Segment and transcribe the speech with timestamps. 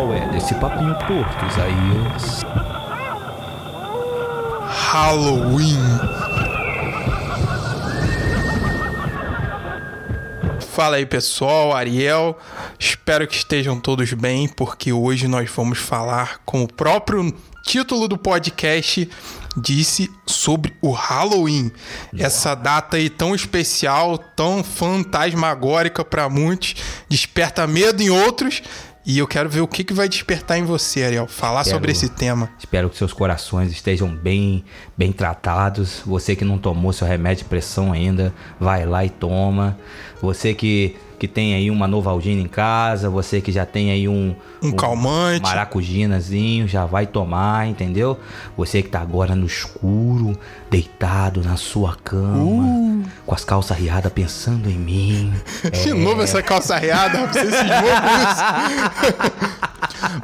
[0.00, 2.42] qual é desse papinho torto, Isaías?
[4.66, 5.78] Halloween.
[10.72, 12.38] Fala aí pessoal, Ariel.
[12.78, 18.16] Espero que estejam todos bem, porque hoje nós vamos falar, como o próprio título do
[18.16, 19.06] podcast
[19.56, 21.70] disse, sobre o Halloween.
[22.16, 26.74] Essa data aí tão especial, tão fantasmagórica para muitos,
[27.08, 28.62] desperta medo em outros.
[29.04, 31.26] E eu quero ver o que, que vai despertar em você, Ariel.
[31.26, 32.50] Falar Espero- sobre esse tema.
[32.58, 34.62] Espero que seus corações estejam bem,
[34.96, 36.02] bem tratados.
[36.04, 39.78] Você que não tomou seu remédio de pressão ainda, vai lá e toma.
[40.22, 44.34] Você que, que tem aí uma Novalgina em casa, você que já tem aí um,
[44.62, 45.42] Um calmante.
[45.42, 48.18] maracujinazinho, já vai tomar, entendeu?
[48.56, 50.38] Você que tá agora no escuro,
[50.70, 53.02] deitado na sua cama, Uh.
[53.24, 55.32] com as calças riadas pensando em mim.
[55.82, 57.60] De novo essa calça riada, você com isso.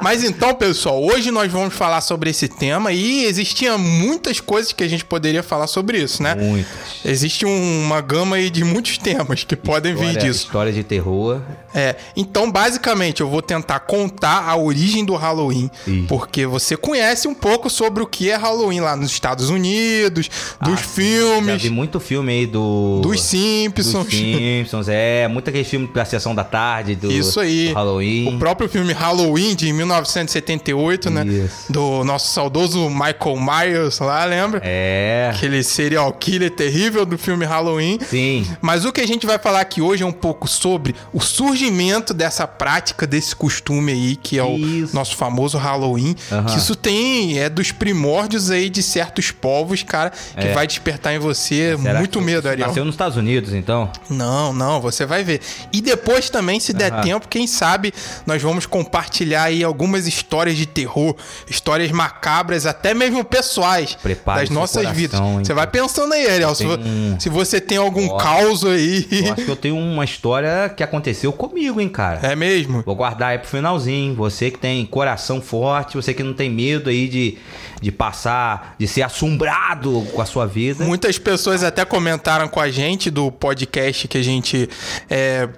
[0.01, 4.83] Mas então, pessoal, hoje nós vamos falar sobre esse tema e existiam muitas coisas que
[4.83, 6.35] a gente poderia falar sobre isso, né?
[6.35, 6.67] Muitas.
[7.05, 10.27] Existe um- uma gama aí de muitos temas que podem vir História-.
[10.31, 11.41] História de terror.
[11.77, 15.69] É, então, basicamente, eu vou tentar contar a origem do Halloween,
[16.07, 20.57] porque você conhece um pouco sobre o que é Halloween lá nos Estados Unidos, dos
[20.59, 22.99] Ah, Já filmes, vi muito filme aí do.
[23.03, 24.05] dos Simpsons.
[24.05, 25.27] Dos Simpsons, é.
[25.27, 27.67] Muito aquele filme da sessão da tarde, do, Isso aí.
[27.69, 28.35] do Halloween.
[28.35, 31.25] O próprio filme Halloween de 1978, né?
[31.25, 31.71] Isso.
[31.71, 34.61] Do nosso saudoso Michael Myers lá, lembra?
[34.63, 35.31] É.
[35.33, 37.99] Aquele serial killer terrível do filme Halloween.
[38.09, 38.47] Sim.
[38.61, 41.66] Mas o que a gente vai falar aqui hoje é um pouco sobre o surgimento
[42.13, 44.95] dessa prática, desse costume aí, que é o Isso.
[44.95, 46.15] nosso famoso Halloween.
[46.31, 46.45] Aham.
[46.45, 50.53] Que isso tem, é dos primórdios aí de certos povos, cara, que É.
[50.53, 52.67] vai despertar em você Será muito medo, Ariel.
[52.67, 53.91] Nasceu nos Estados Unidos, então.
[54.09, 55.41] Não, não, você vai ver.
[55.71, 57.01] E depois também, se der Aham.
[57.01, 57.93] tempo, quem sabe
[58.25, 61.15] nós vamos compartilhar aí algumas histórias de terror,
[61.49, 65.19] histórias macabras, até mesmo pessoais Prepare das nossas coração, vidas.
[65.19, 68.17] hein, Você vai pensando aí, Ariel, se, um- se você tem algum Ó.
[68.17, 69.07] caos aí.
[69.11, 72.19] Eu acho que eu tenho uma história que aconteceu comigo, hein, cara.
[72.21, 72.83] É mesmo?
[72.85, 74.15] Vou guardar aí pro finalzinho.
[74.15, 77.37] Você que tem coração forte, você que não tem medo aí de,
[77.81, 80.85] de passar, de ser assombrado com a sua vida.
[80.85, 84.69] Muitas pessoas até comentaram com a gente do podcast que a gente
[85.09, 85.49] é,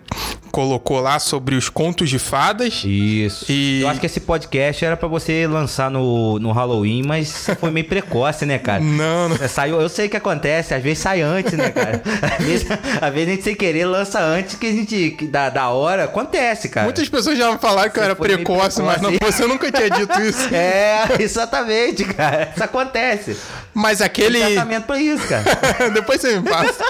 [0.51, 2.81] colocou lá sobre os contos de fadas.
[2.85, 3.45] Isso.
[3.49, 7.71] E- Eu acho que esse podcast era pra você lançar no, no Halloween, mas foi
[7.71, 8.79] meio precoce, né, cara?
[8.99, 9.35] Não, não.
[9.37, 12.01] É, Saiu, eu sei o que acontece, às vezes sai antes, né, cara?
[12.39, 12.67] Às vezes,
[13.01, 15.11] às vezes a gente sem querer lança antes que a gente.
[15.11, 16.05] Que da, da hora.
[16.05, 16.85] Acontece, cara.
[16.85, 19.37] Muitas pessoas já falaram que eu Você era foi meio precoce, mas não, precoce.
[19.37, 20.47] você nunca tinha dito isso.
[20.53, 22.51] É, exatamente, cara.
[22.55, 23.37] Isso acontece.
[23.73, 24.39] Mas aquele.
[24.39, 25.89] Tem tratamento pra isso, cara.
[25.93, 26.83] Depois você me passa.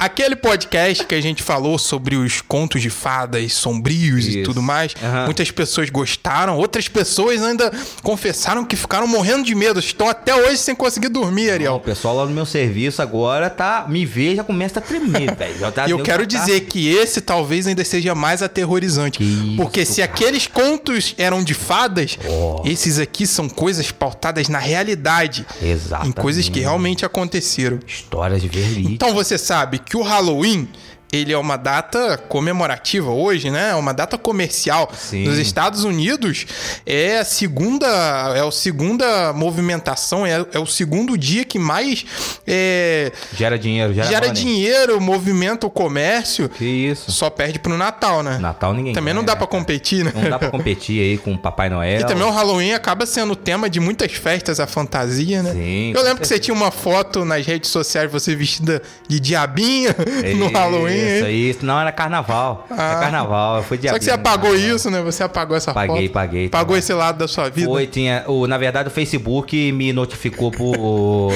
[0.00, 4.42] Aquele podcast que a gente falou sobre os contos de fadas sombrios e Isso.
[4.44, 5.24] tudo mais, Aham.
[5.24, 7.72] muitas pessoas gostaram, outras pessoas ainda
[8.04, 11.74] confessaram que ficaram morrendo de medo, estão até hoje sem conseguir dormir, Ariel.
[11.74, 13.86] O pessoal lá no meu serviço agora tá.
[13.88, 15.72] Me vê já começa a tremer, velho.
[15.72, 19.20] Tá- E eu quero tá- dizer que esse talvez ainda seja mais aterrorizante.
[19.20, 20.12] Isso, porque se cara.
[20.12, 22.62] aqueles contos eram de fadas, Ó.
[22.64, 25.44] esses aqui são coisas pautadas na realidade.
[25.60, 26.16] Exatamente.
[26.16, 27.80] Em coisas que realmente aconteceram.
[27.84, 28.92] Histórias de verídicas.
[28.92, 30.68] Então você sabe que o Halloween
[31.12, 33.70] ele é uma data comemorativa hoje, né?
[33.70, 34.90] É uma data comercial.
[34.96, 35.24] Sim.
[35.24, 36.46] Nos Estados Unidos
[36.84, 37.86] é a segunda,
[38.36, 42.04] é a segunda movimentação, é, é o segundo dia que mais
[42.46, 46.48] é, Gera dinheiro, gera, gera dinheiro, movimenta o comércio.
[46.48, 47.10] Que isso.
[47.10, 48.38] Só perde pro Natal, né?
[48.38, 49.60] Natal ninguém Também não ganha, dá pra né, cara?
[49.60, 50.12] competir, né?
[50.14, 52.00] Não dá pra competir aí com o Papai Noel.
[52.00, 55.52] E também o Halloween acaba sendo tema de muitas festas, a fantasia, né?
[55.52, 59.94] Sim, Eu lembro que você tinha uma foto nas redes sociais, você vestida de diabinha
[60.36, 60.97] no Halloween.
[60.98, 61.50] Isso, hein?
[61.50, 61.66] isso.
[61.66, 62.66] Não, era carnaval.
[62.70, 62.90] Ah.
[62.92, 63.62] Era carnaval.
[63.62, 65.00] Foi dia Só que você apagou isso, né?
[65.02, 66.12] Você apagou essa Paguei, foto.
[66.12, 66.78] paguei, Pagou tá.
[66.78, 67.68] esse lado da sua vida.
[67.68, 68.24] Foi, tinha.
[68.26, 70.76] O, na verdade, o Facebook me notificou por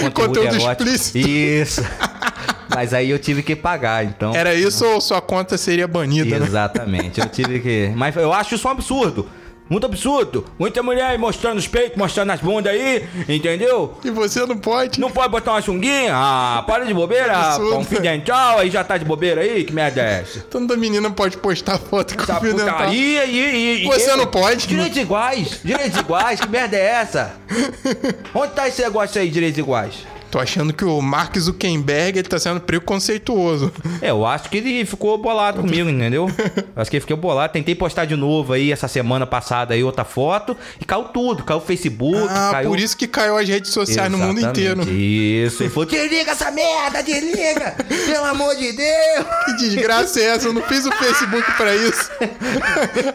[0.00, 0.82] conteúdo, Conteúdo erótico.
[0.84, 1.18] explícito.
[1.18, 1.82] Isso.
[2.74, 4.34] Mas aí eu tive que pagar, então.
[4.34, 6.46] Era isso ou sua conta seria banida, né?
[6.46, 7.20] Exatamente.
[7.20, 7.92] Eu tive que.
[7.94, 9.28] Mas eu acho isso um absurdo.
[9.72, 10.44] Muito absurdo.
[10.58, 13.94] Muita mulher aí mostrando os peitos, mostrando as bundas aí, entendeu?
[14.04, 15.00] E você não pode.
[15.00, 16.12] Não pode botar uma sunguinha?
[16.14, 17.78] Ah, para de bobeira, absurdo.
[17.78, 19.64] um fio dental, aí já tá de bobeira aí?
[19.64, 20.40] Que merda é essa?
[20.40, 22.74] Toda menina pode postar foto com Essa o fio dental.
[22.76, 24.66] putaria e, e, e- Você eu- não pode.
[24.66, 27.32] Direitos iguais, direitos iguais, que merda é essa?
[28.34, 29.94] Onde tá esse negócio aí, direitos iguais?
[30.32, 33.70] Tô achando que o Mark Zuckerberg ele tá sendo preconceituoso.
[34.00, 36.26] É, eu acho que ele ficou bolado comigo, entendeu?
[36.74, 37.52] acho que ele ficou bolado.
[37.52, 41.44] Tentei postar de novo aí essa semana passada aí outra foto e caiu tudo.
[41.44, 42.70] Caiu o Facebook, Ah, caiu...
[42.70, 44.70] por isso que caiu as redes sociais no mundo Exatamente.
[44.80, 44.90] inteiro.
[44.90, 45.64] Isso.
[45.64, 47.76] Ele falou, desliga essa merda, desliga!
[48.06, 49.26] Pelo amor de Deus!
[49.44, 50.48] Que desgraça é essa?
[50.48, 52.10] Eu não fiz o Facebook pra isso.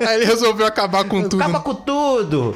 [0.07, 1.41] Aí ele resolveu acabar com tudo.
[1.41, 2.55] Acaba com tudo!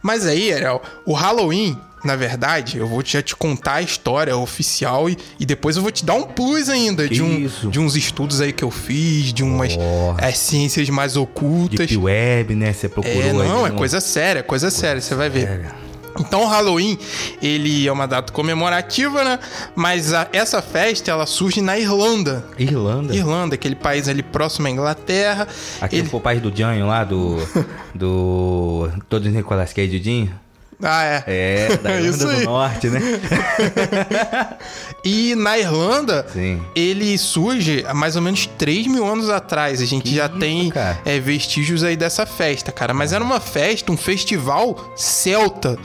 [0.00, 5.08] Mas aí, Ariel, o Halloween, na verdade, eu vou já te contar a história oficial
[5.08, 7.68] e, e depois eu vou te dar um plus ainda de, um, Isso.
[7.68, 10.14] de uns estudos aí que eu fiz, de umas Oh.
[10.18, 11.86] é, ciências mais ocultas.
[11.86, 12.72] Deep Web, né?
[12.72, 15.46] Você procurou É, não, é coisa séria, coisa séria, você vai ver.
[15.46, 15.90] séria.
[16.18, 16.98] Então o Halloween,
[17.40, 19.38] ele é uma data comemorativa, né?
[19.76, 22.44] Mas a- essa festa, ela surge na Irlanda.
[22.58, 23.14] Irlanda.
[23.14, 25.46] Irlanda, aquele país ali próximo à Inglaterra.
[25.80, 27.36] Aqui Ele- foi o país do Janho lá, do.
[27.94, 28.90] do.
[29.08, 30.34] Todos Nicolas Cage e Dinho.
[30.82, 31.24] Ah, é.
[31.26, 33.00] É, da Irlanda do Norte, né?
[35.02, 36.62] E na Irlanda, Sim.
[36.74, 39.80] ele surge há mais ou menos 3 mil anos atrás.
[39.80, 40.70] A gente já isso, tem
[41.04, 42.92] é, vestígios aí dessa festa, cara.
[42.92, 45.78] Mas era uma festa, um festival celta.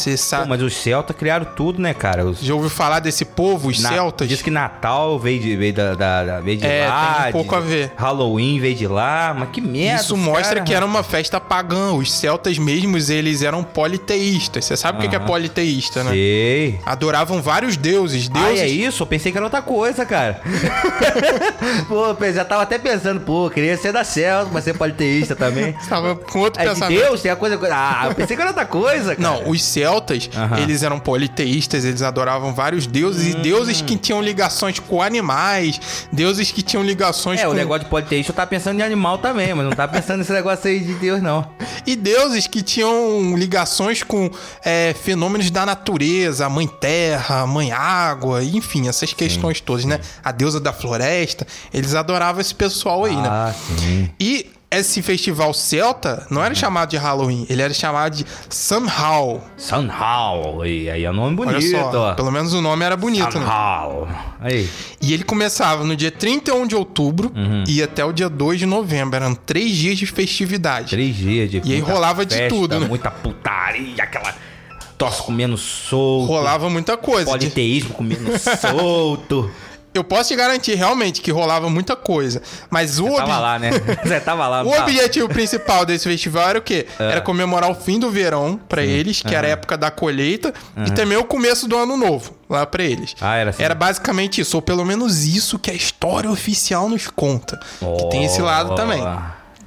[0.00, 0.48] Você Pô, sabe.
[0.48, 2.24] mas os celtas criaram tudo, né, cara?
[2.24, 4.28] Os Já ouviu falar desse povo, os Na- celtas?
[4.28, 7.18] Diz que Natal veio de, veio da, da- da- veio de É, lá.
[7.22, 7.92] tem um pouco de- a ver.
[7.96, 10.00] Halloween veio de lá, mas que merda.
[10.02, 11.92] Isso os mostra cara- que era uma festa pagã.
[11.92, 14.64] Os celtas mesmos, eles eram politeístas.
[14.64, 16.10] Você sabe o que que é politeísta, né?
[16.12, 16.78] Sei.
[16.86, 18.28] Adoravam vários deuses.
[18.32, 19.02] Ah, Deuses é isso?
[19.02, 20.40] Eu pensei que era outra coisa, cara.
[21.88, 25.74] pô, eu já tava até pensando, pô, queria ser da Celta, mas ser politeísta também.
[25.88, 27.00] Tava com outro É pensamento.
[27.00, 27.58] Deus, tem a coisa.
[27.72, 29.20] Ah, eu pensei que era outra coisa, cara.
[29.28, 29.89] Não, os celtas,
[30.34, 30.58] Aham.
[30.60, 33.42] eles eram politeístas, eles adoravam vários deuses e Hum.
[33.42, 35.80] deuses que tinham ligações com animais,
[36.12, 39.18] deuses que tinham ligações É, com o negócio de politeísta eu tava pensando em animal
[39.18, 41.46] também, mas não tava pensando nesse negócio aí de Deus, não.
[41.86, 44.30] e deuses que tinham ligações com
[44.64, 50.00] é, fenômenos da natureza, mãe terra, mãe água, enfim, essas questões todas, né?
[50.24, 53.28] A deusa da floresta, eles adoravam esse pessoal aí, né?
[53.28, 54.10] Ah, sim.
[54.18, 59.40] E esse festival celta não era chamado de Halloween, ele era chamado de Samhain.
[59.56, 60.64] Sunhall.
[60.64, 62.14] E aí é um nome Olha bonito, só, ó.
[62.14, 63.44] pelo menos o nome era bonito, né?
[63.46, 64.08] Sunhall.
[64.40, 64.68] Aí.
[65.00, 67.64] E ele começava no dia 31 de outubro Uhum.
[67.66, 69.16] e até o dia 2 de novembro.
[69.16, 70.90] Eram três dias de festividade.
[70.90, 72.86] Três dias de E aí rolava de tudo, né?
[72.86, 74.34] Muita putaria, aquela
[74.96, 76.26] tosse comendo solto.
[76.28, 77.24] Rolava muita coisa.
[77.24, 79.50] De- Politeísmo comendo solto.
[80.00, 82.40] Eu posso te garantir realmente que rolava muita coisa.
[82.70, 83.70] Mas o, ob- Tava lá, né?
[84.02, 84.62] Você tava lá.
[84.62, 86.86] o objetivo principal desse festival era o quê?
[86.98, 87.04] É.
[87.12, 90.52] Era comemorar o fim do verão pra eles, que era a época da colheita,
[90.86, 93.14] e também o começo do ano novo lá pra eles.
[93.20, 93.62] Ah, era assim.
[93.62, 97.58] Era basicamente isso, ou pelo menos isso que a história oficial nos conta.
[97.98, 99.00] Que tem esse lado também.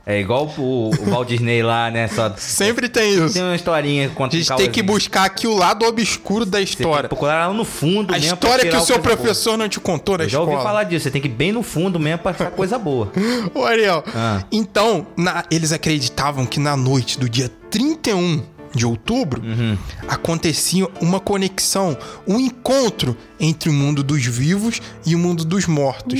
[0.05, 2.09] É igual o, o Walt Disney lá, né?
[2.09, 3.33] Só Sempre tem isso.
[3.35, 7.07] tem uma historinha A contra gente tem que buscar aqui o lado obscuro da história.
[7.07, 9.15] procurar lá no fundo A história que o seu coisa boa.
[9.17, 10.67] professor não te contou na Eu já ouvi escola.
[10.69, 11.03] falar disso.
[11.05, 13.13] Você tem que ir bem no fundo mesmo pra achar coisa boa.
[13.55, 14.44] Ô, Ariel, Ah.
[14.51, 18.44] então, na- eles acreditavam que na noite do dia 31
[18.75, 19.77] de outubro Uhum.
[20.07, 21.97] acontecia uma conexão,
[22.27, 26.19] um encontro entre o mundo dos vivos e o mundo dos mortos.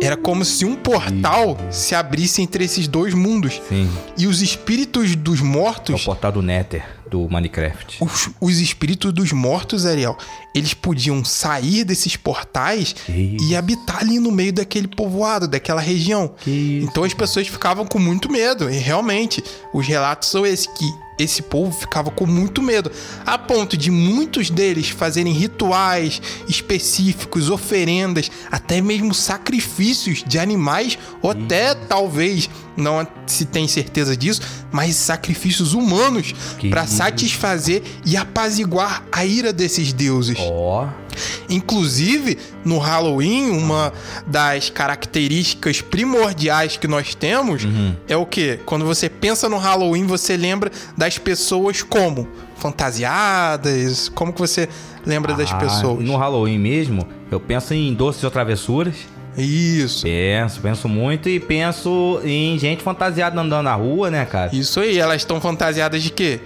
[0.00, 3.60] Era como se um portal se abrisse entre esses dois mundos.
[3.68, 3.88] Sim.
[4.18, 7.98] E os espíritos dos É o mortos portal do Nether, do Minecraft.
[8.00, 10.16] os, os espíritos dos mortos, Ariel,
[10.54, 16.32] eles podiam sair desses portais e habitar ali no meio daquele povoado, daquela região.
[16.44, 18.68] Isso, então as pessoas ficavam com muito medo.
[18.68, 19.42] E realmente,
[19.72, 20.84] os relatos são esses que
[21.22, 22.90] esse povo ficava com muito medo,
[23.24, 31.30] a ponto de muitos deles fazerem rituais específicos, oferendas, até mesmo sacrifícios de animais, ou
[31.30, 34.40] até talvez não se tem certeza disso,
[34.70, 36.34] mas sacrifícios humanos
[36.70, 40.38] para satisfazer e apaziguar a ira desses deuses.
[40.40, 40.88] Ó.
[41.48, 43.92] Inclusive, no Halloween, uma
[44.26, 47.94] das características primordiais que nós temos Uhum.
[48.08, 48.58] é o que?
[48.66, 52.28] Quando você pensa no Halloween, você lembra das pessoas como?
[52.56, 54.08] Fantasiadas?
[54.10, 54.68] Como que você
[55.04, 56.04] lembra das Ah, pessoas?
[56.04, 58.94] No Halloween mesmo, eu penso em doces ou travessuras.
[59.36, 60.02] Isso.
[60.02, 64.54] Penso, penso muito e penso em gente fantasiada andando na rua, né, cara?
[64.54, 66.40] Isso aí, elas estão fantasiadas de quê?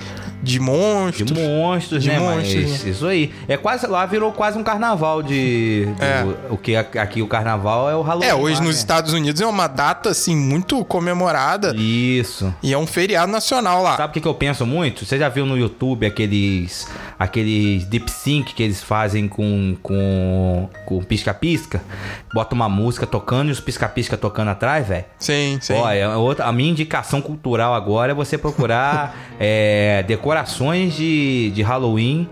[0.46, 1.30] De monstros.
[1.30, 2.18] De monstros, De né?
[2.18, 3.32] monstros, Mas isso aí.
[3.48, 5.86] É quase lá virou quase um carnaval de.
[5.96, 6.24] do- É.
[6.50, 8.28] O que aqui o carnaval é o Halloween.
[8.28, 8.80] É, hoje lá, nos né?
[8.80, 12.54] Estados Unidos é uma data assim muito comemorada Isso.
[12.62, 13.96] e é um feriado nacional lá.
[13.96, 15.04] Sabe o que, que eu penso muito?
[15.04, 16.86] Você já viu no YouTube aqueles
[17.18, 21.80] aqueles deep sync que eles fazem com com com pisca-pisca?
[22.32, 25.04] Bota uma música tocando e os pisca-pisca tocando atrás, velho.
[25.18, 25.74] Sim, sim.
[25.74, 30.02] É outra, a minha indicação cultural agora é você procurar é,
[30.36, 32.28] decorações de, de Halloween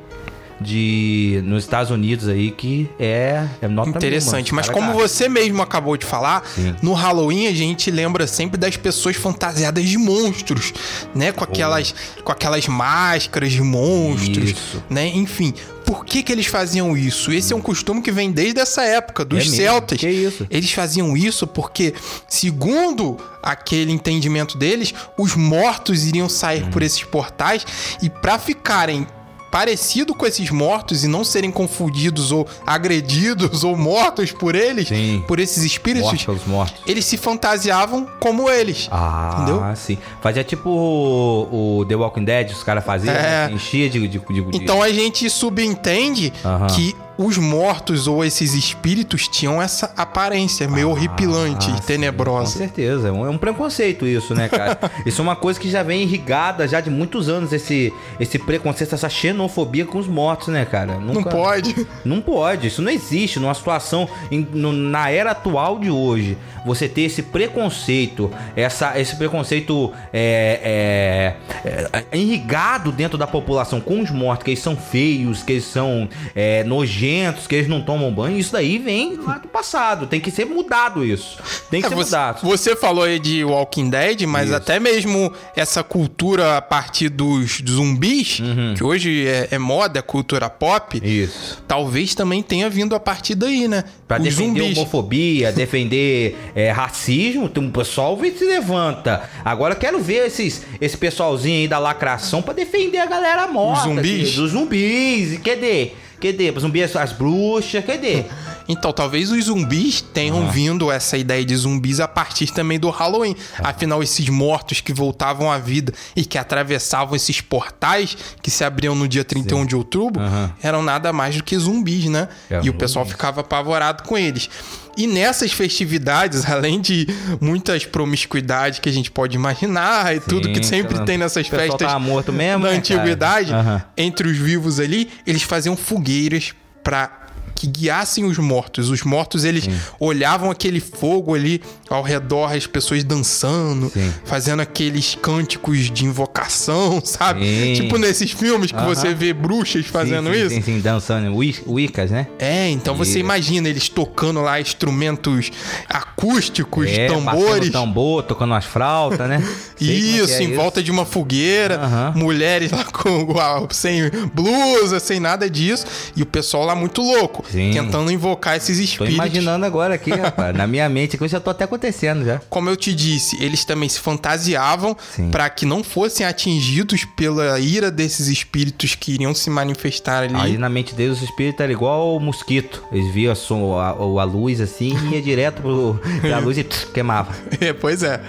[0.61, 5.09] de nos Estados Unidos aí que é, é nota Interessante, mil, mas cara, como cara.
[5.09, 6.75] você mesmo acabou de falar, Sim.
[6.81, 10.73] no Halloween a gente lembra sempre das pessoas fantasiadas de monstros,
[11.15, 11.33] né?
[11.33, 14.83] Com aquelas, com aquelas máscaras de monstros, Isso.
[14.89, 15.09] né?
[15.09, 15.53] Enfim,
[15.85, 17.33] por que que eles faziam isso?
[17.33, 19.99] Esse é um costume que vem desde essa época, dos É celtas.
[19.99, 20.47] Que isso?
[20.50, 21.95] Eles faziam isso porque,
[22.29, 26.71] segundo aquele entendimento deles, os mortos iriam sair Hum.
[26.71, 27.67] por esses portais
[28.03, 29.07] e para ficarem
[29.55, 35.23] parecido com esses mortos e não serem confundidos ou agredidos ou mortos por eles, Sim.
[35.29, 36.83] por esses espíritos, Morte pelos mortos.
[36.85, 38.89] eles se fantasiavam como eles.
[38.91, 39.63] Ah, Entendeu?
[39.77, 39.97] sim.
[40.21, 43.47] Fazia tipo o, o The Walking Dead, os caras faziam, É.
[43.47, 43.53] né?
[43.55, 46.33] enchia de, de, de- Então a gente subentende
[46.75, 52.52] que os mortos ou esses espíritos tinham essa aparência meio horripilante Ah, e sim, tenebrosa.
[52.52, 53.09] Com certeza.
[53.09, 54.78] É um, é um preconceito isso, né, cara?
[55.06, 58.94] isso é uma coisa que já vem irrigada já de muitos anos, esse, esse preconceito,
[58.94, 60.94] essa xenofobia com os mortos, né, cara?
[60.99, 61.87] Não Nunca- pode.
[62.04, 66.37] Não pode, isso não existe numa situação em- no- na era atual de hoje.
[66.66, 74.00] Você ter esse preconceito, essa, esse preconceito é, é, é, irrigado dentro da população com
[74.00, 77.04] os mortos, que eles são feios, que eles são é, nojentos,
[77.49, 80.07] que eles não tomam banho, isso daí vem lá do passado.
[80.07, 81.39] Tem que ser mudado isso.
[81.71, 82.41] Tem que É, ser você, mudado.
[82.43, 84.57] você falou aí de Walking Dead, mas Isso.
[84.57, 88.75] até mesmo essa cultura a partir dos zumbis, Uhum.
[88.77, 91.63] que hoje é, é moda, é cultura pop, Isso.
[91.69, 93.85] talvez também tenha vindo a partir daí, né?
[94.07, 94.79] Pra Os defender zumbis.
[94.79, 99.29] homofobia, defender é, racismo, tem um pessoal que se levanta.
[99.45, 103.89] Agora eu quero ver esses, esse pessoalzinho aí da lacração pra defender a galera morta.
[103.89, 104.35] Os zumbis?
[104.35, 105.39] Dos zumbis.
[105.39, 105.93] Cadê?
[106.25, 106.49] Cadê?
[106.49, 108.25] Os zumbis, as bruxas, cadê?
[108.68, 110.50] Então, talvez os zumbis tenham Ah.
[110.50, 113.37] vindo essa ideia de zumbis a partir também do Halloween.
[113.59, 113.71] Ah.
[113.71, 118.94] Afinal, esses mortos que voltavam à vida e que atravessavam esses portais que se abriam
[118.94, 120.52] no dia 31 de outubro Aham.
[120.62, 122.28] eram nada mais do que zumbis, né?
[122.49, 124.49] Eram e o pessoal ficava apavorado com eles.
[124.97, 127.06] E nessas festividades, além de
[127.40, 132.00] muitas promiscuidades que a gente pode imaginar e tudo que Sim, sempre tem nessas festas
[132.00, 133.52] morto mesmo, na né, antiguidade?
[133.52, 133.83] Aham.
[133.97, 136.52] entre os vivos ali, eles faziam fogueiras
[136.83, 137.24] pra
[137.55, 138.91] que guiassem os mortos.
[138.91, 139.69] Os mortos, eles
[140.01, 144.13] olhavam aquele fogo ali ao redor, as pessoas dançando, Sim.
[144.25, 147.45] fazendo aqueles cânticos de invocação, sabe?
[147.45, 147.75] Sim.
[147.83, 148.87] Tipo nesses filmes que Aham.
[148.95, 150.55] você vê bruxas fazendo sim, sim, isso.
[150.57, 151.35] Sim, sim, dançando.
[151.37, 152.27] Wi- Wiccas, né?
[152.39, 153.19] É, então você Isso.
[153.21, 155.51] imagina eles tocando lá instrumentos
[155.89, 157.71] acústicos, É, tambores.
[157.71, 159.43] tambor, tocando as flautas, né?
[159.75, 162.13] É que Isso, é em volta de uma fogueira, Aham.
[162.17, 165.85] mulheres lá com a- sem blusa, sem nada disso,
[166.17, 167.71] e o pessoal lá muito louco, Sim.
[167.73, 169.15] tentando invocar esses Tô espíritos.
[169.15, 170.57] imaginando agora aqui, rapaz.
[170.57, 172.41] Na minha mente aqui, eu já tô até acontecendo já.
[172.51, 174.97] Como eu te disse, eles também se fantasiavam
[175.31, 180.35] para que não fossem atingidos pela ira desses espíritos que iriam se manifestar ali.
[180.37, 182.83] Aí na mente deles o espírito era igual o mosquito.
[182.93, 186.65] Eles viam a, som- a, a luz assim e ia direto pro, pra luz e
[186.65, 187.33] pss, queimava.
[187.61, 188.21] É, pois é.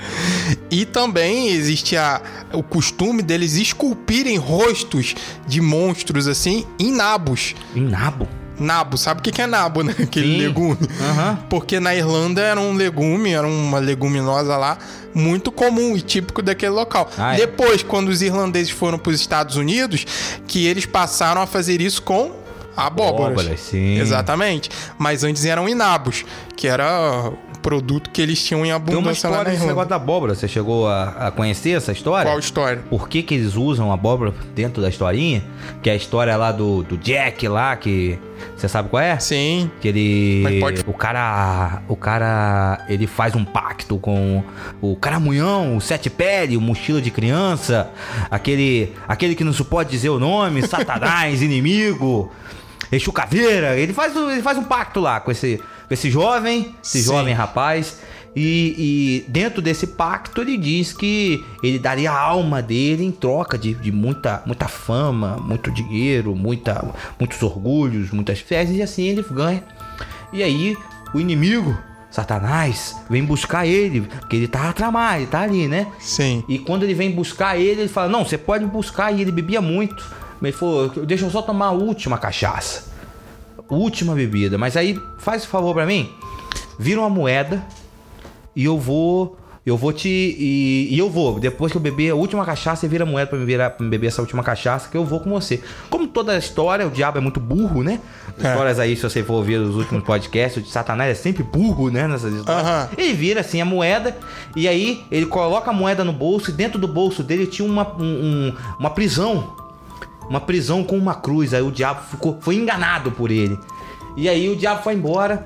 [0.69, 2.21] E também existe a,
[2.53, 5.15] o costume deles esculpirem rostos
[5.47, 7.55] de monstros assim em nabos.
[7.75, 8.27] Em nabo.
[8.59, 9.95] Nabo, sabe o que é nabo, né?
[10.01, 10.37] Aquele Sim.
[10.37, 10.77] legume.
[11.01, 11.39] Aham.
[11.49, 14.77] Porque na Irlanda era um legume, era uma leguminosa lá,
[15.13, 17.09] muito comum e típico daquele local.
[17.17, 17.37] Ah, é?
[17.37, 20.05] Depois, quando os irlandeses foram para os Estados Unidos,
[20.47, 22.31] que eles passaram a fazer isso com
[22.75, 23.39] abóboras.
[23.39, 23.97] Abóboras, sim.
[23.99, 24.69] Exatamente.
[24.97, 27.31] Mas antes eram inabos, que era
[27.65, 29.65] produto que eles tinham em Tem abundância lá na Irlanda.
[29.65, 30.35] negócio da abóbora.
[30.35, 32.29] Você chegou a, a conhecer essa história?
[32.29, 32.83] Qual história?
[32.89, 35.43] Por que, que eles usam abóbora dentro da historinha?
[35.81, 38.19] Que é a história lá do, do Jack lá, que.
[38.55, 39.17] Você sabe qual é?
[39.17, 39.71] Sim.
[39.81, 40.41] Que ele.
[40.43, 41.81] Mas pode- O cara.
[41.87, 42.85] O cara.
[42.87, 44.43] Ele faz um pacto com
[44.79, 47.89] o caramunhão, o sete pele, o mochila de criança,
[48.29, 48.93] aquele.
[49.07, 52.31] Aquele que não se pode dizer o nome, Satanás, inimigo,
[52.91, 53.75] Exu Caveira.
[53.75, 57.11] Ele faz, ele faz um pacto lá com esse, esse jovem, esse Sim.
[57.11, 57.99] jovem rapaz.
[58.35, 63.57] E, e dentro desse pacto ele diz que ele daria a alma dele em troca
[63.57, 69.23] de, de muita, muita fama, muito dinheiro, muita, muitos orgulhos, muitas fezes, e assim ele
[69.31, 69.63] ganha.
[70.33, 70.75] E aí
[71.13, 71.77] o inimigo,
[72.11, 75.87] Satanás, vem buscar ele, porque ele tá a tramar, ele tá ali, né?
[75.97, 76.43] Sim.
[76.49, 79.13] E quando ele vem buscar ele, ele fala: Não, você pode buscar.
[79.13, 80.05] E ele bebia muito.
[80.41, 82.94] Mas ele falou: Deixa eu só tomar a última cachaça.
[83.69, 84.57] Última bebida.
[84.57, 86.09] Mas aí, faz o favor pra mim.
[86.77, 87.63] Vira uma moeda.
[88.55, 89.37] E eu vou.
[89.65, 90.07] Eu vou te.
[90.07, 91.39] E, e eu vou.
[91.39, 93.89] Depois que eu beber a última cachaça, você vira moeda pra me, virar, pra me
[93.89, 95.59] beber essa última cachaça, que eu vou com você.
[95.89, 97.99] Como toda a história, o diabo é muito burro, né?
[98.39, 98.47] É.
[98.51, 102.07] Histórias aí, se você for ouvir os últimos podcasts, o Satanás é sempre burro, né?
[102.07, 102.63] Nessas histórias.
[102.63, 102.89] Aham.
[102.95, 104.15] Ele vira assim a moeda
[104.55, 107.91] e aí ele coloca a moeda no bolso e dentro do bolso dele tinha uma,
[107.97, 109.55] um- um- uma prisão.
[110.29, 111.53] Uma prisão com uma cruz.
[111.53, 113.57] Aí o diabo ficou, foi enganado por ele.
[114.15, 115.45] E aí o diabo foi embora.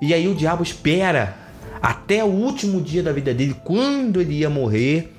[0.00, 1.36] E aí o diabo espera
[1.82, 5.14] até o último dia da vida dele, quando ele ia morrer.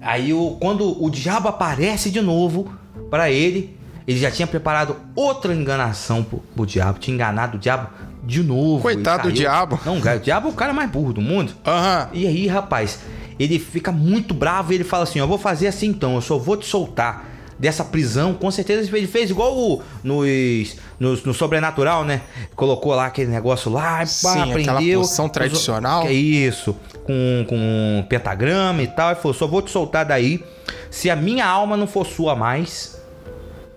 [0.00, 2.72] Aí o, quando o diabo aparece de novo
[3.10, 7.88] para ele, ele já tinha preparado outra enganação pro, pro diabo, tinha enganado o diabo
[8.24, 8.82] de novo.
[8.82, 9.80] Coitado do diabo.
[9.84, 11.52] Não, o diabo é o cara mais burro do mundo.
[11.64, 12.08] Aham.
[12.12, 13.00] E aí, rapaz,
[13.38, 16.38] ele fica muito bravo e ele fala assim: Eu vou fazer assim então, eu só
[16.38, 17.31] vou te soltar
[17.62, 18.34] dessa prisão.
[18.34, 22.22] Com certeza ele fez igual o, nos, no, no Sobrenatural, né?
[22.56, 25.00] Colocou lá aquele negócio lá, Sim, pá, aquela aprendeu.
[25.00, 26.02] poção tradicional.
[26.02, 29.12] Que é isso, com, com pentagrama e tal.
[29.12, 30.44] E falou: Só vou te soltar daí
[30.90, 33.00] se a minha alma não for sua mais.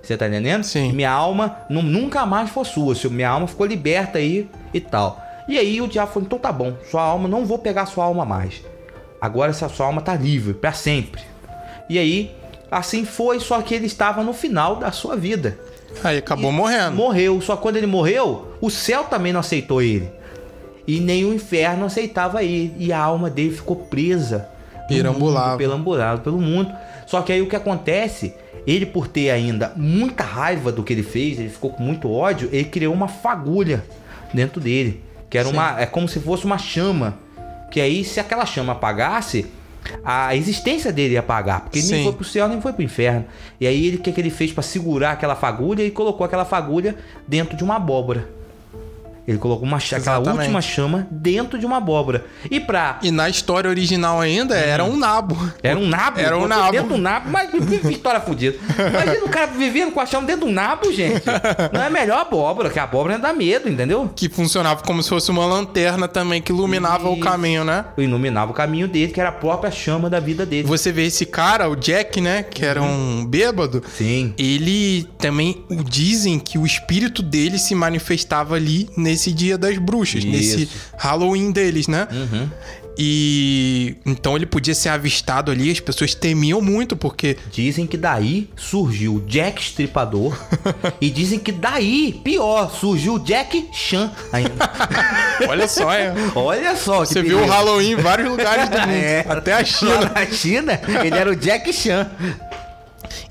[0.01, 0.63] Você tá entendendo?
[0.63, 0.92] Sim.
[0.92, 2.96] Minha alma não, nunca mais for sua.
[2.96, 5.24] Se minha alma ficou liberta aí e tal.
[5.48, 8.25] E aí o diabo falou: então tá bom, sua alma, não vou pegar sua alma
[8.25, 8.63] mais.
[9.22, 11.22] Agora essa sua alma tá livre para sempre.
[11.88, 12.36] E aí,
[12.69, 15.57] assim foi, só que ele estava no final da sua vida.
[16.03, 16.95] Aí acabou E morrendo.
[16.95, 17.41] Morreu.
[17.41, 20.10] Só que quando ele morreu, o céu também não aceitou ele.
[20.88, 22.74] E nem o inferno aceitava ele.
[22.77, 24.48] E a alma dele ficou presa.
[24.88, 25.50] Perambulava.
[25.50, 26.72] mundo, Perambulava pelo mundo.
[27.07, 28.34] Só que aí o que acontece?
[28.67, 32.50] Ele, por ter ainda muita raiva do que ele fez, ele ficou com muito ódio,
[32.51, 33.84] ele criou uma fagulha
[34.34, 35.03] dentro dele.
[35.29, 35.53] Que era Sim.
[35.53, 35.79] uma.
[35.79, 37.17] É como se fosse uma chama.
[37.72, 39.48] Que aí, se aquela chama apagasse,
[40.04, 41.62] a existência dele ia apagar.
[41.62, 42.04] Porque ele nem Sim.
[42.06, 43.25] foi pro céu, nem foi pro inferno.
[43.60, 45.82] E aí, ele, o que, que ele fez pra segurar aquela fagulha?
[45.82, 46.96] Ele colocou aquela fagulha
[47.27, 48.27] dentro de uma abóbora.
[49.27, 52.25] Ele colocou uma, aquela última chama dentro de uma abóbora.
[52.50, 53.00] E pra.
[53.01, 55.36] E na história original ainda era um nabo.
[55.63, 56.20] Era um nabo?
[56.20, 56.72] Era um nabo.
[56.72, 58.58] Dentro do nabo, mas que história fodida.
[58.77, 61.24] Imagina o cara vivendo com a chama dentro do nabo, gente.
[61.74, 64.10] Não é melhor abóbora, que a abóbora dá medo, entendeu?
[64.15, 67.22] Que funcionava como se fosse uma lanterna também, que iluminava o Isso.
[67.22, 67.86] caminho, né?
[67.98, 70.67] Iluminava o caminho dele, que era a própria chama da vida dele.
[70.67, 72.44] Você vê esse cara, o Jack, né?
[72.44, 73.82] Que era um bêbado.
[73.98, 74.34] Sim.
[74.38, 80.24] Ele também o dizem que o espírito dele se manifestava ali nesse dia das bruxas,
[80.24, 80.77] nesse Isso.
[80.98, 82.07] Halloween deles, né?
[82.12, 82.50] Uhum.
[82.98, 88.50] E então ele podia ser avistado ali, as pessoas temiam muito porque Dizem que daí
[88.55, 90.38] surgiu o Jack Stripador.
[91.01, 94.51] e dizem que daí, pior, surgiu o Jack Chan ainda.
[95.50, 96.13] olha só, é.
[96.34, 97.45] Olha só que Você viu o.
[97.45, 99.25] Halloween em vários lugares do mundo, É.
[99.27, 100.12] até a China.
[100.15, 102.10] na China, ele era o Jack Chan.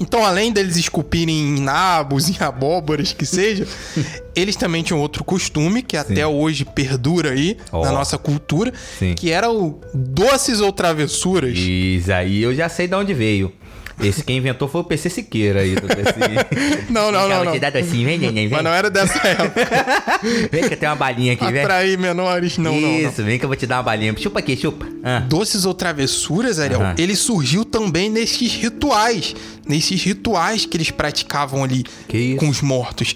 [0.01, 3.67] Então, além deles esculpirem em nabos, em abóboras, que seja,
[4.35, 7.85] eles também tinham outro costume que até hoje perdura aí Ó.
[7.85, 9.15] na nossa cultura, Sim.
[9.15, 11.57] que era o doces ou travessuras.
[11.57, 13.53] Isso aí eu já sei de onde veio.
[14.01, 15.75] Esse quem inventou foi o PC Siqueira aí.
[15.75, 16.15] Do PC.
[16.91, 17.53] Não, não, não, não.
[17.53, 18.51] Te dar assim, vem, neném, vem.
[18.51, 19.61] Mas não era dessa época.
[20.51, 21.63] Vem que eu tenho uma balinha aqui, vem.
[21.63, 22.99] Atrair menores, não, não, não.
[23.01, 24.15] Isso, vem que eu vou te dar uma balinha.
[24.17, 24.87] Chupa aqui, chupa.
[25.03, 25.21] Ah.
[25.21, 29.35] Doces ou travessuras, Ariel, ele surgiu também nesses rituais.
[29.67, 32.37] Nesses rituais que eles praticavam ali Que isso?
[32.39, 33.15] com os mortos.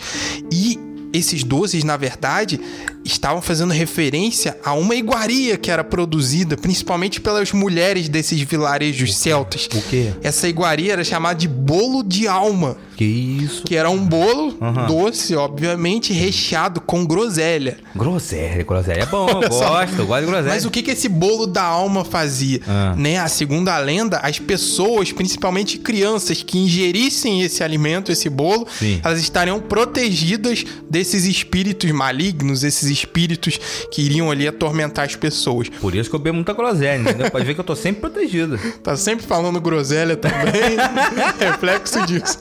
[0.50, 0.78] E
[1.12, 2.60] esses doces, na verdade,
[3.04, 9.66] estavam fazendo referência a uma iguaria que era produzida principalmente pelas mulheres desses vilarejos celtas.
[9.74, 10.12] O quê?
[10.22, 13.62] Essa iguaria era chamada de bolo de alma, Que isso?
[13.64, 14.86] que era um bolo Aham.
[14.86, 17.78] doce, obviamente, recheado com groselha.
[17.96, 20.48] Groselha, groselha é bom, eu gosto, eu gosto de groselha.
[20.54, 22.60] Mas o que, que esse bolo da alma fazia?
[22.66, 22.94] Ah.
[22.96, 23.18] Né?
[23.18, 29.00] A segunda lenda, as pessoas, principalmente crianças, que ingerissem esse alimento, esse bolo, Sim.
[29.02, 30.64] elas estariam protegidas
[30.98, 33.56] desses espíritos malignos, esses espíritos
[33.92, 35.68] que iriam ali atormentar as pessoas.
[35.68, 37.30] Por isso que eu bebo muita groselha, entendeu?
[37.30, 38.58] Pode ver que eu tô sempre protegido.
[38.82, 40.76] Tá sempre falando groselha também,
[41.38, 42.38] reflexo disso.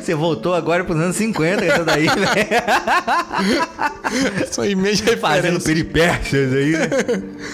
[0.00, 2.12] Você voltou agora pros anos 50, essa daí, né?
[4.58, 6.88] Aí mesmo é Fazendo peripécias aí, né?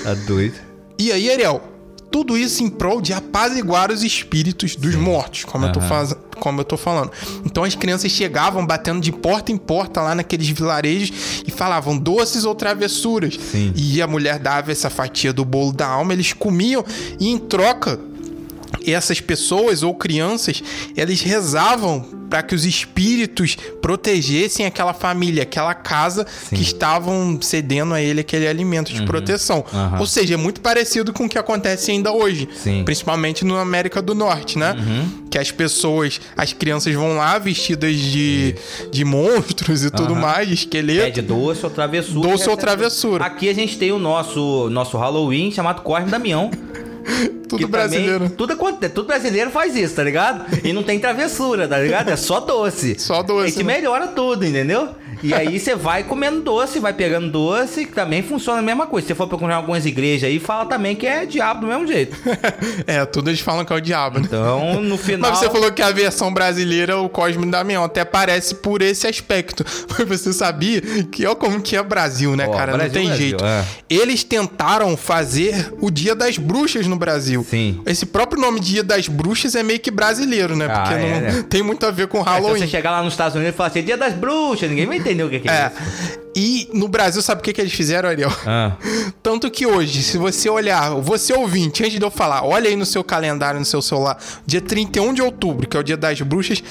[0.02, 0.54] Tá doido.
[0.98, 1.62] E aí, Ariel,
[2.10, 6.14] tudo isso em prol de apaziguar os espíritos dos mortos, como, eu tô faz...
[6.38, 7.12] como eu tô falando.
[7.44, 12.44] Então as crianças chegavam batendo de porta em porta lá naqueles vilarejos e falavam doces
[12.44, 13.38] ou travessuras.
[13.50, 13.72] Sim.
[13.76, 16.84] E a mulher dava essa fatia do bolo da alma, eles comiam
[17.18, 17.98] e em troca
[18.86, 20.62] essas pessoas ou crianças,
[20.96, 26.56] eles rezavam para que os espíritos protegessem aquela família, aquela casa Sim.
[26.56, 29.64] que estavam cedendo a ele aquele alimento de proteção.
[29.72, 29.98] Aham.
[29.98, 32.84] Ou seja, é muito parecido com o que acontece ainda hoje, Sim.
[32.84, 34.76] principalmente na América do Norte, né?
[35.28, 38.54] Que as pessoas, as crianças vão lá vestidas de,
[38.92, 41.06] de monstros e tudo mais, de esqueleto.
[41.06, 42.28] Pede doce ou travessura.
[42.28, 43.24] Doce ou travessura.
[43.24, 46.50] Aqui a gente tem o nosso, nosso Halloween chamado Corre Damião.
[47.48, 48.20] Tudo brasileiro.
[48.20, 50.44] Também, tudo, aconte- tudo brasileiro faz isso, tá ligado?
[50.64, 52.08] E não tem travessura, tá ligado?
[52.08, 52.96] É só doce.
[52.98, 53.74] Só doce, A gente né?
[53.74, 54.90] melhora tudo, entendeu?
[55.22, 59.06] E aí você vai comendo doce, vai pegando doce, que também funciona a mesma coisa.
[59.06, 62.16] Se você for procurar algumas igrejas aí, fala também que é diabo do mesmo jeito.
[62.86, 64.24] é, tudo eles falam que é o diabo, né?
[64.26, 65.30] Então, no final.
[65.30, 69.06] Mas você falou que a versão brasileira, o Cosme e Damião, até parece por esse
[69.06, 69.64] aspecto.
[69.98, 70.80] Mas você sabia
[71.10, 72.72] que, ó, como que é Brasil, né, Ó, cara?
[72.72, 73.44] Brasil, Não tem Brasil, jeito.
[73.44, 73.64] é.
[73.88, 77.44] Eles tentaram fazer o Dia das Bruxas no Brasil.
[77.48, 77.80] Sim.
[77.86, 80.66] Esse próprio nome Dia das Bruxas é meio que brasileiro, né?
[80.70, 81.44] Ah, Porque é, não né?
[81.48, 82.60] tem muito a ver com É, se Halloween.
[82.60, 85.09] você chegar lá nos Estados Unidos e falar assim, dia das bruxas, ninguém vai entender
[85.26, 85.72] o que, que é, É.
[85.72, 86.20] isso.
[86.36, 88.30] E no Brasil, sabe o que, que eles fizeram, Ariel?
[88.46, 88.76] Ah.
[89.22, 92.86] Tanto que hoje, se você olhar, você ouvinte, antes de eu falar, olha aí no
[92.86, 96.62] seu calendário, no seu celular, dia 31 de outubro, que é o dia das bruxas,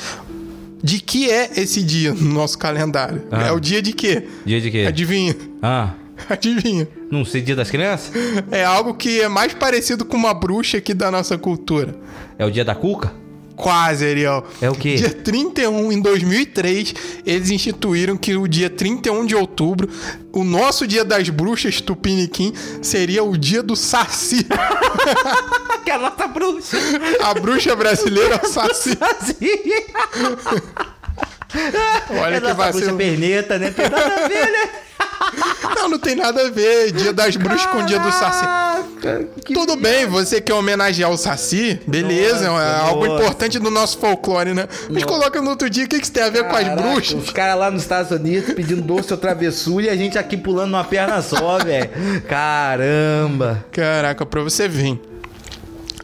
[0.82, 3.24] de que é esse dia no nosso calendário?
[3.32, 3.48] Ah.
[3.48, 4.28] É o dia de quê?
[4.46, 4.86] Dia de quê?
[4.88, 5.36] Adivinha?
[5.62, 5.90] Ah,
[6.30, 6.88] Adivinha?
[7.12, 8.12] não sei, dia das crianças?
[8.52, 11.96] É algo que é mais parecido com uma bruxa aqui da nossa cultura.
[12.38, 13.12] É o dia da cuca?
[13.60, 14.48] Quase, Ariel.
[14.62, 14.96] É o quê?
[14.96, 16.94] Dia 31, em 2003,
[17.26, 19.90] eles instituíram que o dia 31 de outubro,
[20.32, 24.48] o nosso dia das bruxas Tupiniquim, seria o dia do Saci.
[25.84, 26.78] que é a nossa bruxa.
[27.22, 28.98] A bruxa brasileira é o Saci.
[32.12, 32.86] Olha é que nossa vacilo.
[32.86, 33.72] bruxa perneta, né?
[33.72, 34.70] Tem nada a ver, né?
[35.76, 36.92] Não, não tem nada a ver.
[36.92, 38.46] Dia das bruxas com o dia do Saci.
[39.02, 43.22] Caraca, Tudo bem, você quer homenagear o Saci, beleza, Nossa, é algo nossa.
[43.24, 44.68] importante do nosso folclore, né?
[44.90, 46.82] Mas coloca no outro dia, o que, que isso tem a ver com as Caraca,
[46.82, 47.24] bruxas?
[47.24, 50.72] Os caras lá nos Estados Unidos pedindo doce ou travessura e a gente aqui pulando
[50.72, 51.90] numa perna só, velho.
[52.28, 53.64] Caramba.
[53.72, 55.00] Caraca, pra você ver.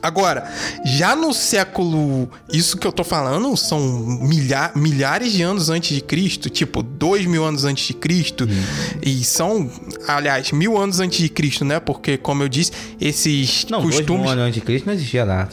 [0.06, 0.48] Agora,
[0.86, 2.30] já no século.
[2.54, 7.26] Isso que eu tô falando são milha- milhares de anos antes de Cristo, tipo, dois
[7.26, 8.48] mil anos antes de Cristo.
[9.02, 9.68] E são,
[10.08, 11.80] aliás, mil anos antes de Cristo, né?
[11.80, 14.32] Porque, como eu disse, esses Não, dois mil costumes.
[14.32, 15.50] anos antes de Cristo não existia nada.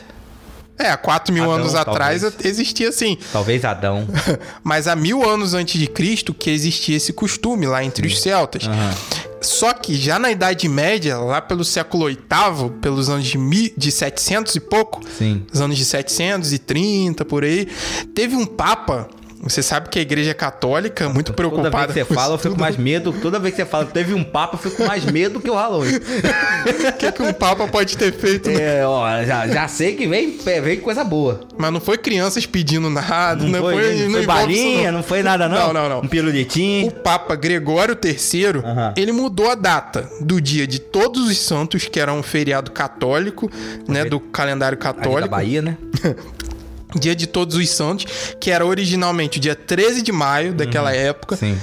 [0.79, 2.45] É, quatro mil Adão, anos atrás talvez.
[2.45, 3.17] existia assim.
[3.33, 4.07] Talvez Adão.
[4.65, 8.67] Mas há mil anos antes de Cristo que existia esse costume lá entre os celtas.
[8.67, 8.95] Aham.
[9.43, 13.91] Só que já na Idade Média, lá pelo século VIII, pelos anos de, mi- de
[13.91, 15.45] 700 e pouco, Sim.
[15.53, 17.67] os anos de 730 por aí,
[18.15, 19.09] teve um papa.
[19.43, 22.39] Você sabe que a Igreja Católica, muito Toda vez preocupada que você com fala, eu
[22.39, 23.13] fico mais medo.
[23.13, 25.51] Toda vez que você fala que teve um papo, eu fico com mais medo que
[25.51, 25.97] o Halloween.
[25.97, 26.01] O
[26.97, 28.49] que, que um papa pode ter feito?
[28.51, 28.79] né?
[28.79, 31.41] É, ó, já, já sei que vem, vem coisa boa.
[31.59, 34.99] Mas não foi crianças pedindo nada, Não, não, foi, foi, não foi balinha, não.
[34.99, 35.05] não.
[35.05, 35.59] foi nada não?
[35.59, 36.01] Não, não, não.
[36.03, 36.87] Um pirulitinho.
[36.87, 41.99] O Papa Gregório III, ele mudou a data do dia de Todos os Santos, que
[41.99, 43.51] era um feriado católico,
[43.89, 45.29] né, do calendário Ali da católico.
[45.31, 45.77] Bahia, né?
[46.99, 48.07] Dia de Todos os Santos,
[48.41, 51.59] que era originalmente o dia 13 de maio daquela época, Sim.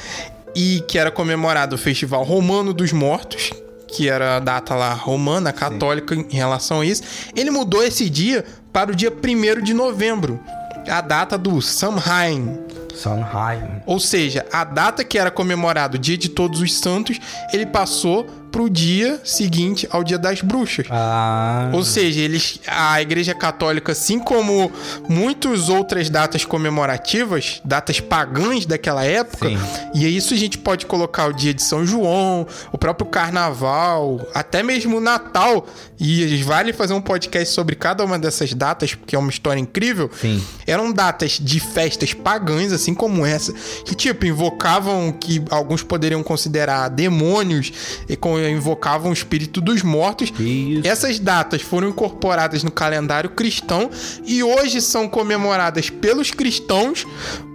[0.56, 3.52] e que era comemorado o Festival Romano dos Mortos,
[3.88, 7.04] que era a data lá romana, católica em relação a isso.
[7.36, 10.40] Ele mudou esse dia para o dia 1 de novembro,
[10.88, 12.60] a data do Samhain.
[12.94, 13.82] Sondheim.
[13.86, 17.20] Ou seja, a data que era comemorado o Dia de Todos os Santos,
[17.54, 20.88] ele passou pro dia seguinte ao Dia das Bruxas.
[20.90, 21.70] Ah.
[21.74, 24.72] Ou seja, eles, a Igreja Católica, assim como
[25.08, 29.58] muitas outras datas comemorativas, datas pagãs daquela época, Sim.
[29.94, 34.28] e é isso a gente pode colocar o dia de São João, o próprio Carnaval,
[34.34, 35.68] até mesmo o Natal,
[36.00, 40.10] e vale fazer um podcast sobre cada uma dessas datas, porque é uma história incrível.
[40.20, 40.44] Sim.
[40.66, 43.54] Eram datas de festas pagãs, assim como essa,
[43.86, 47.72] que tipo invocavam que alguns poderiam considerar demônios
[48.08, 50.32] e com- invocavam o espírito dos mortos.
[50.40, 50.88] Isso.
[50.88, 53.90] Essas datas foram incorporadas no calendário cristão
[54.26, 57.06] e hoje são comemoradas pelos cristãos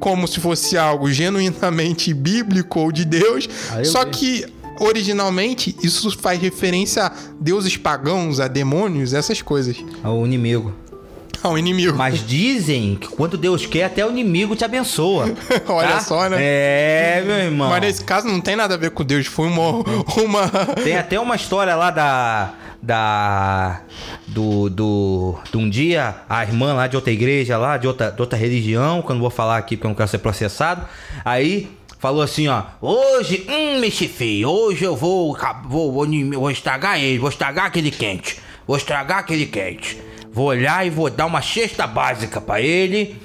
[0.00, 3.48] como se fosse algo genuinamente bíblico ou de Deus.
[3.70, 4.44] Aí eu Só que
[4.80, 10.74] originalmente isso faz referência a deuses pagãos, a demônios, essas coisas, O inimigo.
[11.44, 11.96] Ao inimigo.
[11.96, 15.26] Mas dizem que quando Deus quer, até o inimigo te abençoa.
[15.68, 16.00] Olha tá?
[16.00, 16.38] só, né?
[16.40, 17.68] É, meu irmão.
[17.68, 19.70] Mas nesse caso não tem nada a ver com Deus, foi uma.
[20.22, 20.48] uma...
[20.82, 22.54] Tem até uma história lá da.
[22.82, 23.80] Da.
[24.26, 24.70] Do.
[24.70, 25.38] Do.
[25.50, 29.02] De um dia, a irmã lá de outra igreja, lá, de outra, de outra religião,
[29.02, 30.86] que eu não vou falar aqui porque eu não quero ser processado.
[31.24, 31.70] Aí.
[31.98, 32.64] Falou assim, ó.
[32.82, 34.50] Hoje, hum, mexe feio.
[34.50, 35.34] Hoje eu vou,
[35.66, 38.38] vou, vou, vou estragar ele, vou estragar aquele quente.
[38.66, 39.96] Vou estragar aquele quente.
[40.34, 43.16] Vou olhar e vou dar uma cesta básica pra ele.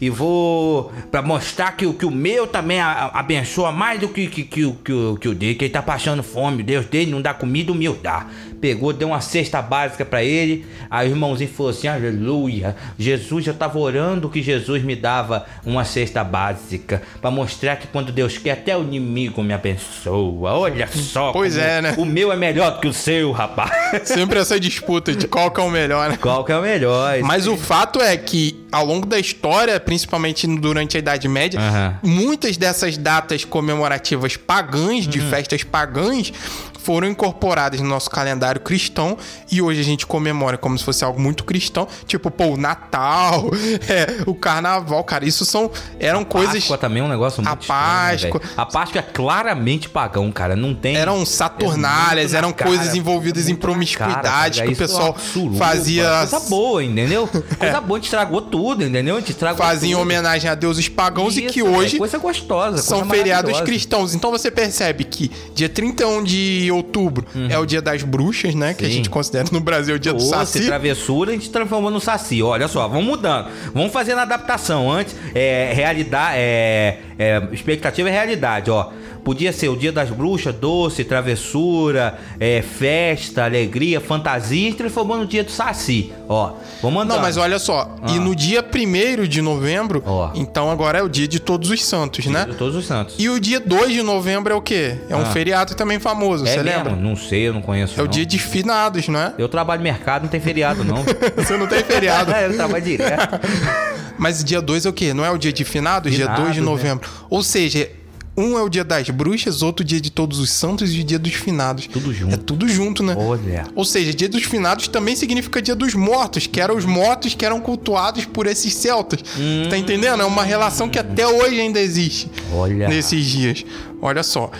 [0.00, 0.92] E vou.
[1.10, 4.92] Pra mostrar que, o- que o meu também abençoa mais do que, que, que, que,
[5.20, 6.62] que o dele, que ele tá passando fome.
[6.62, 8.26] Deus dele não dá comida, o meu dá.
[8.60, 10.66] Pegou, deu uma cesta básica para ele.
[10.90, 15.84] Aí o irmãozinho falou assim: Aleluia, Jesus, eu tava orando que Jesus me dava uma
[15.84, 20.52] cesta básica para mostrar que quando Deus quer, até o inimigo me abençoa.
[20.52, 21.32] Olha só.
[21.32, 21.94] Pois é, né?
[21.96, 23.70] O meu é melhor que o seu, rapaz.
[24.08, 26.16] Sempre essa disputa de qual que é o melhor, né?
[26.20, 27.18] Qual que é o melhor?
[27.22, 32.10] Mas o fato é que, ao longo da história, principalmente durante a Idade Média, Uhum.
[32.10, 36.32] muitas dessas datas comemorativas pagãs, de festas pagãs,
[36.78, 39.16] foram incorporadas no nosso calendário cristão
[39.50, 43.50] e hoje a gente comemora como se fosse algo muito cristão, tipo, pô, o Natal,
[43.88, 47.60] é, o Carnaval, cara, isso são eram coisas Páscoa também é um negócio muito A
[47.60, 48.40] estranho, né, Páscoa.
[48.40, 48.52] velho?
[48.56, 50.56] a Páscoa é claramente pagão, cara.
[50.56, 50.96] Não tem.
[50.96, 55.56] eram saturnálias, É eram cara, coisas envolvidas em promiscuidade cara, que o é pessoal suruba,
[55.58, 57.28] fazia Coisa boa, entendeu?
[57.58, 59.16] Coisa boa, a gente estragou tudo, entendeu?
[59.16, 60.02] A gente estragou fazia tudo.
[60.02, 62.78] homenagem a deuses pagãos e Isso, que velho, hoje Coisa gostosa.
[62.78, 63.64] são coisa feriados maravilhosa.
[63.64, 64.14] cristãos.
[64.14, 68.74] Então você percebe que dia 31 de outubro é o dia das bruxas, né?
[68.74, 68.90] Que a Uhum.
[68.90, 68.96] Sim.
[68.98, 70.66] gente considera no Brasil o dia do Ou se Saci.
[70.66, 72.42] travessura, a gente transformou no saci.
[72.42, 73.48] Olha só, vamos mudando.
[73.74, 74.90] Vamos fazendo adaptação.
[74.90, 78.90] Antes, é, realidade, é, é, expectativa é realidade, ó.
[79.24, 85.26] Podia ser o dia das bruxas, doce, travessura, é, festa, alegria, fantasia, e transformou no
[85.26, 86.12] dia do saci.
[86.28, 87.16] Ó, vamos andando.
[87.16, 87.94] Não, mas olha só.
[88.08, 88.20] E Ah.
[88.20, 90.30] no dia 1 de novembro, Ó.
[90.34, 92.46] então agora é o dia de Todos os Santos, né?
[92.48, 93.16] De Todos os santos.
[93.18, 94.96] E o dia 2 de novembro é o quê?
[95.10, 95.26] É um Ah.
[95.26, 96.78] feriado também famoso, é você mesmo?
[96.84, 96.96] lembra?
[96.96, 97.98] Não sei, eu não conheço.
[97.98, 98.10] É o não.
[98.10, 99.34] dia de finados, não é?
[99.36, 101.02] Eu trabalho no mercado, não tem feriado, não.
[101.36, 102.30] Você não tem feriado.
[102.32, 103.40] eu trabalho direto.
[104.18, 105.14] Mas dia 2 é o quê?
[105.14, 106.12] Não é o dia de finados?
[106.12, 106.66] dia Finados, 2 de né?
[106.66, 107.08] novembro.
[107.30, 107.90] Ou seja,
[108.36, 111.18] um é o dia das bruxas, outro dia de todos os santos e o dia
[111.18, 111.88] dos finados.
[111.88, 112.34] Tudo junto.
[112.34, 113.16] É tudo junto, né?
[113.18, 113.66] Olha.
[113.74, 117.44] Ou seja, dia dos finados também significa dia dos mortos, que eram os mortos que
[117.44, 119.20] eram cultuados por esses celtas.
[119.68, 120.22] Tá entendendo?
[120.22, 122.88] É uma relação que até hoje ainda existe Olha.
[122.88, 123.64] nesses dias.
[124.00, 124.52] Olha só.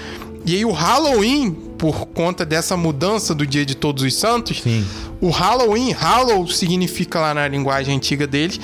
[0.45, 4.85] E aí o Halloween, por conta dessa mudança do dia de todos os santos, Sim.
[5.21, 8.59] o Halloween, Hallow significa lá na linguagem antiga deles,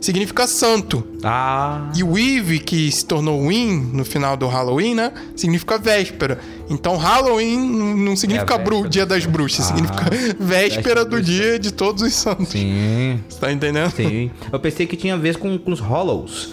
[0.00, 1.06] significa santo.
[1.22, 1.90] Ah.
[1.96, 5.12] E o Eve, que se tornou Win no final do Halloween, né?
[5.36, 6.40] Significa véspera.
[6.68, 11.58] Então Halloween não- não significa É bru- dia das bruxas, Ah, significa véspera do dia
[11.60, 12.48] de todos os santos.
[12.48, 13.20] Sim.
[13.28, 13.92] Você tá entendendo?
[13.94, 14.30] Sim.
[14.52, 16.52] Eu pensei que tinha a ver com, com os Hollows,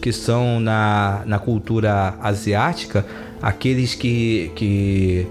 [0.00, 3.04] que são na, na cultura asiática
[3.40, 5.26] aqueles que, que,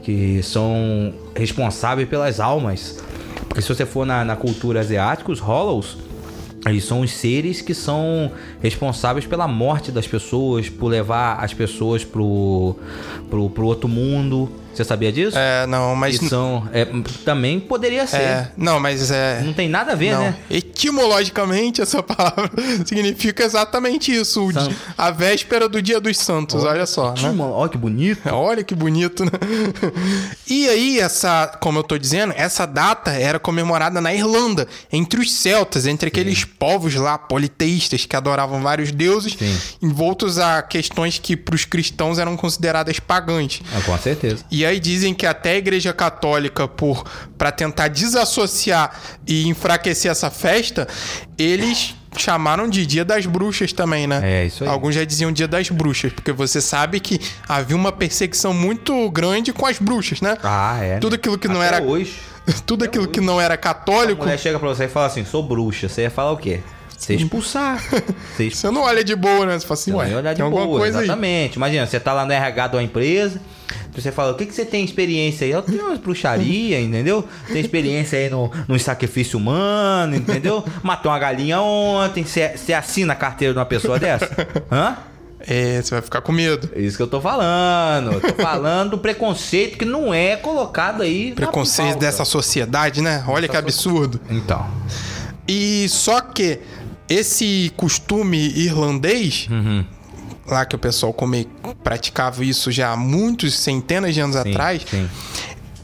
[0.00, 3.02] que são responsáveis pelas almas.
[3.48, 5.96] Porque se você for na, na cultura asiática, os Hollows.
[6.66, 12.04] Eles são os seres que são responsáveis pela morte das pessoas, por levar as pessoas
[12.04, 12.74] pro,
[13.30, 14.50] pro, pro outro mundo.
[14.76, 15.38] Você sabia disso?
[15.38, 16.20] É, não, mas.
[16.20, 16.86] E são, é,
[17.24, 18.16] também poderia ser.
[18.20, 19.40] É, não, mas é.
[19.42, 20.20] Não tem nada a ver, Não.
[20.20, 20.36] né?
[20.50, 22.50] Etimologicamente, essa palavra
[22.84, 24.46] significa exatamente isso.
[24.98, 27.34] A véspera do dia dos santos, olha só, né?
[27.38, 28.20] Olha que bonito.
[28.36, 29.30] Olha que bonito, né?
[30.46, 35.32] E aí, essa, como eu tô dizendo, essa data era comemorada na Irlanda, entre os
[35.32, 39.58] celtas, entre aqueles povos lá politeístas que adoravam vários deuses, Sim.
[39.82, 43.62] envoltos a questões que para os cristãos eram consideradas pagãs.
[43.74, 44.44] Ah, com certeza.
[44.50, 47.04] E aí dizem que até a Igreja Católica, por
[47.38, 48.90] para tentar desassociar
[49.26, 50.86] e enfraquecer essa festa,
[51.38, 54.20] eles chamaram de Dia das Bruxas também, né?
[54.22, 54.70] É, isso aí.
[54.70, 59.52] Alguns já diziam Dia das Bruxas, porque você sabe que havia uma perseguição muito grande
[59.52, 60.36] com as bruxas, né?
[60.42, 60.98] Ah, é.
[60.98, 61.16] Tudo né?
[61.16, 62.18] aquilo que não Até era hoje.
[62.64, 65.42] tudo aquilo que não era A católico, mulher chega pra você e fala assim: sou
[65.42, 65.88] bruxa.
[65.88, 66.60] Você ia falar o quê?
[66.96, 67.82] Você expulsar.
[68.34, 69.58] Você ia você não olha de boa, né?
[69.58, 71.04] Você fala assim, Você ué, vai olhar de boa, coisa aí.
[71.04, 71.56] exatamente.
[71.56, 73.38] Imagina, você tá lá no RH de uma empresa,
[73.94, 75.50] você fala, o que, que você tem experiência aí?
[75.50, 77.26] Eu tenho umas bruxaria, entendeu?
[77.48, 80.64] Tem experiência aí no, no sacrifício humano, entendeu?
[80.82, 84.28] Matou uma galinha ontem, você, assina a carteira de uma pessoa dessa?
[84.70, 84.96] Hã?
[85.48, 86.68] É, você vai ficar com medo.
[86.74, 88.12] É isso que eu tô falando.
[88.12, 91.32] Eu tô falando do preconceito que não é colocado aí.
[91.32, 93.22] Preconceito dessa sociedade, né?
[93.28, 94.20] Olha que absurdo.
[94.28, 94.66] Então.
[95.46, 96.58] E só que
[97.08, 99.84] esse costume irlandês, Uhum.
[100.48, 101.48] Lá que o pessoal come,
[101.82, 105.08] praticava isso já há muitos centenas de anos Sim, atrás, sim.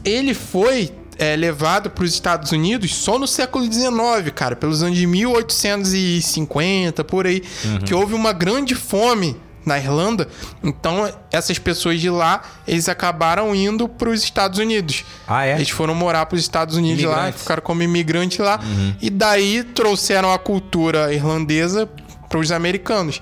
[0.05, 4.97] ele foi é, levado para os Estados Unidos só no século XIX, cara, pelos anos
[4.97, 7.79] de 1850, por aí, Uhum.
[7.79, 10.27] que houve uma grande fome na Irlanda.
[10.61, 15.05] Então, essas pessoas de lá, eles acabaram indo para os Estados Unidos.
[15.25, 15.55] Ah, é?
[15.55, 18.59] Eles foram morar para os Estados Unidos lá, ficaram como imigrante lá,
[19.01, 21.87] e daí trouxeram a cultura irlandesa
[22.27, 23.21] para os americanos.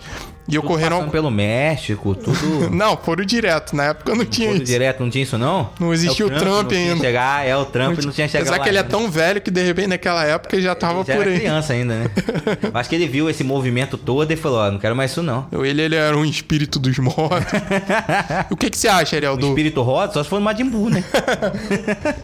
[0.51, 0.97] E ocorreram.
[0.97, 2.69] Passando pelo México, tudo.
[2.69, 3.75] Não, foram direto.
[3.75, 4.71] Na época não tinha tudo isso.
[4.71, 5.69] direto, não tinha isso não?
[5.79, 7.05] Não existia É o Trump não tinha ainda.
[7.05, 9.49] Chegar, é, o Trump não tinha chegado Apesar lá que ele é tão velho que
[9.49, 11.39] de repente naquela época ele já tava Já por era aí.
[11.39, 12.11] criança ainda, né?
[12.73, 15.47] Acho que ele viu esse movimento todo e falou, ó, não quero mais isso não.
[15.51, 17.51] Ele, ele era um espírito dos mortos.
[18.49, 19.33] o que, que você acha, Ariel?
[19.33, 19.47] O Do...
[19.49, 21.03] espírito roda só se for no Majin Buu, né?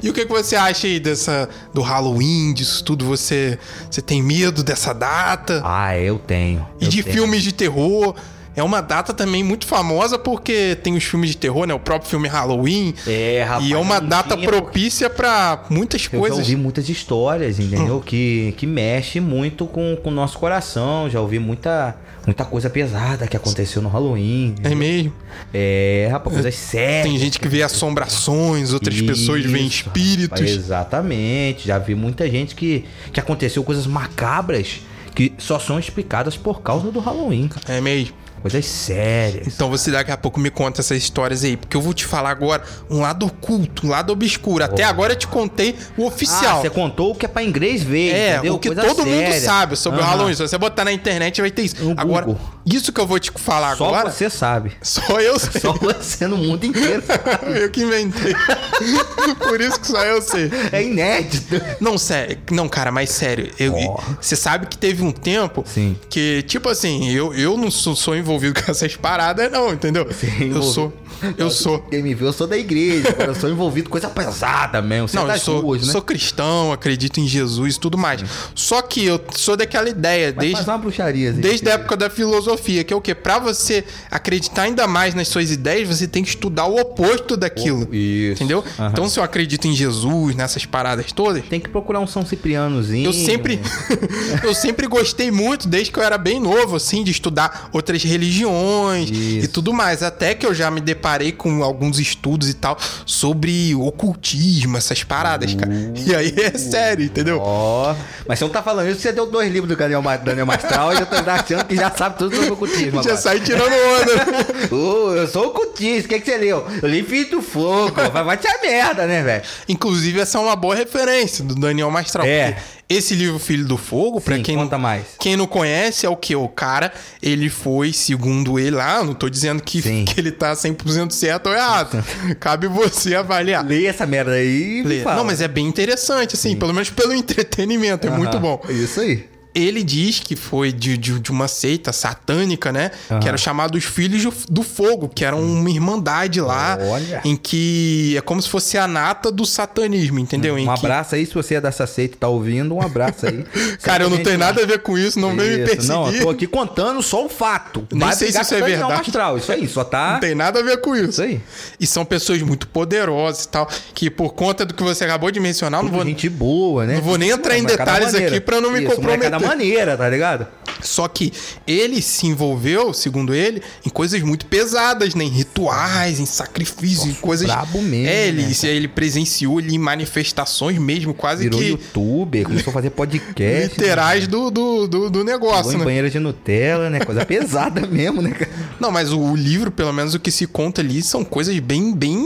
[0.01, 3.05] E o que, que você acha aí dessa, do Halloween, disso tudo?
[3.05, 3.57] Você,
[3.89, 5.61] você tem medo dessa data?
[5.63, 6.65] ah, eu tenho.
[6.79, 7.15] e eu de tenho.
[7.15, 8.15] filmes de terror?
[8.57, 11.75] É uma data também muito famosa porque tem os filmes de terror, né?
[11.75, 12.91] O próprio filme Halloween.
[13.05, 13.69] É, rapaz.
[13.69, 16.39] e é uma data tinha propícia pra muitas Eu já coisas.
[16.39, 18.01] ouvi muitas histórias, entendeu?
[18.07, 21.07] Que, que mexe muito com o nosso coração.
[21.07, 24.55] Já ouvi muita, muita coisa pesada que aconteceu no Halloween.
[24.63, 25.13] É mesmo.
[25.53, 27.03] É, rapaz, coisas sérias.
[27.03, 30.39] Tem gente que vê assombrações, outras pessoas veem Isso, espíritos.
[30.39, 31.67] rapaz, exatamente.
[31.67, 34.79] Já vi muita gente que, que aconteceu coisas macabras
[35.13, 37.65] que só são explicadas por causa do Halloween, cara.
[37.77, 38.15] É mesmo.
[38.41, 39.47] Coisas sérias.
[39.47, 42.29] Então você daqui a pouco me conta essas histórias aí, porque eu vou te falar
[42.29, 44.63] agora um lado oculto, um lado obscuro.
[44.63, 46.59] Até agora eu te contei o oficial.
[46.59, 48.55] Ah, você contou o que é pra inglês ver, É, entendeu?
[48.55, 49.41] o que Coisa todo mundo séria.
[49.41, 50.11] sabe sobre o Aham.
[50.11, 50.35] Halloween.
[50.35, 51.83] Se você botar na internet, vai ter isso.
[51.83, 52.41] No agora, Google.
[52.75, 54.73] Isso que eu vou te falar Só agora, você sabe.
[54.81, 55.61] só eu sei.
[55.61, 57.03] Só você no mundo inteiro
[57.55, 58.33] eu que inventei.
[59.39, 60.49] Por isso que só eu sei.
[60.71, 61.55] É inédito.
[61.79, 62.37] Não, sério.
[62.51, 63.51] Não, cara, mas sério.
[63.59, 63.73] eu-.
[64.21, 65.97] Você sabe que teve um tempo Sim.
[66.09, 70.03] que, tipo assim, eu, eu não sou, sou envolvido com essas paradas, não, entendeu?
[70.09, 70.63] eu envolvido.
[70.63, 70.93] sou.
[71.35, 71.79] Eu sou.
[71.79, 73.15] Quem me vê, eu sou da igreja.
[73.19, 75.07] Eu sou envolvido com coisa pesada mesmo.
[75.07, 75.91] Você Não, é eu sou, ruas, né?
[75.91, 78.21] sou cristão, acredito em Jesus e tudo mais.
[78.53, 81.31] Só que eu sou daquela ideia, Mas desde, uma bruxaria.
[81.31, 81.39] assim.
[81.41, 83.13] desde a época da filosofia, que é o quê?
[83.15, 87.93] Pra você acreditar ainda mais nas suas ideias, você tem que estudar o oposto daquilo.
[87.93, 88.43] Isso.
[88.43, 88.63] Entendeu?
[88.79, 88.89] Aham.
[88.91, 93.05] Então, se eu acredito em Jesus, nessas paradas todas, Tem que procurar um São Ciprianozinho.
[93.05, 93.59] eu sempre,
[94.43, 99.09] eu sempre gostei muito, desde que eu era bem novo, assim, de estudar outras religiões
[99.09, 99.49] e Isso.
[99.49, 100.03] tudo mais.
[100.03, 105.53] Até que eu já me deparei com alguns estudos e tal sobre ocultismo, essas paradas,
[105.53, 105.71] cara.
[106.05, 107.39] E aí é sério, entendeu?
[107.41, 107.95] Ó,
[108.27, 110.99] mas você não tá falando isso, você deu dois livros do Daniel, Daniel Mastral e
[110.99, 114.67] eu tô achando que já sabe tudo sobre ocultismo Já sai tirando onda.
[114.75, 116.65] Ô, eu sou ocultista, o que, que você leu?
[116.81, 119.43] Eu li Filho do Fogo, vai, vai te a merda, né, velho?
[119.67, 122.25] Inclusive, essa é uma boa referência do Daniel Mastral.
[122.25, 122.57] É.
[122.89, 125.03] Esse livro Filho do Fogo, pra Sim, quem conta não, mais.
[125.19, 126.33] quem não conhece, é o que?
[126.37, 130.05] O cara, ele foi, segundo ele lá, não tô dizendo que, Sim.
[130.05, 132.01] que ele tá 100% certo ou errado.
[132.39, 133.65] Cabe você avaliar.
[133.65, 134.83] Lê essa merda aí.
[135.03, 138.61] Não, mas é bem interessante, assim, pelo menos pelo entretenimento, é muito Aham, bom.
[138.69, 139.25] Isso aí.
[139.59, 142.91] Ele diz que foi de, de, de uma seita satânica, né?
[143.09, 143.19] Aham.
[143.19, 146.77] Que era chamado os Filhos do, do Fogo, que era uma irmandade lá.
[146.81, 147.21] Olha.
[147.25, 150.57] Em que é como se fosse a nata do satanismo, entendeu?
[150.57, 153.25] Em Um que- abraço aí, se você é dessa seita e tá ouvindo, um abraço
[153.25, 153.43] aí.
[153.81, 155.87] Cara, eu não tenho nada a ver com isso, não vem me perseguir.
[155.87, 157.87] Não, eu tô aqui contando só o fato.
[157.91, 158.93] Nem sei se isso é verdade.
[158.93, 160.13] Mastral, isso aí, só tá...
[160.13, 161.09] Não tem nada a ver com isso.
[161.09, 161.41] Isso aí.
[161.79, 165.39] E são pessoas muito poderosas e tal, que por conta do que você acabou de
[165.39, 166.95] mencionar, não vou, Gente boa, né?
[166.95, 168.35] Não vou nem entrar em Molecada detalhes maneira.
[168.35, 169.31] aqui pra não me Isso, comprometer.
[169.47, 170.47] Maneira, tá ligado?
[170.81, 171.33] Só que
[171.65, 175.23] ele se envolveu, segundo ele, em coisas muito pesadas, né?
[175.23, 177.47] Em rituais, em sacrifícios, em coisas.
[177.47, 182.71] brabo mesmo, É, ele, né, ele presenciou ali manifestações mesmo, quase Virou que youtuber, começou
[182.71, 183.79] a fazer podcast.
[183.79, 185.83] literais do, do, do, do Vou negócio, né?
[185.85, 186.99] banheira de Nutella, né?
[186.99, 188.51] Coisa pesada mesmo, né, cara?
[188.79, 191.93] Não, mas o, o livro, pelo menos o que se conta ali, são coisas bem,
[191.93, 192.17] bem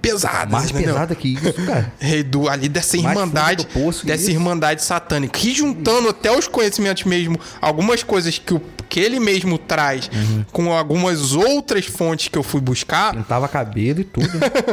[0.00, 0.50] pesadas.
[0.50, 0.94] Mais entendeu?
[0.94, 1.92] pesada que isso, cara.
[2.28, 4.30] Do, ali dessa Mais irmandade, poço, dessa isso.
[4.32, 8.60] irmandade satânica, que juntando até os conhecimentos mesmo, algumas coisas que, o,
[8.94, 10.44] que ele mesmo traz, Uhum.
[10.52, 14.28] com algumas outras fontes que eu fui buscar, Pintava cabelo e tudo.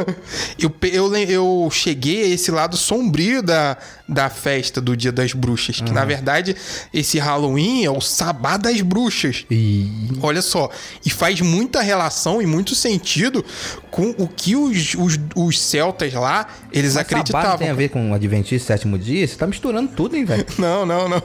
[0.56, 3.76] eu, eu, eu cheguei a esse lado sombrio da,
[4.08, 5.94] da festa do Dia das Bruxas, que Uhum.
[5.94, 6.54] na verdade
[6.94, 9.44] esse Halloween é o Sabá das Bruxas.
[9.50, 9.90] E
[10.22, 10.70] Olha só,
[11.04, 13.44] e faz muita relação e muito sentido
[13.90, 17.46] com o que os, os, os celtas lá, eles Mas acreditavam.
[17.50, 19.26] Sabá tem a ver com o Adventista sétimo dia?
[19.26, 20.46] Você tá misturando tudo, hein, velho?
[20.58, 21.20] Não, não, não.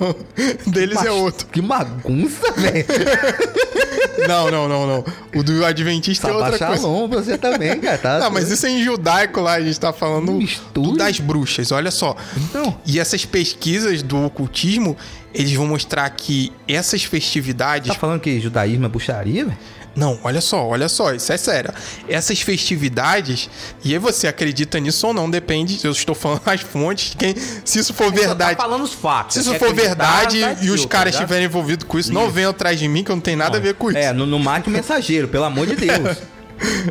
[0.66, 1.48] Deles é outro.
[1.48, 2.87] Que bagunça, velho.
[4.28, 5.06] Não, não, não, não.
[5.36, 6.82] O do Adventista é Sabá outra coisa.
[6.82, 7.98] Shalom você também, cara.
[7.98, 10.72] Tá Não, mas isso é em judaico lá, a gente tá falando Mistura.
[10.74, 12.16] do das bruxas, olha só.
[12.36, 12.76] Então.
[12.86, 14.98] E essas pesquisas do ocultismo,
[15.34, 17.88] eles vão mostrar que essas festividades.
[17.88, 19.58] Tá falando que judaísmo é bruxaria, velho?
[19.98, 21.74] Não, olha só, olha só, isso é sério.
[22.08, 23.50] Essas festividades,
[23.84, 27.80] e aí você acredita nisso ou não, depende, eu estou falando as fontes, quem, se
[27.80, 28.58] isso for verdade.
[28.58, 29.34] Tá falando os fatos.
[29.34, 29.96] Se isso Quer for acreditar,
[30.30, 33.04] verdade tá e os caras tá estiverem envolvidos com isso, não venham atrás de mim,
[33.04, 33.98] que eu não tenho nada a ver com isso.
[33.98, 36.18] É, no, no mate o mensageiro, pelo amor de Deus.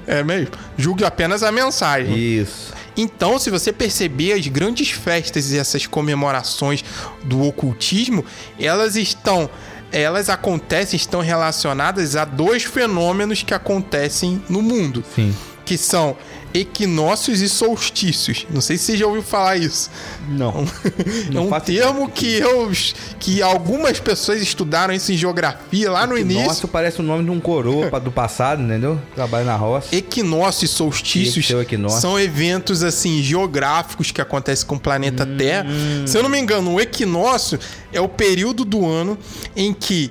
[0.05, 0.51] É mesmo.
[0.77, 2.17] Julgue apenas a mensagem.
[2.17, 2.75] Isso.
[2.97, 6.83] Então, se você perceber as grandes festas e essas comemorações
[7.23, 8.25] do ocultismo,
[8.59, 9.51] elas estão
[9.97, 15.03] elas acontecem, estão relacionadas a dois fenômenos que acontecem no mundo.
[15.15, 15.35] Sim.
[15.65, 16.17] Que são
[16.57, 18.47] equinócios e solstícios.
[18.51, 19.91] Não sei se você já ouviu falar isso.
[20.29, 20.67] Não.
[21.35, 22.71] é um faço termo que eu
[23.19, 26.47] que algumas pessoas estudaram isso em geografia lá no início.
[26.47, 29.01] Nossa, parece o nome de um coroa do passado, entendeu?
[29.15, 29.95] Trabalha na roça.
[29.95, 32.01] Equinócio e solstícios equinócio.
[32.01, 35.37] são eventos assim geográficos que acontecem com o planeta Hum.
[35.37, 35.67] Terra.
[36.07, 37.59] Se eu não me engano, o equinócio
[37.93, 39.19] é o período do ano
[39.55, 40.11] em que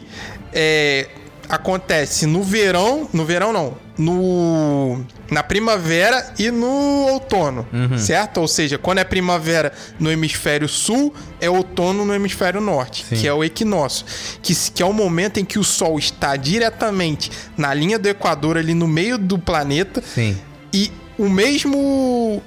[0.53, 1.08] é,
[1.49, 6.67] acontece no verão, no verão não, no na primavera e no
[7.07, 7.97] outono, Uhum.
[7.97, 8.39] certo?
[8.41, 13.15] Ou seja, quando é primavera no hemisfério sul, é outono no hemisfério norte, Sim.
[13.15, 14.05] que é o equinócio,
[14.41, 18.57] que, que é o momento em que o sol está diretamente na linha do equador
[18.57, 20.38] ali no meio do planeta Sim.
[20.74, 22.41] e o mesmo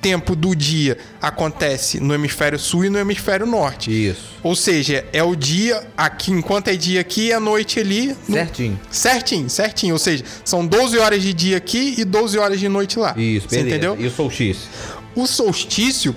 [0.00, 3.90] tempo do dia acontece no hemisfério sul e no hemisfério norte.
[3.90, 4.36] Isso.
[4.42, 8.16] Ou seja, é o dia aqui, enquanto é dia aqui, é noite ali.
[8.28, 8.80] no- Certinho.
[8.90, 9.92] Certinho, certinho.
[9.94, 13.14] Ou seja, são 12 horas de dia aqui e 12 horas de noite lá.
[13.16, 13.76] Isso, Você beleza.
[13.76, 13.96] entendeu?
[13.98, 14.68] E o solstício?
[15.14, 16.14] O solstício,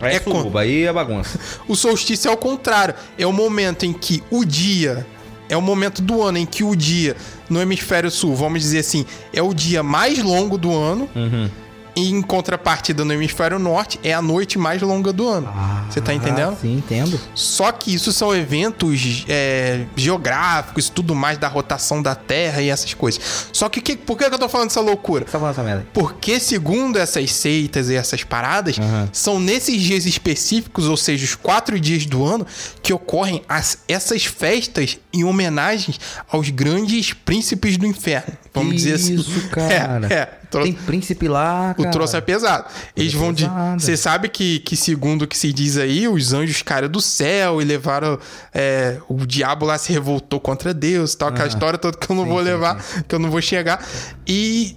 [0.00, 1.38] É é suruba, aí é bagunça.
[1.68, 2.94] o solstício é o contrário.
[3.18, 5.06] É o momento em que o dia
[5.48, 7.14] é o momento do ano em que o dia
[7.48, 11.08] no hemisfério sul, vamos dizer assim, é o dia mais longo do ano.
[11.14, 11.48] Uhum.
[11.96, 15.50] E em contrapartida no hemisfério norte é a noite mais longa do ano.
[15.88, 16.52] Você tá entendendo?
[16.52, 17.18] Ah, sim, entendo.
[17.34, 22.68] Só que isso são eventos é, geográficos e tudo mais da rotação da Terra e
[22.68, 23.48] essas coisas.
[23.52, 25.24] Só que, que- por que eu tô falando essa loucura?
[25.24, 25.86] Tá falando essa merda?
[25.94, 29.08] Porque, segundo essas seitas e essas paradas, Aham.
[29.10, 32.46] são nesses dias específicos, ou seja, os quatro dias do ano,
[32.82, 35.94] que ocorrem as- essas festas em homenagem
[36.30, 38.36] aos grandes príncipes do inferno.
[38.52, 39.14] Vamos dizer assim.
[39.14, 40.06] Isso, cara.
[40.08, 40.46] É, é.
[40.62, 41.90] Tem príncipe lá, o cara.
[41.90, 42.66] troço é pesado.
[42.96, 43.44] Eles vão de.
[43.44, 43.82] pesado.
[43.82, 47.60] Você sabe que, que, segundo o que se diz aí, os anjos caíram do céu
[47.60, 48.18] e levaram.
[48.54, 52.24] é, o diabo lá se revoltou contra Deus tal, aquela história toda que eu não
[52.24, 53.84] Sim, vou sim, levar, que eu não vou chegar.
[54.26, 54.76] E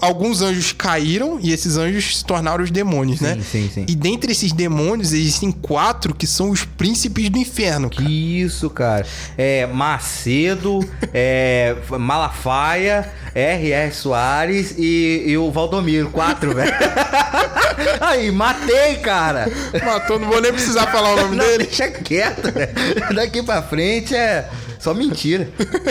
[0.00, 3.38] alguns anjos caíram e esses anjos se tornaram os demônios, né?
[3.42, 3.84] sim, sim.
[3.88, 7.90] E dentre esses demônios existem quatro que são os príncipes do inferno.
[7.90, 8.02] cara.
[8.04, 9.06] Que isso, cara.
[9.36, 13.92] É Macedo, é Malafaia, R.R.
[13.92, 16.10] Soares e, e o Valdomiro.
[16.10, 16.72] Quatro, velho.
[18.00, 19.46] Aí, matei, cara.
[19.84, 21.64] Matou, não vou nem precisar falar o nome Não, dele.
[21.64, 23.14] deixa quieto, velho.
[23.14, 24.48] Daqui pra frente é
[24.78, 25.48] só mentira.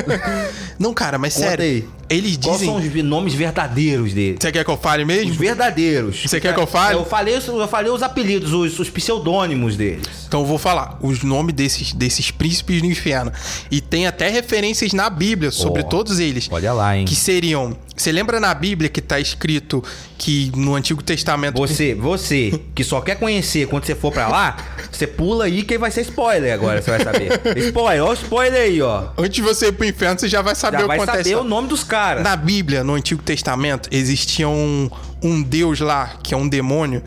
[0.80, 1.66] Não, cara, mas Conta sério.
[1.66, 1.88] aí.
[2.10, 2.74] Eles Quais dizem.
[2.74, 4.38] são os nomes verdadeiros dele?
[4.40, 5.34] Você quer que eu fale Os mesmo?
[5.34, 6.22] verdadeiros.
[6.26, 6.98] Você quer que eu fale?
[6.98, 10.08] Eu falei, eu falei os apelidos, os, os pseudônimos deles.
[10.26, 13.32] Então eu vou falar os nomes desses, desses príncipes do inferno.
[13.70, 16.48] E tem até referências na Bíblia sobre Ó, todos eles.
[16.50, 17.04] Olha lá, hein?
[17.04, 17.76] Que seriam.
[17.96, 19.84] Você lembra na Bíblia que tá escrito
[20.18, 21.58] que no Antigo Testamento.
[21.58, 24.56] Você, você que só quer conhecer quando você for pra lá,
[24.92, 27.42] você pula aí que vai ser spoiler agora, você vai saber.
[27.68, 29.10] Spoiler, ó o spoiler aí, ó.
[29.18, 31.30] Antes de você ir pro inferno, você já vai saber Já o que vai acontece.
[31.30, 32.24] saber o nome dos caras.
[32.24, 34.90] Na Bíblia, no Antigo Testamento, existia um,
[35.22, 37.04] um deus lá, que é um demônio,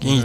[0.00, 0.22] que,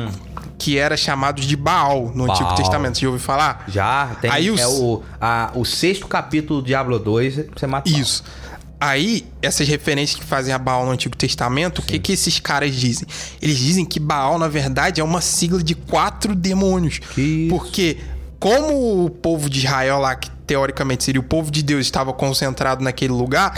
[0.58, 2.48] que era chamado de Baal no Antigo Hum.
[2.48, 2.56] Baal.
[2.56, 2.96] Testamento.
[2.98, 3.64] Você já ouviu falar?
[3.68, 7.89] Já tem Aí os- é o, a- o sexto capítulo do Diablo 2, você mata.
[7.89, 8.24] Isso.
[8.78, 12.76] Aí, essas referências que fazem a Baal no Antigo Testamento, o que que esses caras
[12.76, 13.08] dizem?
[13.41, 17.00] Eles dizem que Baal, na verdade, é uma sigla de quatro demônios.
[17.00, 17.50] Que isso.
[17.56, 17.98] Porque,
[18.38, 22.84] como o povo de Israel lá, que teoricamente seria o povo de Deus, estava concentrado
[22.84, 23.54] naquele lugar,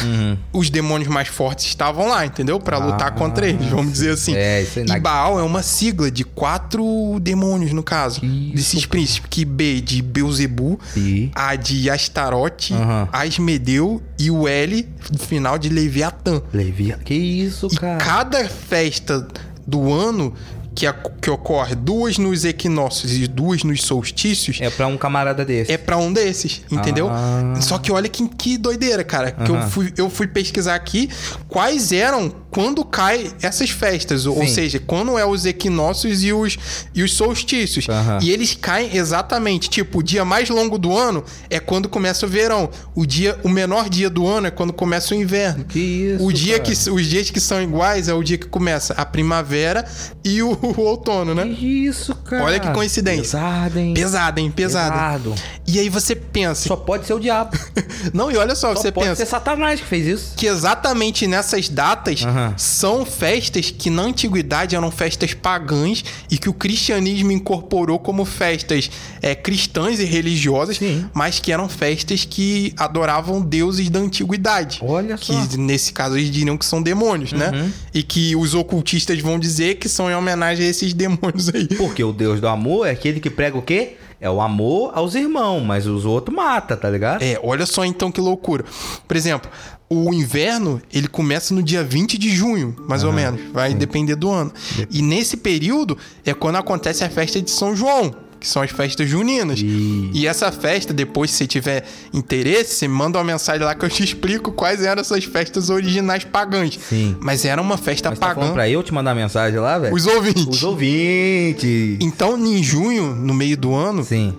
[0.54, 2.58] os demônios mais fortes estavam lá, entendeu?
[2.58, 2.98] Lutar Uhum.
[3.08, 4.36] Ah, contra eles, vamos dizer assim.
[4.36, 8.24] É, isso aí E na- Baal é uma sigla de quatro demônios, no caso.
[8.26, 9.28] Isso, desses príncipes.
[9.30, 11.32] Que B de Beuzebu, Sim.
[11.36, 13.08] a de Astarote, Aham.
[13.12, 14.88] Asmedeu e o L
[15.20, 16.42] final de Leviatã.
[16.54, 17.98] Levi, que isso, E cara.
[17.98, 19.28] cada festa
[19.66, 20.34] do ano
[20.78, 25.44] que, a- que ocorre duas nos equinócios e duas nos solstícios É pra um camarada
[25.44, 25.72] desse.
[25.72, 27.10] é pra um desses, entendeu?
[27.10, 27.56] Ah.
[27.60, 29.32] Só que olha que, que doideira, cara.
[29.32, 31.10] Que eu fui, eu fui pesquisar aqui
[31.48, 34.28] quais eram quando cai essas festas.
[34.28, 34.48] Ou Sim.
[34.48, 36.58] seja, quando é os equinócios e os,
[36.94, 37.90] e os solstícios.
[37.90, 38.20] Aham.
[38.22, 39.70] E eles caem exatamente.
[39.72, 42.70] Tipo, o dia mais longo do ano é quando começa o verão.
[42.94, 45.66] O dia, o menor dia do ano é quando começa o inverno.
[45.66, 46.64] Que isso, O dia cara.
[46.72, 49.84] que, os dias que são iguais é o dia que começa a primavera
[50.24, 51.46] e o, o outono, né?
[51.56, 52.44] Que isso, cara.
[52.44, 53.40] Olha que coincidência.
[53.40, 53.94] Pesado, hein?
[53.94, 54.52] Pesado, hein?
[54.52, 54.94] Pesado.
[54.94, 55.36] Pesado.
[55.66, 56.68] E aí você pensa.
[56.68, 57.58] Só pode ser o diabo.
[58.14, 60.34] Não, e olha só, Só você pode pensa ser Satanás que fez isso.
[60.36, 62.54] que exatamente nessas datas Aham.
[62.58, 68.90] são festas que na antiguidade eram festas pagãs e que o cristianismo incorporou como festas
[69.22, 71.06] é, cristãs e religiosas, Sim.
[71.14, 74.80] mas que eram festas que adoravam deuses da antiguidade.
[74.82, 75.34] Olha só.
[75.48, 77.52] Que nesse caso eles diriam que são demônios, né?
[77.54, 77.72] Uhum.
[77.94, 81.68] E que os ocultistas vão dizer que são em homenagem homenagem a esses demônios aí.
[81.68, 83.96] Porque o Deus do amor é aquele que prega o quê?
[84.20, 87.22] É o amor aos irmãos, mas os outros mata, tá ligado?
[87.22, 88.66] É, olha só então que loucura.
[89.08, 89.50] Por exemplo,
[89.88, 93.40] o inverno, ele começa no dia 20 de junho, mais ou menos.
[93.54, 94.52] Vai depender do ano.
[94.90, 98.12] E nesse período é quando acontece a festa de São João,
[98.48, 99.60] que são as festas juninas.
[99.60, 101.84] E- E essa festa, depois, se você tiver
[102.14, 106.80] interesse, manda uma mensagem lá que eu te explico quais eram essas festas originais pagãs.
[106.90, 107.16] Sim.
[107.20, 108.40] Mas era uma festa Mas tá pagã.
[108.42, 109.94] falando pra eu te mandar mensagem lá, velho?
[109.94, 110.48] Os ouvintes.
[110.48, 111.98] Os ouvintes.
[112.02, 114.34] Então, em junho, no meio do ano, Sim.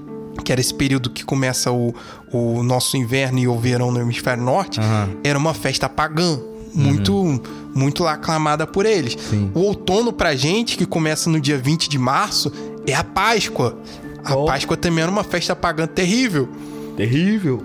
[0.45, 1.95] que era esse período que começa o,
[2.33, 5.11] o nosso inverno e o verão no hemisfério norte, Aham.
[5.23, 6.39] era uma festa pagã.
[6.75, 7.41] Muito,
[7.75, 9.17] muito lá aclamada por eles.
[9.31, 9.51] Sim.
[9.55, 12.53] O outono pra gente, que começa no dia 20 de março,
[12.87, 13.77] é a Páscoa.
[14.25, 14.45] A Oh.
[14.45, 16.49] Páscoa também era uma festa pagã terrível.
[16.97, 17.63] Terrível.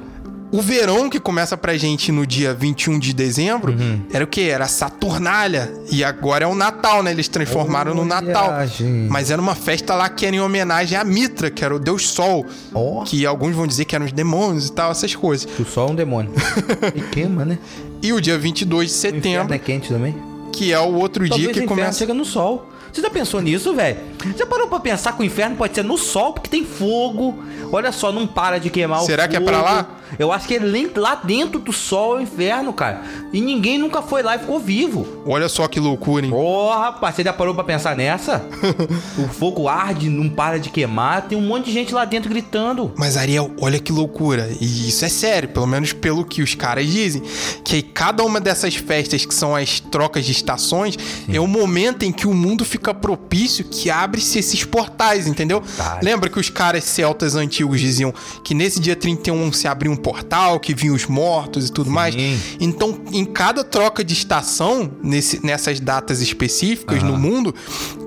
[0.51, 4.01] O verão, que começa pra gente no dia 21 de dezembro, Uhum.
[4.13, 4.41] era o quê?
[4.41, 5.73] Era Saturnália.
[5.91, 7.09] E agora é o Natal, né?
[7.09, 8.65] Eles transformaram no Natal.
[8.67, 9.09] gente.
[9.09, 12.07] Mas era uma festa lá que era em homenagem a Mitra, que era o Deus
[12.07, 12.45] Sol.
[12.71, 13.03] Ó.
[13.03, 15.47] Que alguns vão dizer que eram os demônios e tal, essas coisas.
[15.59, 16.31] O sol é um demônio.
[16.93, 17.57] e queima, né?
[18.03, 20.13] E o dia 22 de O inferno setembro, é quente também.
[20.51, 21.97] que é o outro Talvez dia que começa.
[21.99, 22.69] chega no sol.
[22.91, 23.97] Você já pensou nisso, velho?
[24.37, 27.43] Já parou pra pensar que o inferno pode ser no sol, porque tem fogo.
[27.73, 29.87] Olha só, não para de queimar o Será que é pra lá?
[30.19, 30.59] Eu acho que é
[30.95, 33.01] lá dentro do sol é o inferno, cara.
[33.33, 35.23] E ninguém nunca foi lá e ficou vivo.
[35.25, 36.31] Olha só que loucura, hein?
[36.31, 38.45] Porra, rapaz, você já parou pra pensar nessa?
[39.17, 42.91] o fogo arde, não para de queimar, tem um monte de gente lá dentro gritando.
[42.95, 44.51] Mas Ariel, olha que loucura.
[44.61, 47.23] E isso é sério, pelo menos pelo que os caras dizem.
[47.63, 50.95] Que cada uma dessas festas, que são as trocas de estações,
[51.27, 55.59] é o momento em que o mundo fica propício que abre-se esses portais, entendeu?
[55.59, 56.03] Portais.
[56.03, 60.59] Lembra que os caras celtas antigos diziam que nesse dia 31 se abria um portal,
[60.59, 62.15] que vinham os mortos e tudo mais?
[62.59, 67.53] Então, em cada troca de estação, nesse- nessas datas específicas no mundo,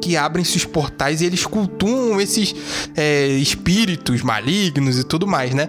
[0.02, 2.54] que abrem-se os portais e eles cultuam esses
[2.94, 5.68] é, espíritos malignos e tudo mais, né?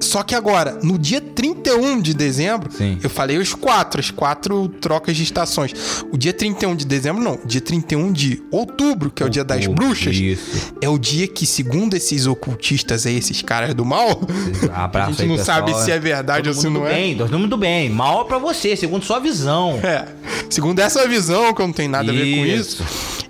[0.00, 2.98] Só que agora, no dia 31 de dezembro, Sim.
[3.02, 5.72] eu falei os quatro, as quatro trocas de estações.
[6.10, 7.38] O dia 31 de dezembro, não.
[7.44, 10.72] Dia 31 de outubro, que é o dia das bruxas, isso.
[10.80, 14.20] é o dia que, segundo esses ocultistas aí, esses caras do mal,
[14.72, 15.58] Abraço a gente aí, não pessoal.
[15.68, 16.94] sabe se é verdade Todo ou se não é.
[16.94, 17.90] Bem, todo mundo do bem.
[17.90, 19.78] Mal é pra você, segundo sua visão.
[19.82, 20.06] É.
[20.48, 22.82] Segundo essa visão, que eu não tenho nada a ver com Isso.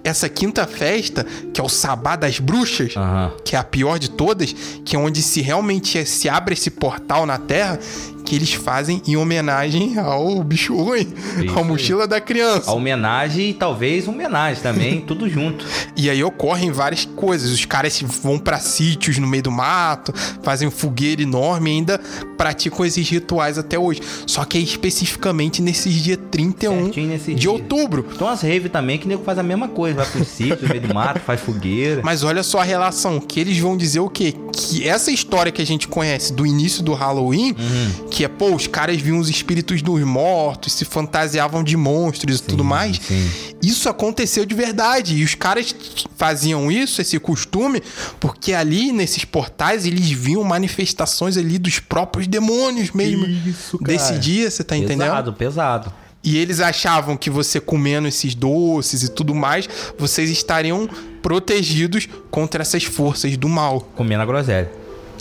[0.03, 3.33] Essa quinta festa, que é o Sabá das Bruxas, Aham.
[3.45, 4.53] que é a pior de todas,
[4.85, 7.79] que é onde se realmente se abre esse portal na Terra,
[8.25, 11.13] que eles fazem em homenagem ao bicho ruim,
[11.45, 12.71] Isso ao mochila da criança.
[12.71, 15.65] A homenagem e talvez homenagem também, tudo junto.
[15.97, 17.51] E aí ocorrem várias coisas.
[17.51, 20.13] Os caras vão pra sítios no meio do mato,
[20.43, 21.99] fazem um fogueira enorme e ainda
[22.37, 24.01] praticam esses rituais até hoje.
[24.27, 27.51] Só que é especificamente nesses dias 31 Certinho nesse de dia.
[27.51, 28.07] outubro.
[28.15, 29.97] Então as rave também, que nego faz a mesma coisa.
[29.97, 32.01] Vai pro sítio, no meio do mato, faz fogueira.
[32.05, 34.35] Mas olha só a relação, que eles vão dizer o quê?
[34.53, 38.09] Que essa história que a gente conhece do início do Halloween, Uhum.
[38.11, 42.43] Que é, pô, os caras viam os espíritos dos mortos, se fantasiavam de monstros e
[42.43, 42.99] tudo mais.
[42.99, 43.31] sim.
[43.63, 45.17] Isso aconteceu de verdade.
[45.17, 45.75] E os caras
[46.17, 47.83] faziam isso, esse costume,
[48.19, 53.27] porque ali nesses portais eles viam manifestações ali dos próprios demônios mesmo.
[53.27, 53.93] Isso, cara.
[53.93, 55.11] Desse dia, você tá entendendo?
[55.11, 55.93] Pesado, pesado.
[56.23, 60.89] E eles achavam que você comendo esses doces e tudo mais, vocês estariam
[61.23, 63.81] protegidos contra essas forças do mal.
[63.97, 64.71] Comendo a groselha.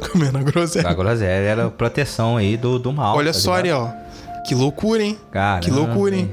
[0.12, 0.88] Comendo a groselha.
[0.88, 3.16] A groselha era a proteção aí do, do mal.
[3.18, 3.54] Olha tá só?
[3.54, 3.93] Ariel.
[4.47, 5.18] Que loucura, hein?
[5.32, 6.32] Caramba, que loucura, hein?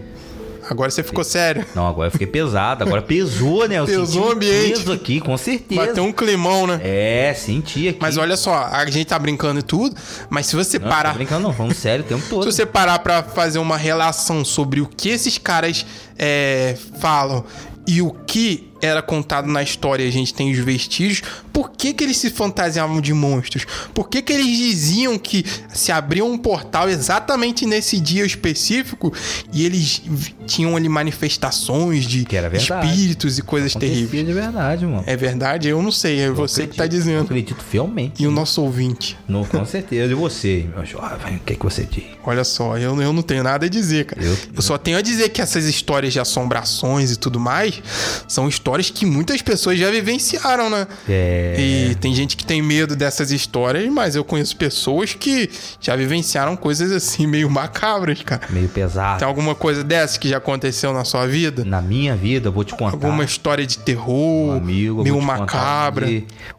[0.68, 1.64] Agora você ficou sério.
[1.74, 2.82] Não, agora eu fiquei pesado.
[2.82, 3.78] Agora pesou, né?
[3.78, 4.70] Eu Pesou o um ambiente.
[4.70, 5.86] peso aqui, com certeza.
[5.86, 6.80] Bateu um climão, né?
[6.82, 7.98] É, senti aqui.
[8.00, 9.94] Mas olha só, a gente tá brincando e tudo,
[10.28, 11.10] mas se você Não, parar.
[11.10, 11.52] Tô brincando, não.
[11.52, 12.42] Falando sério o tempo todo.
[12.44, 15.86] Se você parar pra fazer uma relação sobre o que esses caras
[16.18, 17.44] é, falam
[17.86, 21.22] e o que era contado na história a gente tem os vestígios,
[21.52, 23.64] por que, que eles se fantasiavam de monstros?
[23.94, 29.12] Por que, que eles diziam que se abria um portal exatamente nesse dia específico
[29.52, 30.02] e eles
[30.46, 32.24] tinham ali manifestações de
[32.54, 34.26] espíritos e coisas Acontecia terríveis?
[34.26, 35.04] de verdade, mano.
[35.06, 35.68] É verdade?
[35.68, 37.24] Eu não sei, é Eu você que tá acredito, eu dizendo.
[37.24, 38.22] acredito fielmente.
[38.22, 39.16] E o nosso ouvinte.
[39.28, 40.10] No, com certeza.
[40.10, 41.36] E você, meu jovem?
[41.36, 42.04] O que, que você diz?
[42.24, 44.22] Olha só, eu, eu não tenho nada a dizer, cara.
[44.24, 47.80] Eu- Eu, só tenho a dizer que essas histórias de assombrações e tudo mais
[48.28, 50.86] são histórias que muitas pessoas já vivenciaram, né?
[51.08, 51.54] É.
[51.58, 55.50] E tem gente que tem medo dessas histórias, mas eu conheço pessoas que
[55.80, 58.42] já vivenciaram coisas assim, meio macabras, cara.
[58.50, 59.18] Meio pesado.
[59.18, 61.64] Tem alguma coisa dessa que já aconteceu na sua vida?
[61.64, 62.92] Na minha vida, eu vou te contar.
[62.92, 66.06] Alguma história de terror, um amigo, meio macabra?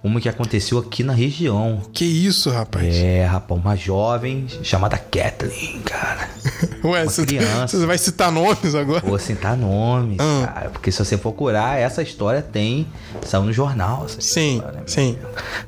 [0.03, 1.81] Uma que aconteceu aqui na região.
[1.93, 2.87] Que isso, rapaz?
[2.95, 6.29] É, rapaz, uma jovem chamada Kathleen, cara.
[6.83, 7.77] Ué, você, criança.
[7.77, 9.01] você vai citar nomes agora?
[9.05, 10.51] Vou citar nomes, Ah.
[10.53, 10.69] cara.
[10.69, 12.87] Porque se você procurar, essa essa história tem.
[13.23, 14.07] Saiu no jornal.
[14.07, 14.83] Sim, história, né?
[14.85, 15.17] sim.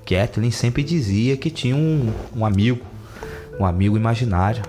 [0.05, 2.85] Kathleen sempre dizia que tinha um, um amigo,
[3.59, 4.61] um amigo imaginário.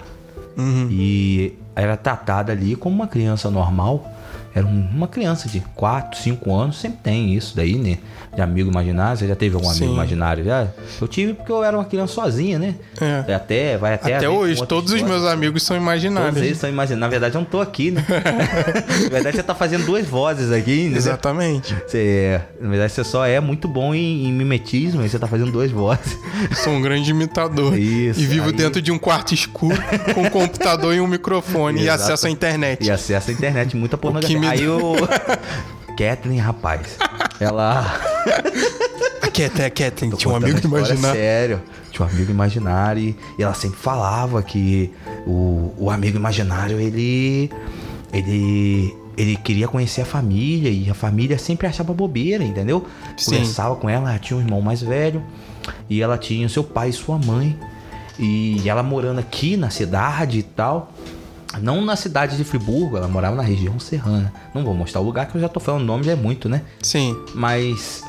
[0.57, 0.89] Uhum.
[0.91, 4.11] E era tratada ali como uma criança normal.
[4.55, 7.99] Era um- uma criança de 4, 5 anos, sempre tem isso daí, né?
[8.35, 9.17] De amigo imaginário.
[9.19, 9.93] Você já teve algum amigo Sim.
[9.93, 10.67] imaginário já?
[11.01, 12.75] Eu tive porque eu era uma criança sozinha, né?
[13.01, 13.35] É.
[13.35, 14.17] Até, vai até.
[14.17, 16.31] Até hoje, todos os meus amigos são imaginários.
[16.35, 17.01] Todos eles são imaginários.
[17.01, 18.05] Na verdade, eu não tô aqui, né?
[19.05, 20.97] na verdade, você tá fazendo duas vozes aqui, né?
[20.97, 21.75] Exatamente.
[21.87, 25.51] Você, na verdade, você só é muito bom em, em mimetismo e você tá fazendo
[25.53, 26.17] duas vozes.
[26.63, 27.77] Sou um grande imitador.
[27.79, 29.81] Isso, E vivo aí- dentro de um quarto escuro
[30.15, 32.03] com um computador e um microfone e Exato.
[32.05, 32.85] acesso à internet.
[32.87, 34.40] E acesso à internet, muita pornografia.
[34.41, 34.95] Me Aí o.
[35.97, 36.97] Kathleen, rapaz.
[37.39, 37.85] Ela.
[39.23, 41.21] A Kathleen, a Kathleen, tinha um amigo imaginário.
[41.21, 41.63] Sério.
[41.93, 44.91] Tinha um amigo imaginário e, e ela sempre falava que
[45.27, 47.51] o, o amigo imaginário, ele.
[48.13, 48.99] Ele.
[49.17, 52.87] Ele queria conhecer a família e a família sempre achava bobeira, entendeu?
[53.19, 53.33] Sim.
[53.33, 55.23] Conversava com ela, ela tinha um irmão mais velho
[55.91, 57.59] e ela tinha seu pai e sua mãe.
[58.19, 60.91] E ela morando aqui na cidade e tal.
[61.59, 64.33] Não na cidade de Friburgo, ela morava na região serrana.
[64.55, 66.49] Não vou mostrar o lugar que eu já tô falando o nome, já é muito,
[66.49, 66.63] né?
[66.83, 67.17] Sim.
[67.35, 68.05] Mas.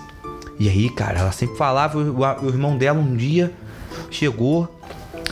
[0.59, 1.97] E aí, cara, ela sempre falava.
[1.97, 3.51] O, o irmão dela um dia
[4.11, 4.69] chegou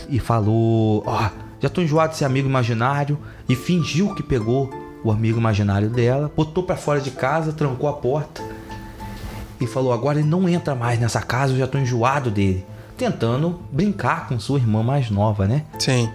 [0.09, 1.29] e falou: Ó,
[1.59, 3.17] já tô enjoado desse amigo imaginário.
[3.47, 4.69] E fingiu que pegou
[5.03, 8.41] o amigo imaginário dela, botou pra fora de casa, trancou a porta
[9.61, 12.65] e falou: Agora ele não entra mais nessa casa, eu já tô enjoado dele.
[12.97, 15.63] Tentando brincar com sua irmã mais nova, né?
[15.77, 16.09] Sim.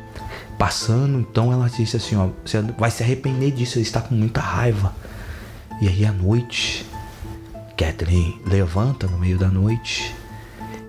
[0.65, 4.41] Passando, então ela disse assim: Ó, você vai se arrepender disso, ele está com muita
[4.41, 4.95] raiva.
[5.79, 6.87] E aí à noite,
[7.77, 10.15] Catherine levanta no meio da noite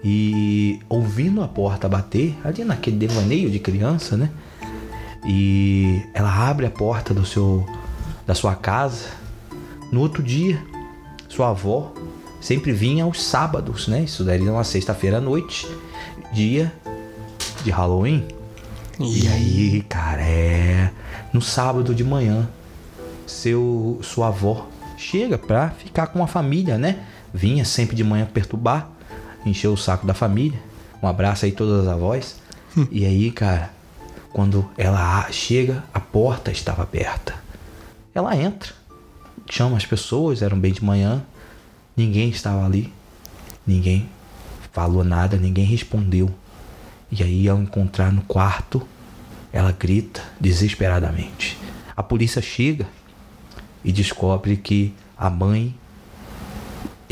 [0.02, 4.30] e ouvindo a porta bater, ali naquele devaneio de criança, né?
[5.26, 7.68] E ela abre a porta do seu
[8.26, 9.10] da sua casa.
[9.92, 10.58] No outro dia,
[11.28, 11.92] sua avó
[12.40, 14.04] sempre vinha aos sábados, né?
[14.04, 15.68] Isso daí era uma sexta-feira à noite,
[16.32, 16.72] dia
[17.66, 18.26] de Halloween.
[19.00, 20.92] E aí, cara, é
[21.34, 22.48] no sábado de manhã,
[23.28, 24.68] seu sua avó
[24.98, 27.04] chega pra ficar com a família, né?
[27.34, 28.90] Vinha sempre de manhã perturbar,
[29.46, 30.60] encher o saco da família.
[31.04, 32.38] Um abraço aí todas as avós.
[32.90, 33.70] E aí, cara,
[34.32, 37.36] quando ela chega, a porta estava aberta.
[38.14, 38.72] Ela entra,
[39.50, 41.22] chama as pessoas, eram bem de manhã.
[41.98, 42.94] Ninguém estava ali.
[43.68, 44.10] Ninguém
[44.72, 46.30] falou nada, ninguém respondeu.
[47.18, 48.86] E aí, ao encontrar no quarto,
[49.54, 51.58] ela grita desesperadamente.
[51.96, 52.86] A polícia chega
[53.86, 55.74] e descobre que a mãe,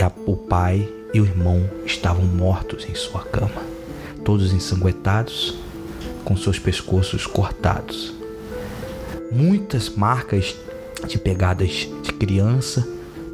[0.02, 3.62] a- o pai e o irmão estavam mortos em sua cama,
[4.26, 5.56] todos ensanguentados,
[6.26, 8.14] com seus pescoços cortados.
[9.32, 10.54] Muitas marcas
[11.08, 12.86] de pegadas de criança,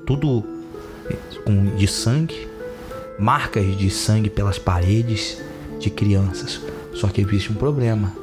[0.06, 0.44] tudo
[1.76, 2.48] de sangue,
[3.18, 5.42] marcas de sangue pelas paredes
[5.80, 6.60] de crianças.
[6.94, 8.14] Só que existe um problema.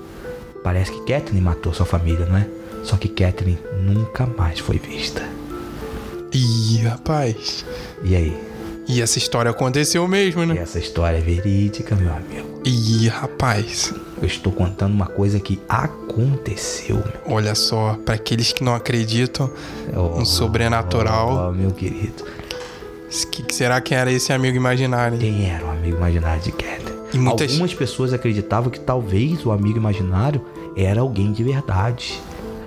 [0.62, 2.46] Parece que Catherine matou sua família, não é?
[2.82, 5.22] Só que Catherine nunca mais foi vista.
[6.32, 7.64] Ih, rapaz.
[8.02, 8.36] E aí?
[8.88, 10.58] E essa história aconteceu mesmo, E né?
[10.58, 12.60] essa história é verídica, meu amigo.
[12.64, 13.92] Ih, rapaz.
[14.20, 17.34] Eu estou contando uma coisa que aconteceu, meu.
[17.36, 19.50] Olha só, pra aqueles que não acreditam
[19.94, 22.24] Oh, no sobrenatural, oh, meu querido.
[23.30, 25.18] que, que será que era esse amigo imaginário?
[25.18, 26.95] Quem era o amigo imaginário de Catherine?
[27.14, 30.40] Muitas- Algumas pessoas acreditavam que talvez o amigo imaginário
[30.76, 32.20] era alguém de verdade.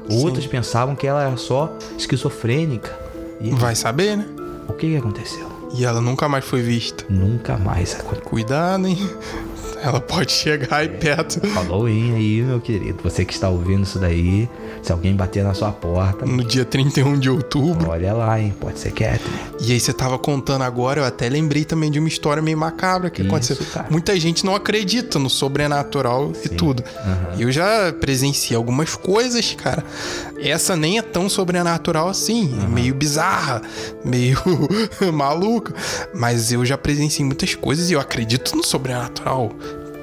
[0.10, 2.98] Outras pensavam que ela era só esquizofrênica.
[3.40, 4.26] E Vai saber, né?
[4.68, 5.48] o que, que aconteceu?
[5.76, 7.06] E ela nunca mais foi vista.
[7.10, 8.26] Nunca mais aconteceu.
[8.26, 8.98] Cuidado, hein?
[9.82, 13.00] Ela pode chegar aí perto Halloween aí, meu querido.
[13.04, 14.50] Você que está ouvindo isso daí,
[14.84, 17.90] se alguém bater na sua porta, no dia 31 de outubro.
[17.90, 18.54] olha lá, hein?
[18.60, 19.40] Pode ser Catherine.
[19.62, 23.10] E aí você tava contando agora, eu até lembrei também de uma história meio macabra
[23.10, 23.58] que Isso, aconteceu.
[23.74, 23.88] cara.
[23.90, 26.84] Muita gente não acredita no sobrenatural e tudo.
[27.38, 29.84] E Eu já presenciei algumas coisas, cara.
[30.42, 33.62] Essa nem é tão sobrenatural assim, é meio bizarra,
[34.04, 34.38] meio
[35.14, 35.74] maluca.
[36.14, 39.49] Mas eu já presenciei muitas coisas e eu acredito no sobrenatural.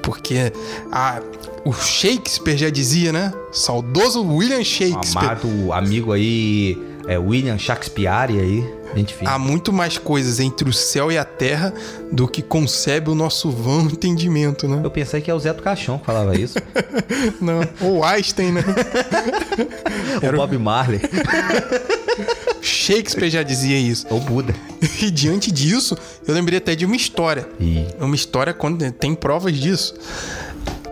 [0.01, 0.53] Porque
[0.91, 1.19] a,
[1.65, 3.33] o Shakespeare já dizia, né?
[3.51, 5.31] Saudoso William Shakespeare.
[5.31, 6.77] Amado amigo aí,
[7.07, 8.07] é William Shakespeare
[8.39, 8.77] aí.
[8.95, 9.31] Gente fina.
[9.31, 11.73] Há muito mais coisas entre o céu e a terra
[12.11, 14.79] do que concebe o nosso vão entendimento, né?
[14.83, 16.57] Eu pensei que é o Zé do Caixão que falava isso.
[17.41, 17.61] Não.
[17.81, 18.63] Ou Einstein, né?
[20.33, 21.01] o Bob Marley.
[22.61, 24.05] Shakespeare já dizia isso.
[24.09, 24.53] Ou Buda.
[25.01, 25.97] E diante disso,
[26.27, 27.47] eu lembrei até de uma história.
[27.59, 29.95] E Uma história quando tem provas disso.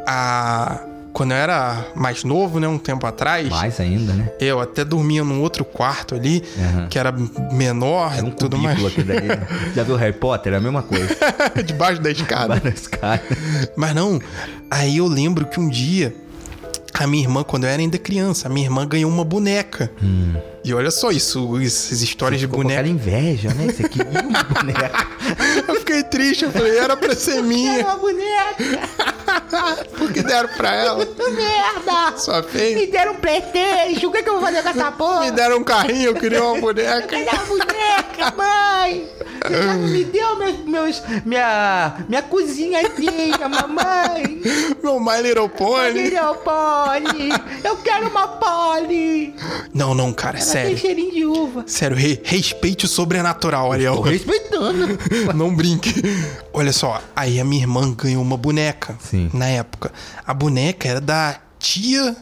[0.07, 0.81] A,
[1.13, 4.31] quando eu era mais novo, né, um tempo atrás, Mais ainda, né?
[4.39, 6.87] eu até dormia num outro quarto ali, Aham.
[6.89, 7.11] que era
[7.53, 8.77] menor Era um e tudo mais.
[9.05, 9.21] daí.
[9.21, 9.47] né?
[9.75, 10.53] Já viu Harry Potter?
[10.53, 11.07] É a mesma coisa.
[11.65, 12.55] Debaixo da escada.
[12.59, 13.21] Várias caras.
[13.75, 14.19] Mas não,
[14.69, 16.13] aí eu lembro que um dia,
[16.93, 19.89] a minha irmã, quando eu era ainda criança, a minha irmã ganhou uma boneca.
[20.65, 22.79] E olha só isso, essas histórias de boneca.
[22.79, 23.71] aquela inveja, né?
[23.71, 25.07] Você queria uma boneca.
[25.67, 27.83] Eu fiquei triste, eu falei, era pra ser minha.
[27.85, 28.55] uma boneca!
[29.97, 30.97] Porque deram pra ela.
[31.05, 32.17] Merda!
[32.17, 32.75] Só fez.
[32.75, 35.21] Me deram um Playstation, o que, que eu vou fazer com essa porra?
[35.21, 37.07] Me deram um carrinho, eu queria uma boneca.
[37.07, 39.09] Cadê a boneca, mãe?
[39.89, 44.41] Me deu meus, meus, minha, minha cozinhazinha, mamãe?
[44.83, 46.09] Meu My Little Pony.
[46.09, 47.29] Little Pony!
[47.63, 49.35] Eu quero uma Pony!
[49.73, 50.77] Não, não, cara, Ela tem sério.
[50.77, 51.63] cheirinho de uva.
[51.67, 53.95] Sério, re- respeite o sobrenatural, Ariel.
[53.95, 54.97] Tô respeitando.
[55.35, 55.93] Não brinque.
[56.53, 58.95] Olha só, aí a minha irmã ganhou uma boneca.
[58.99, 59.29] Sim.
[59.33, 59.91] Na época.
[60.25, 62.15] A boneca era da tia.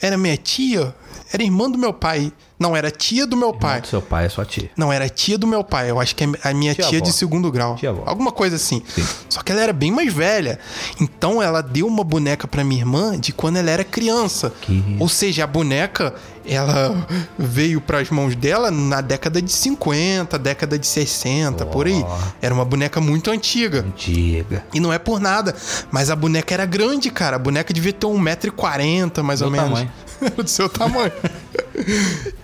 [0.00, 0.94] Era minha tia?
[1.32, 2.32] Era irmã do meu pai.
[2.58, 3.82] Não, era tia do meu pai.
[3.84, 4.70] Seu pai é sua tia.
[4.76, 5.90] Não, era tia do meu pai.
[5.90, 7.74] Eu acho que é a minha Tia tia, de segundo grau.
[7.76, 8.02] Tia avó.
[8.06, 8.82] Alguma coisa assim.
[8.88, 9.04] Sim.
[9.28, 10.58] Só que ela era bem mais velha.
[11.00, 14.52] Então ela deu uma boneca pra minha irmã de quando ela era criança.
[14.62, 16.14] Que- Ou seja, a boneca,
[16.46, 17.06] ela
[17.38, 22.04] veio pras mãos dela na década de 50, década de 60, por aí.
[22.40, 23.80] Era uma boneca muito antiga.
[23.80, 24.64] Antiga.
[24.72, 25.54] E não é por nada,
[25.90, 27.36] mas a boneca era grande, cara.
[27.36, 29.68] A boneca devia ter 1,40m mais ou menos.
[29.68, 29.90] tamanho.
[30.36, 31.12] do seu tamanho.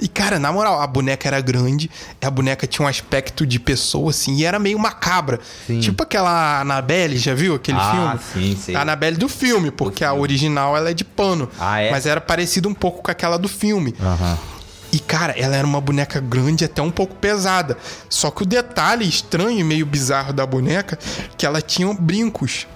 [0.01, 1.91] e, cara, na moral, a boneca era grande,
[2.21, 5.41] a boneca tinha um aspecto de pessoa, assim, e era meio macabra.
[5.67, 5.81] Sim.
[5.81, 8.53] Tipo aquela Annabelle, já viu aquele Ah, filme?
[8.55, 8.75] sim, sei.
[8.77, 11.49] A Annabelle do filme, porque a original ela é de pano.
[11.59, 11.91] Ah, é?
[11.91, 13.95] Mas era parecido um pouco com aquela do filme.
[14.01, 14.39] Aham.
[14.95, 17.79] E, cara, ela era uma boneca grande até um pouco pesada.
[18.11, 20.99] Só que o detalhe estranho e meio bizarro da boneca
[21.39, 22.67] que ela tinha brincos.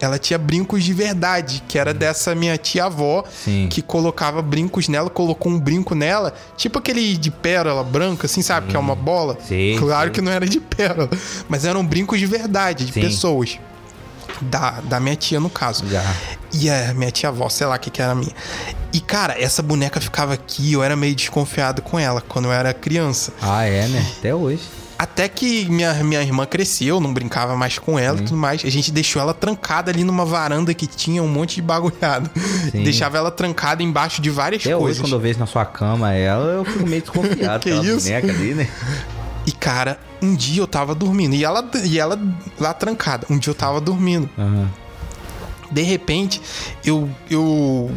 [0.00, 3.68] Ela tinha brincos de verdade, que era dessa minha tia-avó, Sim.
[3.70, 8.68] que colocava brincos nela, colocou um brinco nela, tipo aquele de pérola branca, assim, sabe?
[8.68, 9.36] Que é uma bola.
[9.46, 11.10] Sei, claro que não era de pérola,
[11.48, 13.00] mas eram brincos de verdade, de Sim.
[13.02, 13.58] pessoas.
[14.40, 15.86] Da, da minha tia, no caso.
[15.86, 16.02] Já.
[16.50, 18.32] E a minha tia-avó, sei lá o que, que era a minha.
[18.90, 22.72] E, cara, essa boneca ficava aqui, eu era meio desconfiado com ela quando eu era
[22.72, 23.32] criança.
[23.42, 24.06] Ah, é, né?
[24.18, 24.62] Até hoje.
[25.00, 28.62] Até que minha, minha irmã cresceu, não brincava mais com ela e tudo mais.
[28.62, 32.28] A gente deixou ela trancada ali numa varanda que tinha um monte de bagulhado.
[32.70, 32.84] Sim.
[32.84, 35.00] Deixava ela trancada embaixo de várias Até hoje, coisas.
[35.00, 37.62] quando eu vejo na sua cama ela, eu fico meio desconfiado.
[37.64, 38.08] Que isso?
[38.08, 38.68] boneca ali, né?
[39.46, 41.34] E, cara, um dia eu tava dormindo.
[41.34, 42.20] E ela, e ela
[42.58, 43.26] lá trancada.
[43.30, 44.28] Um dia eu tava dormindo.
[44.38, 44.68] Aham.
[45.70, 46.42] De repente,
[46.84, 47.90] eu, eu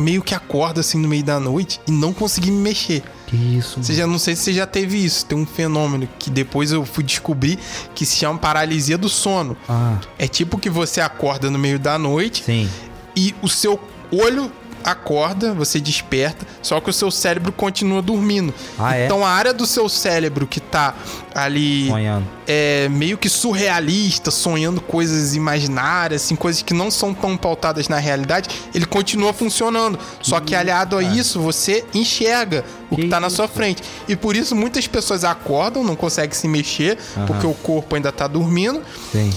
[0.00, 3.02] meio que acordo assim no meio da noite e não consegui me mexer.
[3.26, 5.24] Que isso, Você já não sei se você já teve isso.
[5.26, 7.58] Tem um fenômeno que depois eu fui descobrir
[7.94, 9.56] que se chama paralisia do sono.
[9.68, 12.68] Ah, É tipo que você acorda no meio da noite sim.
[13.14, 13.78] e o seu
[14.10, 14.50] olho
[14.84, 18.52] acorda, você desperta, só que o seu cérebro continua dormindo.
[18.78, 19.04] Ah, é?
[19.04, 20.94] então a área do seu cérebro que tá
[21.34, 22.26] ali Sonhando.
[22.46, 27.98] é meio que surrealista, sonhando coisas imaginárias, assim, coisas que não são tão pautadas na
[27.98, 29.98] realidade, ele continua funcionando.
[30.20, 33.82] Só que aliado a isso, você enxerga o que, Que tá na sua frente.
[34.08, 38.26] E por isso muitas pessoas acordam, não conseguem se mexer, porque o corpo ainda tá
[38.26, 38.82] dormindo.
[39.12, 39.30] Sim.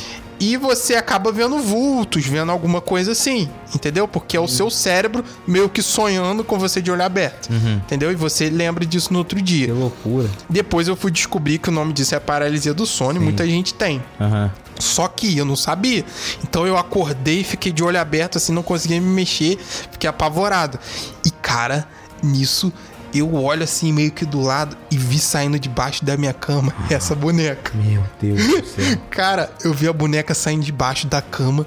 [0.46, 4.06] E você acaba vendo vultos, vendo alguma coisa assim, entendeu?
[4.10, 8.12] Porque é o seu cérebro meio que sonhando com você de olho aberto, entendeu?
[8.12, 9.74] E você lembra disso no outro Que dia.
[9.74, 10.30] loucura.
[10.50, 13.74] Depois eu fui descobrir que o nome disso é paralisia do sono e muita gente
[13.74, 14.04] tem.
[14.20, 14.52] Aham.
[14.80, 16.04] Só que eu não sabia.
[16.44, 19.58] Então eu acordei e fiquei de olho aberto, assim, não conseguia me mexer,
[19.91, 20.78] fiquei apavorado.
[21.26, 21.88] E cara,
[22.22, 22.74] nisso
[23.20, 27.16] eu olho assim meio que do lado e vi saindo debaixo da minha cama essa
[27.16, 27.72] boneca.
[27.76, 28.97] Meu Deus do céu.
[29.09, 31.66] Cara, eu vi a boneca saindo debaixo da cama,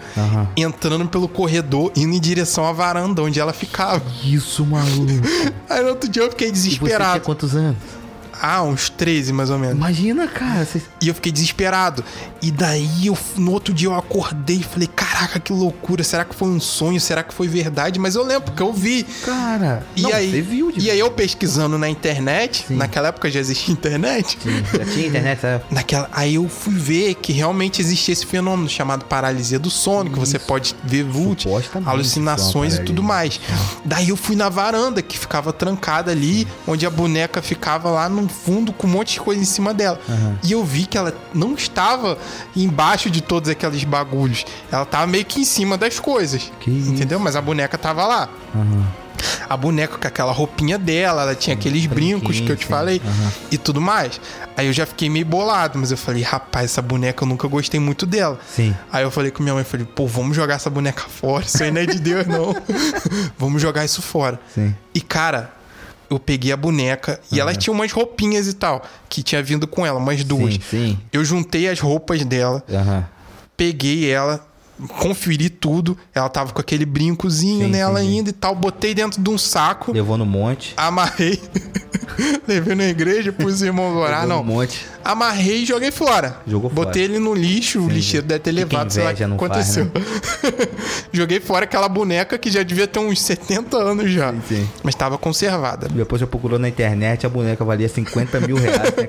[0.56, 4.02] entrando pelo corredor, indo em direção à varanda onde ela ficava.
[4.24, 5.06] Isso, maluco.
[5.68, 7.20] Aí no outro dia eu fiquei E você tinha desesperado.
[7.20, 7.76] quantos anos?
[8.40, 9.76] Ah, uns 13 mais ou menos.
[9.76, 10.64] Imagina, cara.
[10.64, 10.82] Você...
[11.00, 12.04] E eu fiquei desesperado.
[12.42, 16.02] E daí, eu, no outro dia, eu acordei e falei: Caraca, que loucura.
[16.02, 17.00] Será que foi um sonho?
[17.00, 17.98] Será que foi verdade?
[17.98, 19.04] Mas eu lembro, porque eu vi.
[19.24, 19.86] Cara.
[19.96, 22.76] E não, aí, Você viu de e aí eu pesquisando na internet, Sim.
[22.76, 24.38] naquela época já existia internet.
[24.42, 25.64] Sim, Já tinha internet, sabe?
[25.70, 30.18] Naquela, aí eu fui ver que realmente existia esse fenômeno chamado paralisia do sono, que
[30.18, 31.46] você pode ver vultos,
[31.84, 33.40] alucinações isso é e tudo mais.
[33.84, 38.25] Daí eu fui na varanda, que ficava trancada ali, onde a boneca ficava lá no
[38.28, 40.00] fundo com um monte de coisa em cima dela.
[40.42, 42.18] E eu vi que ela não estava
[42.54, 44.44] embaixo de todos aqueles bagulhos.
[44.70, 46.50] Ela tava meio que em cima das coisas.
[46.60, 46.90] Que isso.
[46.90, 47.18] entendeu?
[47.18, 48.28] Mas a boneca tava lá.
[49.48, 53.32] A boneca com aquela roupinha dela, ela tinha aqueles brincos que eu te falei Aham.
[53.50, 54.20] e tudo mais.
[54.56, 57.80] Aí eu já fiquei meio bolado, mas eu falei, rapaz, essa boneca eu nunca gostei
[57.80, 58.38] muito dela.
[58.54, 58.74] Sim.
[58.92, 61.70] Aí eu falei com minha mãe, falei, pô, vamos jogar essa boneca fora, isso aí
[61.70, 62.54] não é de Deus, não.
[63.38, 64.38] vamos jogar isso fora.
[64.54, 64.74] Sim.
[64.94, 65.52] E, cara,
[66.10, 69.84] eu peguei a boneca e ela tinha umas roupinhas e tal, que tinha vindo com
[69.86, 70.54] ela, umas duas.
[70.54, 70.98] Sim, sim.
[71.12, 73.06] Eu juntei as roupas dela, Aham.
[73.56, 74.46] peguei ela,
[74.98, 75.96] conferi tudo.
[76.14, 78.16] Ela tava com aquele brincozinho Sim, nela sim, sim.
[78.18, 78.54] ainda e tal.
[78.54, 80.74] Botei dentro de um saco, Levou no monte.
[80.76, 81.40] amarrei,
[82.46, 84.44] levei na igreja, pus o irmão orar, Levou não.
[84.44, 84.84] no monte.
[85.04, 86.38] Amarrei e joguei fora.
[86.46, 86.86] Jogou fora.
[86.86, 89.50] Botei ele no lixo, o lixeiro deve ter levado, sei lá o que não faz,
[89.52, 89.90] aconteceu.
[91.12, 94.32] joguei fora aquela boneca que já devia ter uns 70 anos já.
[94.32, 94.68] Sim, sim.
[94.82, 95.88] Mas estava conservada.
[95.88, 98.94] Depois eu procurou na internet, a boneca valia 50 mil reais.
[98.96, 99.08] né?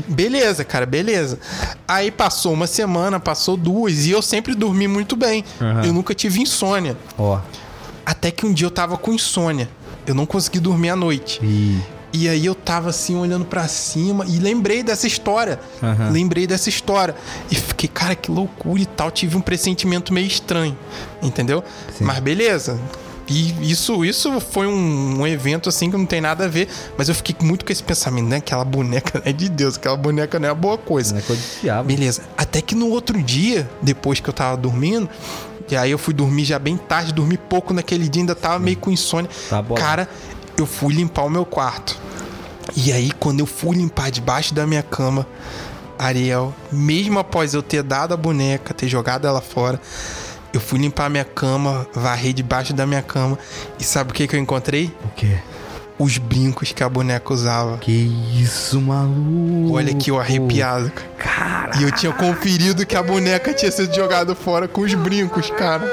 [0.08, 1.38] Beleza, cara, beleza.
[1.86, 5.44] Aí passou uma semana, passou duas, e eu sempre dormi muito bem.
[5.60, 5.84] Aham.
[5.84, 6.96] Eu nunca tive insônia.
[7.18, 7.38] Ó.
[8.04, 9.68] Até que um dia eu tava com insônia.
[10.06, 11.40] Eu não consegui dormir à noite.
[11.42, 11.80] E.
[12.12, 15.60] E aí eu tava assim, olhando pra cima e lembrei dessa história.
[15.80, 16.10] Aham.
[16.10, 17.14] Lembrei dessa história.
[17.50, 19.12] E fiquei, cara, que loucura e tal.
[19.12, 20.76] Tive um pressentimento meio estranho.
[21.22, 21.62] Entendeu?
[21.96, 22.04] Sim.
[22.04, 22.80] Mas beleza.
[23.30, 26.68] E isso, isso foi um, um evento assim que não tem nada a ver.
[26.98, 28.38] Mas eu fiquei muito com esse pensamento, né?
[28.38, 31.14] Aquela boneca é de Deus, aquela boneca não é boa coisa.
[31.14, 31.86] Boneca do diabo.
[31.86, 32.22] Beleza.
[32.36, 35.08] Até que no outro dia, depois que eu tava dormindo,
[35.70, 38.76] e aí eu fui dormir já bem tarde, dormi pouco naquele dia, ainda tava meio
[38.76, 39.30] com insônia.
[39.48, 39.76] Tá bom.
[39.76, 40.08] Cara,
[40.58, 41.96] eu fui limpar o meu quarto.
[42.76, 45.26] E aí, quando eu fui limpar debaixo da minha cama,
[45.96, 49.80] Ariel, mesmo após eu ter dado a boneca, ter jogado ela fora,
[50.52, 53.38] eu fui limpar a minha cama, varrei debaixo da minha cama.
[53.78, 54.92] E sabe o que, que eu encontrei?
[55.04, 55.38] O quê?
[55.98, 57.76] Os brincos que a boneca usava.
[57.78, 57.92] Que
[58.40, 59.74] isso, maluco.
[59.74, 60.90] Olha aqui, eu arrepiado.
[61.18, 61.76] cara.
[61.78, 65.86] E eu tinha conferido que a boneca tinha sido jogada fora com os brincos, cara.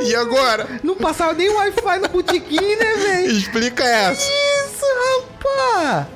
[0.00, 0.66] E agora?
[0.82, 3.32] Não passava nem Wi-Fi no botequim, né, velho?
[3.32, 4.22] Explica essa.
[4.22, 4.86] Isso,
[5.18, 6.06] rapaz.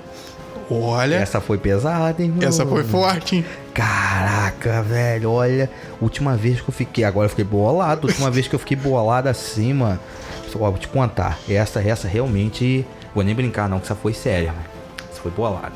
[0.71, 2.71] Olha, essa, Essa foi pesada, hein, mano?
[2.71, 3.47] foi forte, hein?
[3.75, 5.69] Caraca, velho, olha.
[6.01, 7.03] Última vez que eu fiquei.
[7.03, 8.07] Agora eu fiquei bolado.
[8.07, 9.99] Última vez que eu fiquei bolado assim, mano.
[10.55, 11.39] Ó, vou te contar.
[11.49, 12.87] Essa, essa realmente.
[13.13, 14.65] Vou nem brincar, não, que essa foi séria, mano.
[15.11, 15.75] Essa foi bolada.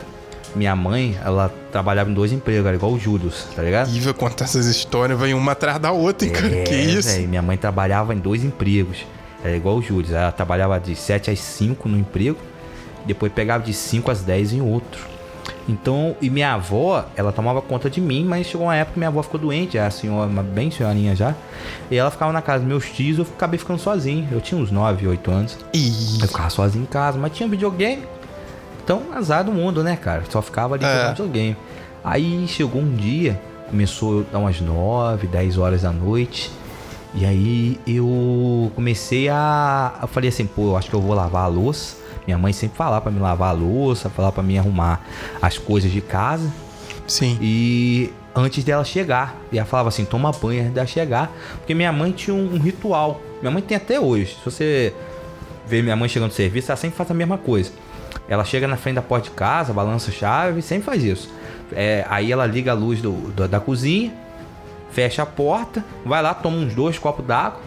[0.55, 3.95] Minha mãe, ela trabalhava em dois empregos, era igual o Júlio, tá ligado?
[3.95, 6.49] Iva contar essas histórias, vem uma atrás da outra, hein, cara?
[6.49, 7.09] que isso?
[7.11, 9.05] É, véi, minha mãe trabalhava em dois empregos.
[9.45, 10.15] Era igual o Júlio.
[10.15, 12.39] Ela trabalhava de 7 às 5 no emprego.
[13.05, 15.18] Depois pegava de 5 às 10 em outro.
[15.69, 19.09] Então, e minha avó, ela tomava conta de mim, mas chegou uma época que minha
[19.09, 21.35] avó ficou doente, era a senhora, uma bem senhorinha já.
[21.91, 24.27] E ela ficava na casa dos meus tios, eu acabei ficando sozinho.
[24.33, 25.59] Eu tinha uns 9, 8 anos.
[25.75, 28.03] Ih, Eu ficava sozinho em casa, mas tinha videogame.
[28.83, 30.23] Então, azar do mundo, né, cara?
[30.31, 30.89] Só ficava ali É.
[30.91, 31.57] jogando videogame.
[32.03, 33.39] Aí chegou um dia,
[33.69, 36.51] começou a umas 9, 10 horas da noite.
[37.15, 39.99] E aí eu comecei a.
[40.01, 41.97] Eu falei assim, pô, eu acho que eu vou lavar a louça.
[42.29, 45.01] Minha mãe sempre falava pra me lavar a louça, falar pra mim arrumar
[45.41, 46.47] as coisas de casa.
[47.07, 47.39] sim.
[47.41, 49.35] E antes dela chegar.
[49.51, 51.33] E ela falava assim: toma banho antes dela chegar.
[51.57, 53.19] Porque minha mãe tinha um, um ritual.
[53.41, 54.35] Minha mãe tem até hoje.
[54.37, 54.95] Se você
[55.67, 57.71] ver minha mãe chegando do serviço, ela sempre faz a mesma coisa.
[58.29, 61.31] Ela chega na frente da porta de casa, balança a chave, sempre faz isso.
[61.73, 64.13] É, aí ela liga a luz do, do- da cozinha,
[64.91, 67.61] fecha a porta, vai lá, toma uns dois copos d'água.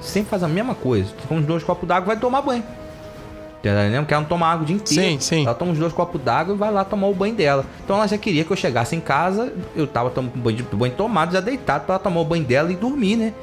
[0.00, 1.12] Sempre faz a mesma coisa.
[1.28, 2.64] Toma uns dois copos d'água vai tomar banho.
[3.62, 4.00] Entendeu?
[4.02, 5.02] Porque ela não toma água o dia inteiro.
[5.12, 5.44] Sim, sim.
[5.44, 7.64] Ela toma uns dois copos d'água e vai lá tomar o banho dela.
[7.84, 10.94] Então ela já queria que eu chegasse em casa, eu tava tomando banho, de- banho
[10.94, 13.34] tomado, já deitado, pra ela tomar o banho dela e dormir, né?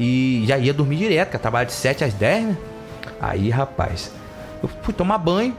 [0.00, 2.56] E já ia dormir direto, que ela trabalha de 7 às 10, né?
[3.20, 4.10] Aí, rapaz,
[4.62, 5.56] eu fui tomar banho,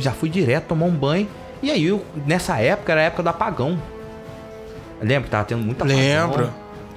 [0.00, 1.28] já fui direto tomar um banho.
[1.62, 3.78] E aí, eu- nessa época, era a época do apagão.
[5.00, 5.98] Lembra que tava tendo muita apagão?
[6.02, 6.50] Lembro.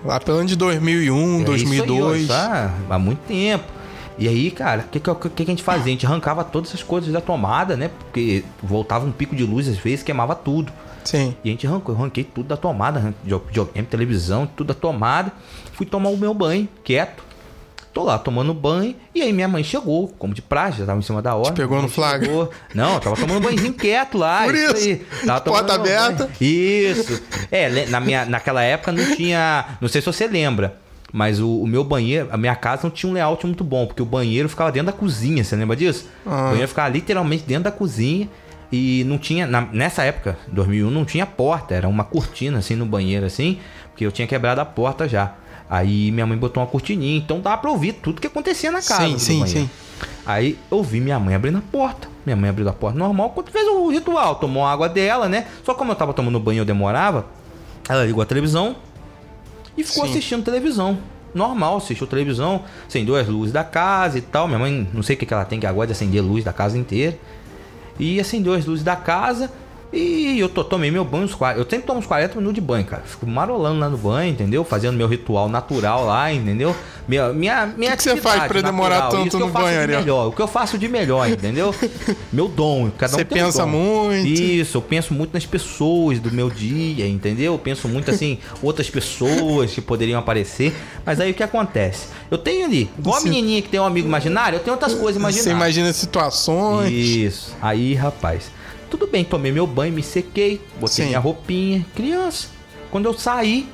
[0.03, 2.29] Lá pelo ano de 2001, É isso aí, 2002.
[2.29, 2.73] ó, tá?
[2.89, 3.63] há muito tempo.
[4.17, 5.85] E aí, cara, o que, que, que, a gente fazia?
[5.85, 7.89] A gente arrancava todas essas coisas da tomada, né?
[7.99, 10.71] Porque voltava um pico de luz às vezes, queimava tudo.
[11.03, 11.35] Sim.
[11.43, 15.31] E a gente arrancou, eu arranquei tudo da tomada, videogame, televisão, tudo da tomada.
[15.73, 17.23] Fui tomar o meu banho, quieto.
[17.93, 21.03] Tô lá tomando banho, e aí minha mãe chegou, como de praxe, já tava em
[21.03, 21.51] cima da hora.
[21.51, 22.25] Te pegou no flagra?
[22.25, 22.49] chegou.
[22.73, 24.45] Não, eu tava tomando banhozinho quieto lá.
[24.45, 24.95] Por isso, aí.
[25.23, 25.99] Tava porta meu banho.
[25.99, 26.29] aberta.
[26.41, 27.21] Isso.
[27.51, 29.77] É, na minha, naquela época não tinha.
[29.79, 30.75] Não sei se você lembra.
[31.15, 34.01] Mas o, o meu banheiro, a minha casa não tinha um layout muito bom, porque
[34.01, 36.09] o banheiro ficava dentro da cozinha, você lembra disso?
[36.25, 36.45] Ah.
[36.45, 38.27] O banheiro ficava literalmente dentro da cozinha
[38.71, 42.87] e não tinha, na- nessa época, 2001, não tinha porta, era uma cortina assim no
[42.87, 43.59] banheiro assim,
[43.91, 45.33] porque eu tinha quebrado a porta já.
[45.69, 49.07] Aí minha mãe botou uma cortininha, então dava pra ouvir tudo que acontecia na casa.
[49.07, 49.61] Sim, sim, banheiro.
[49.61, 49.69] sim.
[50.25, 52.07] Aí eu vi minha mãe abrindo a porta.
[52.25, 55.45] Minha mãe abriu a porta normal, quando fez o ritual, tomou a água dela, né?
[55.63, 57.27] Só como eu tava tomando banho eu demorava,
[57.87, 58.75] ela ligou a televisão
[59.77, 60.11] e ficou Sim.
[60.11, 60.97] assistindo televisão.
[61.33, 64.47] normal, assistiu televisão, acendeu as luzes da casa e tal.
[64.47, 66.43] Minha mãe, não sei o que, que ela tem que agora de acender a luz
[66.43, 67.17] da casa inteira.
[67.99, 69.51] E acendeu as luzes da casa.
[69.95, 72.61] E eu tô, tomei meu banho, uns 40, eu sempre tomo uns 40 minutos de
[72.61, 73.03] banho, cara.
[73.05, 74.63] Fico marolando lá no banho, entendeu?
[74.63, 76.75] Fazendo meu ritual natural lá, entendeu?
[77.07, 79.99] Minha, minha, minha O que você faz pra demorar natural, tanto no banho, Ariel?
[79.99, 81.75] melhor, O que eu faço de melhor, entendeu?
[82.33, 82.89] meu dom.
[82.97, 83.67] Cada um Você um pensa dom.
[83.69, 84.25] muito.
[84.27, 87.53] Isso, eu penso muito nas pessoas do meu dia, entendeu?
[87.53, 90.73] Eu penso muito assim, outras pessoas que poderiam aparecer.
[91.05, 92.07] Mas aí o que acontece?
[92.31, 95.13] Eu tenho ali, igual a menininha que tem um amigo imaginário, eu tenho outras coisas
[95.13, 95.55] Você imaginárias.
[95.55, 96.91] imagina situações.
[96.91, 97.55] Isso.
[97.61, 98.49] Aí, rapaz,
[98.97, 101.05] tudo bem, tomei meu banho, me sequei, botei Sim.
[101.07, 102.47] minha roupinha, criança.
[102.91, 103.67] Quando eu saí,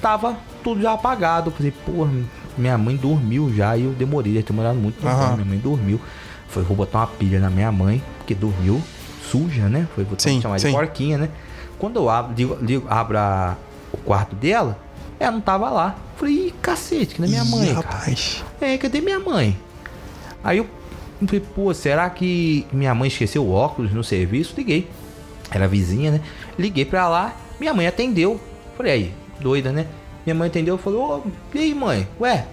[0.00, 1.50] tava tudo já apagado.
[1.50, 2.10] Eu Falei, porra,
[2.56, 5.08] minha mãe dormiu já e eu demorei, deve ter demorado muito tempo.
[5.08, 5.32] Aham.
[5.34, 6.00] Minha mãe dormiu.
[6.48, 8.80] Foi, vou botar uma pilha na minha mãe, que dormiu,
[9.30, 9.88] suja, né?
[9.96, 10.68] Foi, vou Sim, chamar sim.
[10.68, 11.28] de porquinha, né?
[11.76, 13.56] Quando eu abro, ligo- abro a-
[13.92, 14.78] o quarto dela,
[15.18, 15.96] ela não tava lá.
[16.16, 17.86] Falei, Ih, cacete, é minha Ih, mãe, cara.
[17.88, 18.44] rapaz.
[18.60, 19.58] É, cadê minha mãe?
[20.44, 20.66] Aí eu
[21.26, 24.54] falei, pô, será que minha mãe esqueceu o óculos no serviço?
[24.56, 24.88] Liguei.
[25.50, 26.20] Era vizinha, né?
[26.58, 28.40] Liguei pra lá, minha mãe atendeu.
[28.76, 29.86] Falei, aí, doida, né?
[30.24, 32.06] Minha mãe atendeu, falou, ô, e aí, mãe?
[32.20, 32.46] Ué,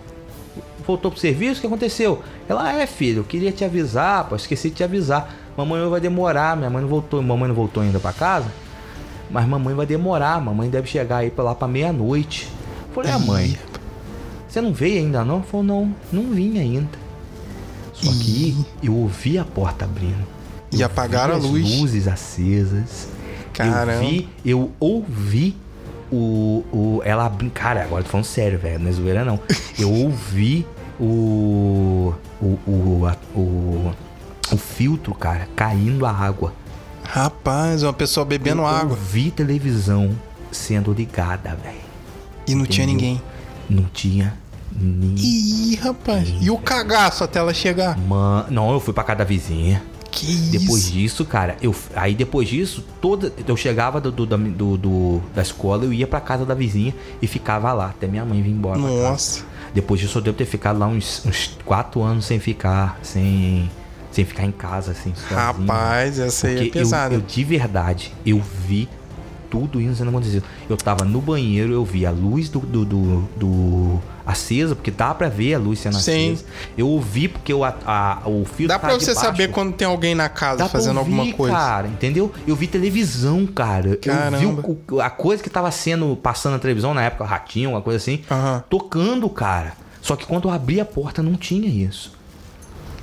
[0.85, 1.57] voltou pro serviço?
[1.57, 2.21] O que aconteceu?
[2.47, 5.35] Ela, é, filho, eu queria te avisar, pô, esqueci de te avisar.
[5.57, 8.47] Mamãe vai demorar, minha mãe não voltou, mamãe não voltou ainda pra casa.
[9.29, 12.49] Mas mamãe vai demorar, mamãe deve chegar aí pra lá pra meia-noite.
[12.93, 13.57] Falei, ah, mãe,
[14.47, 15.43] você não veio ainda não?
[15.43, 17.04] Falou, não, não vim ainda.
[18.05, 20.25] Só que eu ouvi a porta abrindo.
[20.71, 21.79] E Eu apagaram vi a as luz.
[21.79, 23.07] luzes acesas.
[23.53, 23.93] Caramba.
[23.93, 25.55] Eu vi, eu ouvi
[26.11, 27.51] o, o ela abrindo.
[27.51, 29.39] Cara, agora eu tô falando sério, velho, não é zoeira não.
[29.79, 30.65] Eu ouvi
[30.99, 33.91] o o o, o
[34.51, 36.53] o filtro, cara, caindo a água.
[37.03, 38.91] Rapaz, uma pessoa bebendo eu água.
[38.91, 40.11] ouvi televisão
[40.51, 41.75] sendo ligada, velho.
[42.47, 43.07] E não tinha entendeu?
[43.09, 43.21] ninguém.
[43.69, 44.37] Não tinha
[44.79, 45.25] ninguém.
[45.25, 46.33] Ih, rapaz.
[46.41, 47.97] E o cagaço até ela chegar?
[47.97, 48.45] Man...
[48.49, 49.81] Não, eu fui pra casa da vizinha.
[50.11, 50.51] Que isso?
[50.51, 55.21] Depois disso, cara, eu aí depois disso, toda eu chegava do, do, da- do- do-
[55.35, 58.51] da escola, eu ia pra casa da vizinha e ficava lá até minha mãe vir
[58.51, 58.77] embora.
[58.77, 59.43] Nossa.
[59.73, 63.69] Depois disso, eu devo ter ficado lá uns, uns quatro anos sem ficar, sem,
[64.09, 65.37] sem ficar em casa, assim, sozinho.
[65.37, 67.13] Rapaz, essa aí é Porque eu, pesada.
[67.15, 68.87] eu, de verdade, eu vi
[69.51, 70.45] tudo isso sendo acontecido.
[70.69, 75.13] Eu tava no banheiro, eu vi a luz do, do, do, do- acesa, porque dá
[75.13, 76.33] pra ver a luz sendo Sim.
[76.33, 76.45] acesa.
[76.77, 79.87] Eu ouvi porque o, a, a- o fio Dá tá pra você saber quando tem
[79.87, 81.55] alguém na casa Dá fazendo ouvir, alguma coisa.
[81.55, 82.31] cara, entendeu?
[82.47, 83.89] Eu vi televisão, cara.
[83.89, 84.37] Eu Caramba.
[84.37, 84.45] vi
[84.91, 88.21] o- a coisa que tava sendo passando na televisão na época, Ratinho, uma coisa assim,
[88.31, 88.63] Aham.
[88.69, 89.73] tocando, cara.
[90.01, 92.13] Só que quando eu abri a porta não tinha isso.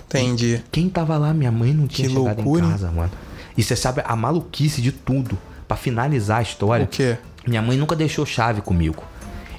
[0.06, 0.62] Entendi.
[0.70, 3.10] Quem tava lá, minha mãe não tinha Que chegado loucura, em casa, mano.
[3.56, 5.38] E você sabe a maluquice de tudo.
[5.66, 7.16] Pra finalizar a história, O quê?
[7.46, 9.02] minha mãe nunca deixou chave comigo.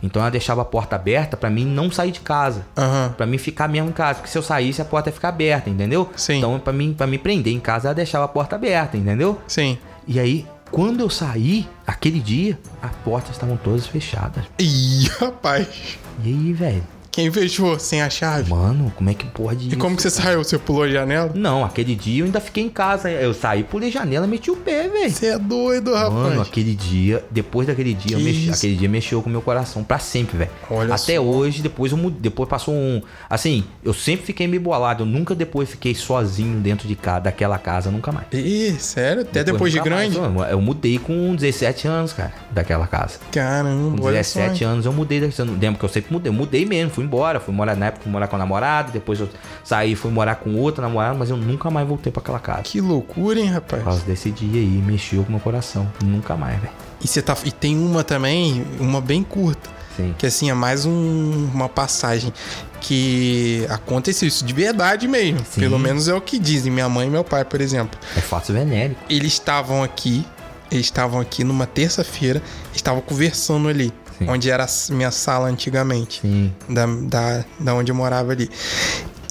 [0.03, 2.65] Então ela deixava a porta aberta pra mim não sair de casa.
[2.77, 3.13] Aham.
[3.15, 5.69] Pra mim ficar mesmo em casa, porque se eu saísse a porta ia ficar aberta,
[5.69, 6.09] entendeu?
[6.15, 6.37] Sim.
[6.37, 9.41] Então pra mim, para me prender em casa ela deixava a porta aberta, entendeu?
[9.47, 9.77] Sim.
[10.05, 14.43] E aí, quando eu saí, aquele dia, as portas estavam todas fechadas.
[14.59, 15.97] Ih, rapaz.
[16.23, 16.83] E aí, velho?
[17.13, 18.49] Quem fechou sem a chave?
[18.49, 20.43] Mano, como é que pode E como que você saiu?
[20.43, 21.31] Você pulou a janela?
[21.35, 23.07] Não, aquele dia eu ainda fiquei em casa.
[23.11, 25.11] Eu saí, pulei janela, meti o pé, velho.
[25.11, 26.11] Você é doido, rapaz.
[26.11, 29.83] Mano, aquele dia, depois daquele dia, eu mexi- aquele dia mexeu com o meu coração
[29.83, 30.49] pra sempre, velho.
[30.71, 31.21] Olha Até só.
[31.21, 32.99] hoje, depois eu mudei, depois passou um,
[33.29, 37.59] assim, eu sempre fiquei meio bolado, eu nunca depois fiquei sozinho dentro de casa, daquela
[37.59, 38.25] casa, nunca mais.
[38.33, 39.21] Ih, sério?
[39.21, 40.11] Até depois, de nunca mais.
[40.11, 40.35] grande?
[40.39, 43.19] Eu- Eu mudei com 17 anos, cara, daquela casa.
[43.31, 44.39] Caramba, Com olha só.
[44.39, 45.29] 17 anos eu mudei não
[45.61, 46.29] lembra que eu sempre mudei?
[46.31, 47.39] Eu mudei mesmo, fui embora.
[47.39, 48.91] Fui morar na época, fui morar com a namorada.
[48.91, 49.29] Depois eu
[49.63, 52.61] saí, fui morar com outra namorada, mas eu nunca mais voltei pra aquela casa.
[52.63, 53.81] Que loucura, hein, rapaz?
[53.83, 55.87] Por causa desse dia aí, mexeu com o meu coração.
[56.03, 56.73] Nunca mais, velho.
[57.03, 57.35] E, você tá...
[57.43, 59.69] e tem uma também, uma bem curta.
[59.95, 60.15] Sim.
[60.17, 62.33] Que assim, é mais um- uma passagem
[62.81, 65.39] que aconteceu isso de verdade mesmo.
[65.49, 65.61] Sim.
[65.61, 67.97] Pelo menos é o que dizem minha mãe e meu pai, por exemplo.
[68.15, 68.99] É fato venérico.
[69.09, 70.25] Eles estavam aqui,
[70.71, 72.41] eles estavam aqui numa terça-feira,
[72.73, 74.29] estavam conversando ali, Sim.
[74.29, 76.53] onde era a minha sala antigamente, Sim.
[76.69, 78.49] da, da, da onde eu morava ali.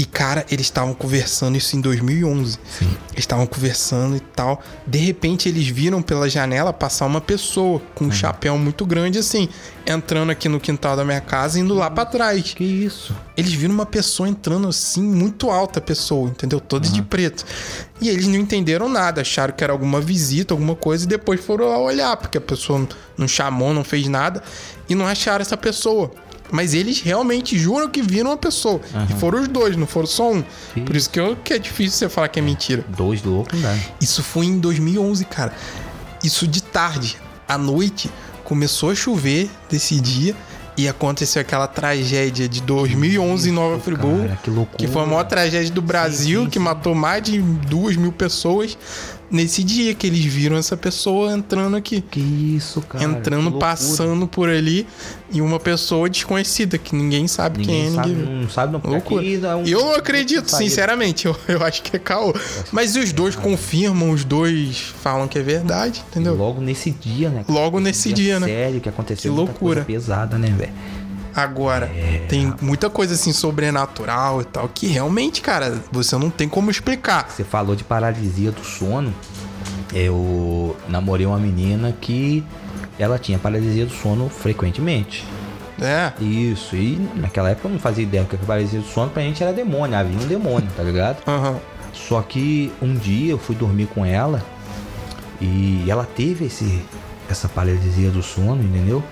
[0.03, 2.59] E, cara, eles estavam conversando isso em 2011.
[2.77, 2.87] Sim.
[3.13, 4.61] Eles estavam conversando e tal.
[4.85, 9.49] De repente, eles viram pela janela passar uma pessoa com um chapéu muito grande, assim,
[9.87, 12.53] entrando aqui no quintal da minha casa e indo lá pra trás.
[12.53, 13.15] Que isso?
[13.37, 16.59] Eles viram uma pessoa entrando assim, muito alta a pessoa, entendeu?
[16.59, 17.45] Toda de preto.
[18.01, 21.69] E eles não entenderam nada, acharam que era alguma visita, alguma coisa, e depois foram
[21.69, 24.43] lá olhar, porque a pessoa não chamou, não fez nada,
[24.89, 26.11] e não acharam essa pessoa.
[26.53, 28.79] Mas eles realmente juram que viram uma pessoa.
[29.09, 30.45] E foram os dois, não foram só um.
[30.75, 30.85] Sim.
[30.85, 32.85] Por isso que, eu- que é difícil você falar que é mentira.
[32.89, 33.75] Dois loucos, dá.
[34.01, 35.55] Isso foi em 2011, cara.
[36.23, 37.17] Isso de tarde.
[37.49, 38.11] À noite,
[38.45, 40.37] começou a chover desse dia.
[40.77, 44.37] E aconteceu aquela tragédia de 2011 em Nova Friburgo.
[44.43, 44.79] Que loucura.
[44.79, 46.65] Que foi a maior tragédia do Brasil, sim, que sim.
[46.65, 48.77] matou mais de duas mil pessoas
[49.33, 52.01] nesse dia que eles viram essa pessoa entrando aqui.
[52.03, 53.05] Que isso, cara.
[53.05, 54.87] entrando, passando por ali
[55.33, 58.81] e uma pessoa desconhecida, que ninguém sabe Ninguém quem é, sabe, ninguém não sabe, não.
[58.91, 59.25] Loucura.
[59.25, 60.69] é um- E eu não acredito, saída.
[60.69, 61.27] sinceramente.
[61.27, 62.35] Eu, eu acho que é caô.
[62.71, 66.35] Mas os dois confirmam, os dois falam que é verdade, entendeu?
[66.35, 67.45] Logo nesse dia, né?
[67.49, 68.47] Logo nesse dia, né?
[68.47, 69.83] Sério, que aconteceu Que loucura.
[69.85, 70.73] pesada, né, velho?
[71.35, 72.27] Agora, É.
[72.29, 77.29] tem muita coisa assim sobrenatural e tal, que realmente, cara, você não tem como explicar.
[77.31, 79.13] Você falou de paralisia do sono.
[79.93, 82.45] Eu namorei uma menina que
[82.99, 85.25] ela tinha paralisia do sono frequentemente.
[85.81, 86.13] É.
[86.23, 89.43] Isso, e naquela época eu não fazia ideia que a paralisia do sono pra gente
[89.43, 91.19] era demônio, havia um demônio, tá ligado?
[91.27, 91.57] Aham.
[91.93, 94.43] Só que um dia eu fui dormir com ela
[95.41, 96.83] e ela teve esse,
[97.29, 99.03] essa paralisia do sono, entendeu?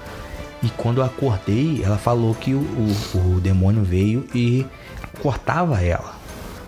[0.62, 4.66] E quando eu acordei, ela falou que o, o, o demônio veio e
[5.22, 6.14] cortava ela.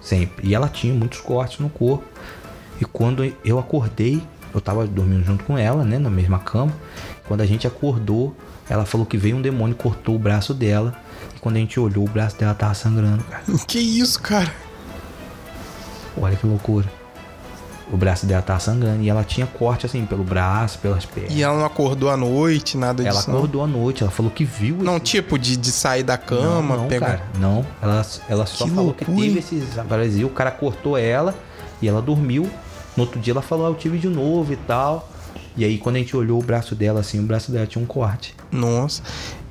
[0.01, 0.49] Sempre.
[0.49, 2.05] E ela tinha muitos cortes no corpo.
[2.81, 4.23] E quando eu acordei,
[4.55, 5.99] eu tava dormindo junto com ela, né?
[5.99, 6.73] Na mesma cama.
[7.27, 8.35] Quando a gente acordou,
[8.69, 10.95] ela falou que veio um demônio e cortou o braço dela.
[11.37, 13.45] E quando a gente olhou, o braço dela tava sangrando, cara.
[13.67, 14.53] Que isso, cara?
[16.17, 17.02] Olha que loucura.
[17.93, 21.31] O braço dela tava sangrando e ela tinha corte assim pelo braço, pelas pernas.
[21.35, 23.31] E ela não acordou à noite, nada ela disso.
[23.31, 23.37] não?
[23.37, 24.77] acordou à noite, ela falou que viu.
[24.79, 27.07] Não, esse- tipo, de, de sair da cama, não, não, pegar.
[27.07, 27.65] cara, não.
[27.83, 29.39] Ela, ela só Que falou que loucura, teve hein?
[29.39, 30.27] esses paralisia.
[30.27, 31.35] O cara cortou ela
[31.83, 32.49] e ela dormiu.
[32.97, 35.09] No outro dia ela falou, ah, eu tive de novo e tal.
[35.57, 37.87] E aí quando a gente olhou o braço dela assim, o braço dela tinha um
[37.87, 38.35] corte.
[38.51, 39.03] Nossa.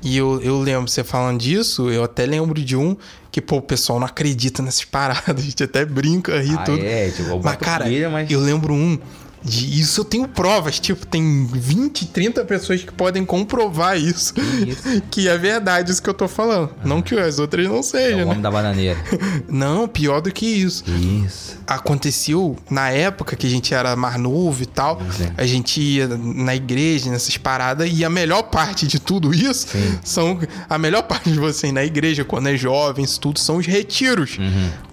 [0.04, 2.98] E eu, eu lembro, você falando disso, eu até lembro de um
[3.32, 5.24] que, pô, o pessoal não acredita nessas paradas.
[5.38, 6.84] A gente até brinca aí e Ah, tudo.
[6.84, 8.98] é, tipo, Mas, cara, pilha, mas- eu lembro um.
[9.44, 14.34] De isso eu tenho provas, tipo, tem 20, 30 pessoas que podem comprovar isso.
[14.68, 15.02] isso?
[15.12, 16.70] Que é verdade isso que eu tô falando.
[16.86, 18.32] Não que as outras não É sejam, o né?
[18.32, 18.98] homem da bananeira.
[19.50, 20.84] Não, pior do que isso.
[21.26, 21.58] Isso.
[21.68, 24.98] Aconteceu na época que a gente era mais novo e tal.
[24.98, 25.34] Pois é.
[25.38, 30.00] A gente ia na igreja, nessas paradas, e a melhor parte de tudo isso Sim.
[30.04, 30.40] são.
[30.70, 33.66] A melhor parte de você ir na igreja, quando é jovem, isso tudo, são os
[33.66, 34.38] retiros.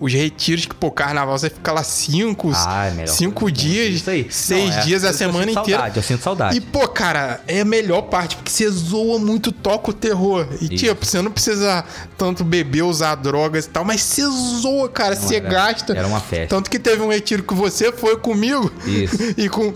[0.00, 2.54] Os retiros que, pô, carnaval você fica lá cinco, Uhum.
[2.56, 3.52] Ah, é cinco mundo.
[3.52, 4.26] dias, Isso aí.
[4.38, 5.70] Seis Não, é- dias a eu sinto semana inteira.
[5.78, 6.56] Saudade, eu sinto saudade.
[6.56, 10.46] E, pô, cara, é a melhor parte, porque você zoa muito, toca o terror.
[10.60, 10.76] E, Isso.
[10.76, 11.84] tipo, você não precisa
[12.16, 14.22] tanto beber, usar drogas e tal, mas você
[14.60, 15.92] zoa, cara, você era- gasta.
[15.92, 16.54] era uma festa.
[16.54, 19.16] Tanto que teve um retiro que você foi comigo Isso.
[19.36, 19.72] e com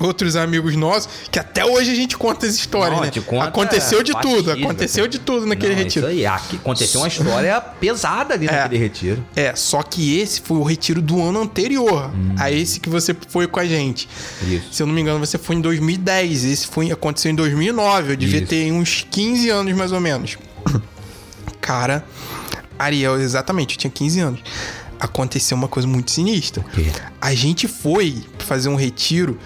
[0.00, 3.12] outros amigos nossos, que até hoje a gente conta as histórias, Não, né?
[3.24, 6.06] conta aconteceu de tudo, batismo, aconteceu de tudo naquele Não, retiro.
[6.10, 8.52] Isso aí, aconteceu uma história pesada ali É.
[8.52, 9.24] naquele retiro.
[9.36, 12.34] É, só que esse foi o retiro do ano anterior Hum.
[12.38, 14.08] a esse que você foi com a gente.
[14.42, 14.72] Isso.
[14.72, 16.44] Se eu não me engano, você foi em 2010.
[16.44, 18.12] Esse foi, aconteceu em 2009.
[18.12, 18.48] Eu devia Isso.
[18.48, 20.36] ter uns 15 anos, mais ou menos.
[21.60, 22.04] Cara,
[22.78, 24.40] Ariel, exatamente, eu tinha 15 anos.
[25.04, 26.64] Aconteceu uma coisa muito sinistra.
[27.20, 29.38] A gente foi fazer um retiro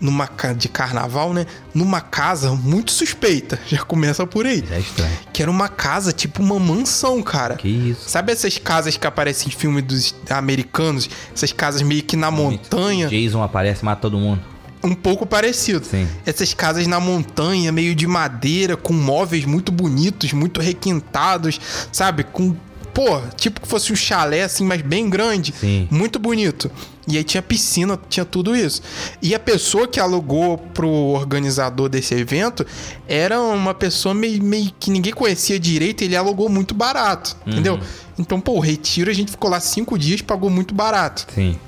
[0.00, 1.46] numa ca- de carnaval, né?
[1.72, 3.58] Numa casa muito suspeita.
[3.68, 4.64] Já começa por aí.
[4.68, 5.18] Já é estranho.
[5.32, 7.54] Que era uma casa, tipo uma mansão, cara.
[7.56, 8.08] Que isso?
[8.10, 11.08] Sabe essas casas que aparecem em filme dos americanos?
[11.32, 13.08] Essas casas meio que na montanha?
[13.08, 14.40] Jason aparece e mata todo mundo.
[14.82, 15.84] um pouco parecido.
[15.86, 16.06] Sim.
[16.26, 21.60] Essas casas na montanha, meio de madeira, com móveis muito bonitos, muito requintados,
[21.92, 22.24] sabe?
[22.24, 22.54] Com.
[22.94, 25.52] Pô, tipo que fosse um chalé assim, mas bem grande.
[25.60, 25.88] Sim.
[25.90, 26.70] Muito bonito.
[27.06, 28.80] E aí tinha piscina, tinha tudo isso.
[29.20, 32.64] E a pessoa que alugou pro organizador desse evento
[33.06, 37.78] era uma pessoa meio, meio que ninguém conhecia direito, ele alugou muito barato, entendeu?
[38.18, 41.26] Então, pô, o retiro a gente ficou lá cinco dias, pagou muito barato.
[41.34, 41.58] Sim.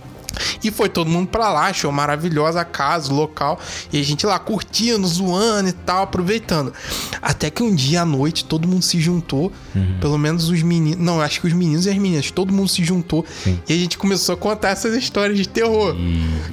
[0.63, 3.61] E foi todo mundo pra lá, achou maravilhosa a casa, o local.
[3.93, 6.73] E a gente lá curtindo, zoando e tal, aproveitando.
[7.21, 9.53] Até que um dia à noite todo mundo se juntou.
[10.01, 11.05] Pelo menos os meninos.
[11.05, 12.31] Não, acho que os meninos e as meninas.
[12.31, 13.25] Todo mundo se juntou.
[13.45, 13.61] Sim.
[13.69, 15.95] E a gente começou a contar essas histórias de terror.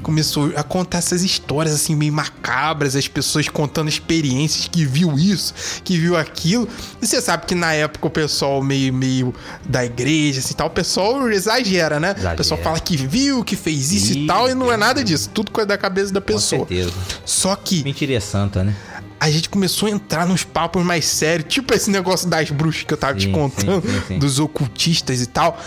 [0.02, 2.96] Começou a contar essas histórias assim, meio macabras.
[2.96, 5.54] As pessoas contando experiências que viu isso,
[5.84, 6.68] que viu aquilo.
[7.02, 9.34] E você sabe que na época o pessoal meio, meio
[9.66, 12.12] da igreja, assim tal, o pessoal exagera, né?
[12.12, 12.34] Exagera.
[12.34, 15.30] O pessoal fala que viu, que fez isso e tal, e não é nada disso.
[15.34, 16.60] Tudo coisa da cabeça da Com pessoa.
[16.68, 16.92] certeza.
[17.26, 18.76] Só que Mentira é santa, né?
[19.20, 22.94] a gente começou a entrar nos papos mais sérios, tipo esse negócio das bruxas que
[22.94, 25.58] eu tava te Sim, contando, sim, sim, dos ocultistas e tal.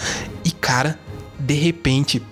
[0.44, 0.98] E, cara,
[1.38, 2.22] de repente,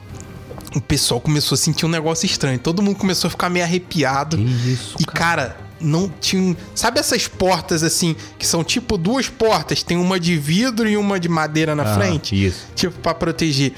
[0.77, 2.59] o pessoal começou a sentir um negócio estranho.
[2.59, 4.39] Todo mundo começou a ficar meio arrepiado.
[4.39, 6.55] Isso, E, cara, não tinha.
[6.75, 9.83] Sabe essas portas assim, que são tipo duas portas?
[9.83, 12.35] Tem uma de vidro e uma de madeira na Ah, frente?
[12.47, 12.67] isso.
[12.75, 13.73] Tipo, pra proteger.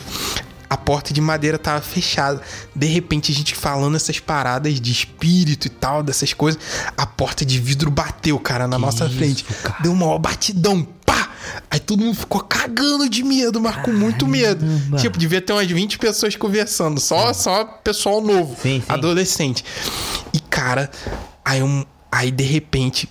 [0.69, 2.41] A porta de madeira tava fechada.
[2.75, 6.61] De repente, a gente falando essas paradas de espírito e tal, dessas coisas,
[6.97, 9.45] a porta de vidro bateu, cara, na Que nossa isso, frente.
[9.45, 9.77] cara?
[9.83, 11.31] Deu uma batidão, pá!
[11.71, 14.65] Aí todo mundo ficou cagando de medo, mas com muito medo.
[14.99, 18.85] Tipo, devia ter umas 20 pessoas conversando, só, só pessoal novo, Sim, sim.
[18.93, 19.65] adolescente.
[20.33, 20.91] E, cara,
[21.45, 23.09] aí, um, aí de repente,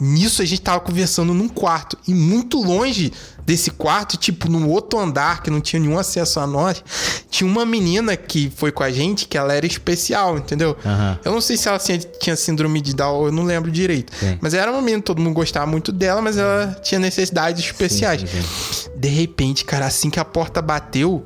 [0.00, 1.98] nisso a gente tava conversando num quarto.
[2.06, 3.12] E muito longe
[3.44, 6.84] desse quarto, tipo, num outro andar que não tinha nenhum acesso a nós,
[7.30, 10.76] tinha uma menina que foi com a gente que ela era especial, entendeu?
[10.84, 11.18] Aham.
[11.24, 14.12] Eu não sei se ela tinha, tinha síndrome de Down, eu não lembro direito.
[14.14, 14.38] Sim.
[14.40, 18.20] Mas era uma menina, todo mundo gostava muito dela, mas ela tinha necessidades especiais.
[18.20, 18.90] sim, sim.
[18.96, 21.24] De repente, cara, assim que a porta bateu,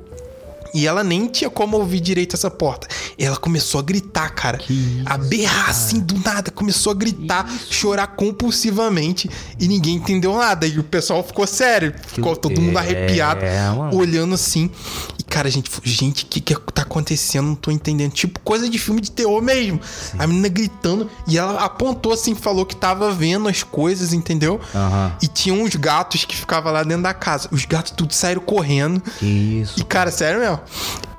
[0.75, 2.87] e ela nem tinha como ouvir direito essa porta.
[3.19, 4.59] Ela começou a gritar, cara.
[4.69, 6.51] isso, a berrar assim do nada.
[6.51, 9.31] Começou a gritar, chorar compulsivamente.
[9.59, 10.67] E ninguém entendeu nada.
[10.67, 11.95] E o pessoal ficou sério.
[12.07, 13.45] Ficou todo mundo é, arrepiado,
[13.77, 13.97] mano.
[13.97, 14.71] olhando assim.
[15.33, 17.47] Cara, gente, gente, o que, que tá acontecendo?
[17.47, 18.13] Não tô entendendo.
[18.13, 19.81] Tipo, coisa de filme de terror mesmo.
[20.19, 21.11] A menina gritando.
[21.27, 24.61] E ela apontou assim, falou que tava vendo as coisas, entendeu?
[24.75, 25.17] Aham.
[25.23, 27.49] E tinha uns gatos que ficavam lá dentro da casa.
[27.51, 29.01] Os gatos tudo saíram correndo.
[29.19, 29.25] Que
[29.63, 29.81] isso.
[29.81, 30.61] E, cara, sério mesmo.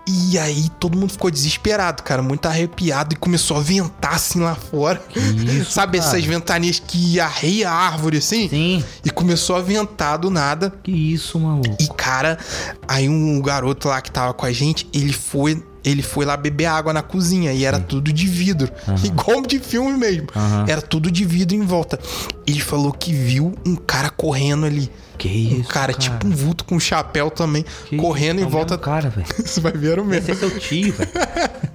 [0.06, 4.54] E aí todo mundo ficou desesperado, cara, muito arrepiado e começou a ventar assim lá
[4.54, 5.02] fora.
[5.16, 6.10] isso, Sabe cara?
[6.10, 8.50] essas ventanias que arreia a árvore assim?
[8.50, 8.84] Sim.
[9.06, 10.74] E começou a ventar do nada.
[10.84, 11.78] Que isso, maluco.
[11.80, 12.38] E, cara,
[12.86, 15.64] aí um garoto lá que tava com a gente, ele foi.
[15.84, 18.72] Ele foi lá beber água na cozinha e era tudo de vidro.
[19.04, 20.28] Igual de filme mesmo.
[20.36, 20.66] Aham.
[20.68, 22.00] Era tudo de vidro em volta.
[22.48, 24.90] Ele falou que viu um cara correndo ali.
[25.18, 28.52] Que isso, Um cara, tipo um vulto com chapéu também, Que correndo isso, em é
[28.52, 28.78] volta.
[28.78, 29.28] cara, velho.
[29.46, 30.24] Você vai ver o mesmo.
[30.24, 31.10] Esse é seu tio, velho.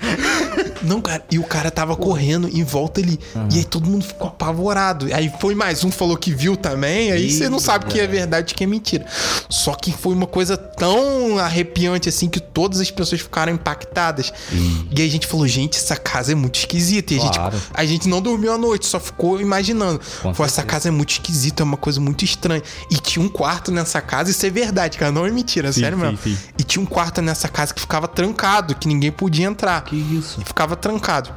[0.83, 3.19] Não, cara, e o cara tava correndo em volta ali.
[3.53, 5.09] E aí todo mundo ficou apavorado.
[5.13, 7.13] Aí foi mais um, falou que viu também.
[7.13, 9.05] Aí você não sabe o que é verdade e que é mentira.
[9.49, 14.33] Só que foi uma coisa tão arrepiante assim que todas as pessoas ficaram impactadas.
[14.53, 17.15] E aí a gente falou, gente, essa casa é muito esquisita.
[17.15, 17.61] E a, gente, Claro.
[17.75, 20.01] a gente não dormiu a noite, só ficou imaginando.
[20.37, 22.63] Pô, essa casa é muito esquisita, é uma coisa muito estranha.
[22.91, 25.99] E tinha um quarto nessa casa, isso é verdade, cara, não é mentira, Sim, sério
[25.99, 26.19] sim, mesmo.
[26.23, 26.37] sim.
[26.59, 30.41] E tinha um quarto nessa casa que ficava trancado, que ninguém podia entrar Que isso.
[30.45, 31.31] ficava trancado.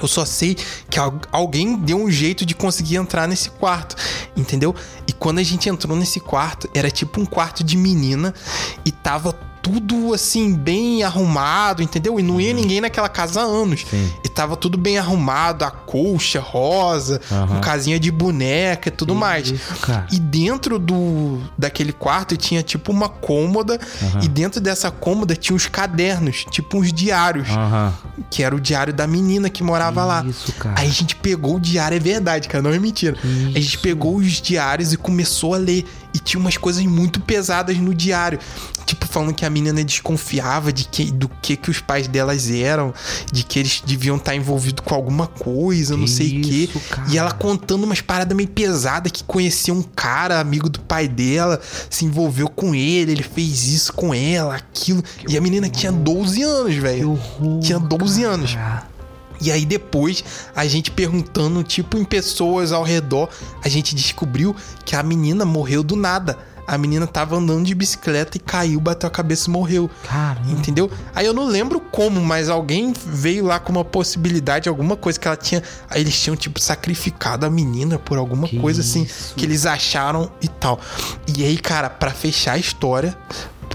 [0.00, 0.56] Eu só sei
[0.88, 3.94] que al- alguém deu um jeito de conseguir entrar nesse quarto,
[4.36, 4.74] entendeu?
[5.06, 8.32] E quando a gente entrou nesse quarto, era tipo um quarto de menina
[8.84, 12.18] e tava tudo assim, bem arrumado, entendeu?
[12.18, 13.84] E não ia ninguém naquela casa há anos.
[13.88, 14.10] Sim.
[14.24, 17.46] E tava tudo bem arrumado, a colcha rosa, Aham.
[17.46, 19.48] com casinha de boneca e tudo Que mais.
[19.48, 19.74] isso.
[20.10, 23.78] E dentro do daquele quarto tinha tipo uma cômoda
[24.22, 27.48] e dentro dessa cômoda tinha uns cadernos, tipo uns diários
[28.30, 30.24] que era o diário da menina que morava lá.
[30.24, 30.80] Isso, cara.
[30.80, 33.16] Aí a gente pegou o diário, é verdade, cara, não é mentira.
[33.54, 35.84] A gente pegou os diários e começou a ler.
[36.14, 38.38] E tinha umas coisas muito pesadas no diário.
[38.86, 42.92] Tipo, falando que a menina desconfiava de que, do que que os pais delas eram,
[43.32, 46.68] de que eles deviam estar envolvidos com alguma coisa, não Que sei o quê.
[46.88, 47.08] cara.
[47.08, 51.60] E ela contando umas paradas meio pesadas que conhecia um cara, amigo do pai dela,
[51.88, 55.04] se envolveu com ele, ele fez isso com ela, aquilo.
[55.28, 57.10] e a menina tinha 12 anos, Que velho.
[57.12, 57.60] horror.
[57.60, 58.56] Tinha 12 anos.
[59.40, 60.22] E aí depois,
[60.54, 63.28] a gente perguntando, tipo, em pessoas ao redor,
[63.64, 64.54] a gente descobriu
[64.84, 66.36] que a menina morreu do nada.
[66.66, 69.90] A menina tava andando de bicicleta e caiu, bateu a cabeça e morreu.
[70.04, 70.52] Caramba.
[70.52, 70.88] Entendeu?
[71.12, 75.26] Aí eu não lembro como, mas alguém veio lá com uma possibilidade, alguma coisa que
[75.26, 75.64] ela tinha.
[75.88, 79.34] Aí eles tinham, tipo, sacrificado a menina por alguma Que coisa assim isso?
[79.34, 80.78] que eles acharam e tal.
[81.36, 83.18] E aí, cara, pra fechar a história.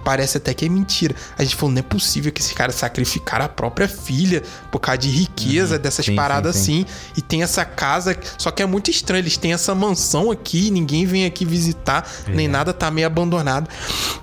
[0.04, 1.16] Parece até que é mentira.
[1.38, 4.98] A gente falou, não é possível que esse cara sacrificaram a própria filha por causa
[5.00, 6.14] de riqueza, dessas Uhum.
[6.14, 6.86] Sim, paradas sim, sim.
[6.86, 7.14] assim.
[7.18, 9.22] E tem essa casa, só que é muito estranho.
[9.22, 13.68] Eles têm essa mansão aqui, ninguém vem aqui visitar, nem nada, tá meio abandonado.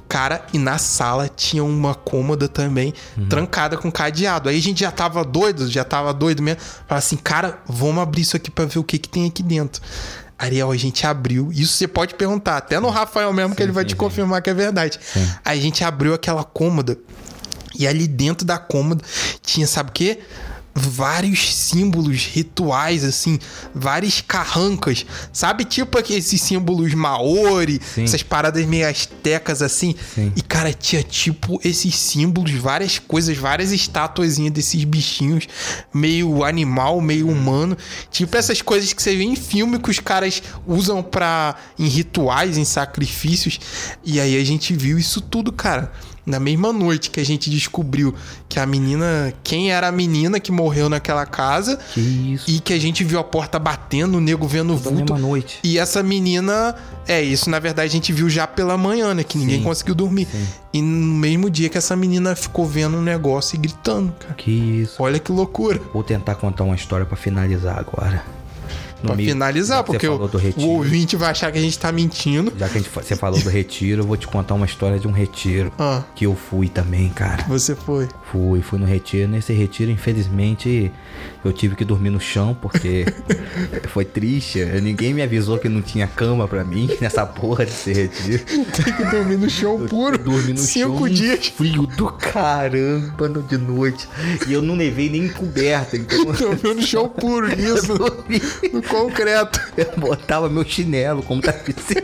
[0.08, 3.28] Cara, e na sala tinha uma cômoda também, Uhum.
[3.28, 4.48] trancada com cadeado.
[4.50, 6.60] Aí a gente já tava doido, já tava doido mesmo.
[6.86, 9.82] Fala assim, cara, vamos abrir isso aqui pra ver o que que tem aqui dentro.
[10.42, 11.52] Ariel, a gente abriu.
[11.52, 13.96] Isso você pode perguntar, até no Rafael mesmo, que ele vai sim, te sim.
[13.96, 14.98] confirmar que é verdade.
[15.44, 16.98] A gente abriu aquela cômoda.
[17.78, 19.04] E ali dentro da cômoda
[19.40, 20.18] tinha, sabe o quê?
[20.74, 23.38] Vários símbolos rituais, assim,
[23.74, 25.64] várias carrancas, sabe?
[25.64, 28.04] Tipo esses símbolos maori, Sim.
[28.04, 29.94] essas paradas meio astecas, assim.
[30.14, 30.32] Sim.
[30.34, 35.46] E, cara, tinha tipo esses símbolos, várias coisas, várias estatuazinhas desses bichinhos,
[35.92, 37.76] meio animal, meio humano.
[38.10, 41.56] Tipo essas coisas que você vê em filme que os caras usam pra.
[41.78, 43.58] em rituais, em sacrifícios.
[44.04, 45.92] E aí a gente viu isso tudo, cara.
[46.24, 48.14] Na mesma noite que a gente descobriu
[48.48, 49.32] que a menina.
[49.42, 51.76] Quem era a menina que morreu naquela casa.
[51.92, 52.50] Que isso.
[52.50, 55.12] E que a gente viu a porta batendo, o nego vendo o Na vulto.
[55.14, 55.58] mesma noite.
[55.64, 56.74] E essa menina.
[57.08, 59.24] É, isso na verdade a gente viu já pela manhã, né?
[59.24, 60.28] Que ninguém Sim, conseguiu dormir.
[60.30, 60.46] sim.
[60.72, 64.34] E no mesmo dia que essa menina ficou vendo um negócio e gritando, cara.
[64.34, 64.50] Que
[64.82, 65.02] isso.
[65.02, 65.80] Olha que loucura.
[65.92, 68.24] Vou tentar contar uma história pra finalizar agora.
[69.06, 72.52] Pra meio- finalizar, porque o, o ouvinte vai achar que a gente tá mentindo.
[72.58, 75.12] Já que gente, você falou do retiro, eu vou te contar uma história de um
[75.12, 75.72] retiro.
[75.78, 77.44] Ah, Que eu fui também, cara.
[77.48, 78.08] você foi.
[78.32, 79.28] Fui, fui no retiro.
[79.28, 80.90] Nesse retiro, infelizmente,
[81.44, 83.04] eu tive que dormir no chão porque
[83.88, 84.64] foi triste.
[84.80, 88.42] Ninguém me avisou que não tinha cama pra mim nessa porra desse retiro.
[88.42, 90.14] Tem que dormir no chão puro.
[90.14, 91.48] Eu dormi no Cinco chão, dias.
[91.48, 94.08] Frio do caramba de noite.
[94.48, 98.40] E eu não levei nem coberta, então Dormiu no chão puro, dormi.
[98.72, 99.60] no concreto.
[99.76, 101.96] Eu botava meu chinelo como tapete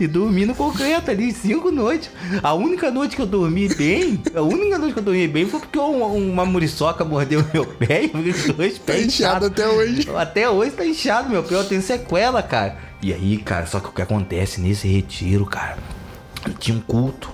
[0.00, 2.10] e dormi no concreto ali cinco noites.
[2.42, 5.60] A única noite que eu dormi bem, a única noite que eu dormi bem foi
[5.60, 9.48] porque uma, uma muriçoca mordeu meu pé e os dois Tá pés inchado inchados.
[9.48, 10.08] até hoje.
[10.16, 12.76] Até hoje tá inchado meu pé, eu tenho sequela, cara.
[13.02, 15.78] E aí, cara, só que o que acontece nesse retiro, cara,
[16.58, 17.30] tinha um culto.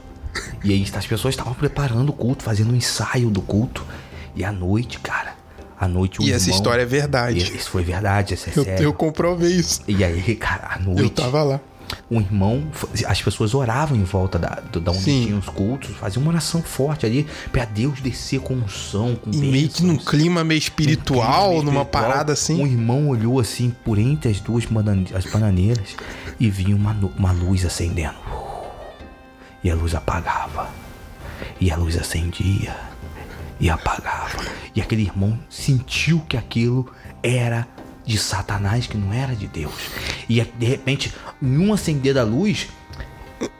[0.64, 3.84] E aí as pessoas estavam preparando o culto, fazendo um ensaio do culto.
[4.34, 5.34] E à noite, cara,
[5.78, 7.38] à noite o E essa irmão- história é verdade.
[7.56, 8.82] Isso foi verdade, isso é Eu, sério.
[8.84, 9.80] eu comprovei isso.
[9.86, 11.60] E aí, cara, à noite, Eu tava lá.
[12.11, 12.62] Um irmão,
[13.06, 15.24] as pessoas oravam em volta da, da onde Sim.
[15.27, 19.36] tinham os cultos, faziam uma oração forte ali pra Deus descer com unção, com E
[19.39, 21.86] meio que num clima meio espiritual, clima numa espiritual.
[21.86, 22.61] parada assim.
[22.61, 24.65] Um irmão olhou assim por entre as duas
[25.15, 25.97] as bananeiras
[26.39, 28.16] e viu uma, uma luz acendendo.
[29.62, 30.69] E a luz apagava.
[31.61, 32.77] E a luz acendia
[33.59, 34.44] e apagava.
[34.74, 36.90] E aquele irmão sentiu que aquilo
[37.23, 37.66] era
[38.05, 39.72] de Satanás, que não era de Deus.
[40.28, 41.12] E de repente,
[41.43, 42.68] em um acender da luz,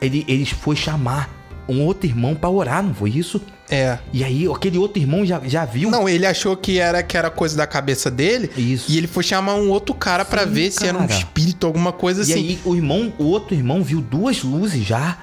[0.01, 1.29] ele, ele foi chamar
[1.67, 3.41] um outro irmão pra orar, não foi isso?
[3.69, 3.97] É.
[4.13, 5.89] E aí, aquele outro irmão já, já viu.
[5.89, 8.51] Não, ele achou que era, que era coisa da cabeça dele.
[8.55, 8.91] Isso.
[8.91, 11.13] E ele foi chamar um outro cara pra Sim, ver se era um cara.
[11.19, 12.33] espírito, alguma coisa E assim.
[12.49, 15.17] aí, o irmão, o outro irmão viu duas luzes já.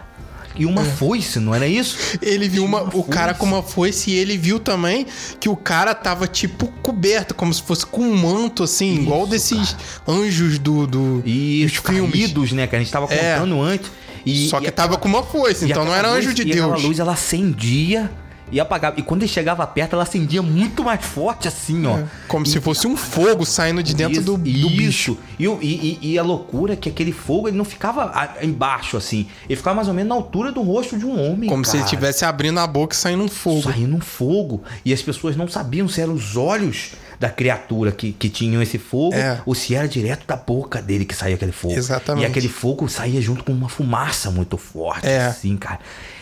[0.57, 2.19] E uma foice, não era isso?
[2.21, 5.07] Ele viu uma, o cara com uma foice e ele viu também
[5.41, 9.77] que o cara tava tipo coberto, como se fosse com um manto, assim, igual desses
[10.07, 10.87] anjos do.
[10.87, 12.13] do E os dos filmes.
[12.13, 12.67] caídos, né?
[12.67, 13.35] Que a gente tava É.
[13.35, 13.91] contando antes.
[14.25, 16.81] E, Só que e tava com uma foice, então não era luz- anjo de Deus.
[16.83, 18.09] luz ela acendia
[18.53, 19.01] e apagava.
[19.01, 21.99] E quando ele chegava perto, ela acendia muito mais forte, assim, ó.
[22.29, 24.69] Como se fosse um fogo saindo de dentro Isso, do, do isso.
[24.69, 25.19] bicho.
[25.39, 29.27] E, e- e- e a loucura é que aquele fogo ele não ficava embaixo, assim.
[29.49, 31.49] Ele ficava mais ou menos na altura do rosto de um homem.
[31.49, 31.87] Como se ele cara.
[31.87, 33.63] estivesse abrindo a boca e saindo um fogo.
[33.63, 34.63] Saindo um fogo.
[34.85, 38.79] E as pessoas não sabiam se eram os olhos da criatura que, que tinham esse
[38.79, 39.41] fogo É.
[39.47, 41.75] ou se era direto da boca dele que saía aquele fogo.
[41.75, 42.25] Exatamente.
[42.25, 45.27] E aquele fogo saía junto com uma fumaça muito forte, É.
[45.27, 45.79] assim, cara.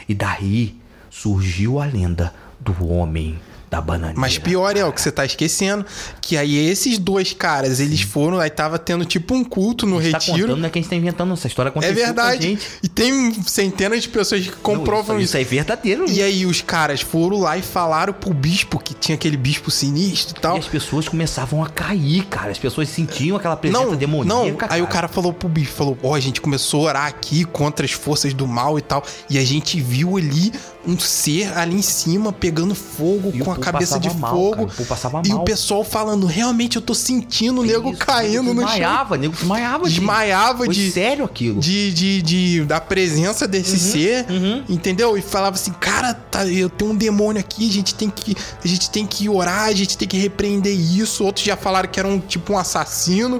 [0.08, 0.74] E daí
[1.10, 3.38] surgiu a lenda do homem
[3.70, 4.18] da bananeira.
[4.18, 5.86] Mas pior é o que você tá esquecendo,
[6.20, 10.02] que aí esses dois caras, eles foram, aí tava tendo tipo um culto no A
[10.02, 10.38] gente tá retiro.
[10.40, 12.58] contando, não é que a gente tá inventando essa história é aconteceu com a verdade.
[12.82, 15.36] E tem centenas de pessoas que Não, comprovam isso, isso.
[15.36, 16.10] isso é verdadeiro.
[16.10, 20.34] E aí os caras foram lá e falaram pro bispo que tinha aquele bispo sinistro
[20.36, 20.56] e E tal.
[20.56, 22.50] as pessoas começavam a cair, cara.
[22.50, 24.66] As pessoas sentiam aquela presença Não, demoníaca.
[24.66, 24.74] não.
[24.74, 27.86] Aí o cara falou pro bispo, falou, ó, a gente começou a orar aqui contra
[27.86, 30.52] as forças do mal e tal, e a gente viu ali
[30.86, 34.66] um ser ali em cima pegando fogo E com a cabeça de mal, fogo.
[34.66, 35.42] cara, o passava e mal.
[35.42, 38.70] o pessoal falando, realmente eu tô sentindo o nego Isso, caindo no chão.
[38.70, 39.84] desmaiava, nego desmaiava.
[39.88, 41.60] de- Desmaiava Foi de, sério aquilo.
[41.60, 44.64] de, de, de- da presença desse ser, uhum.
[44.70, 45.18] entendeu?
[45.18, 48.34] E falava assim, cara, tá, eu tenho um demônio aqui, a gente tem que
[48.64, 51.22] a gente tem que orar, a gente tem que repreender isso.
[51.24, 53.36] Outros já falaram que era um tipo um assassino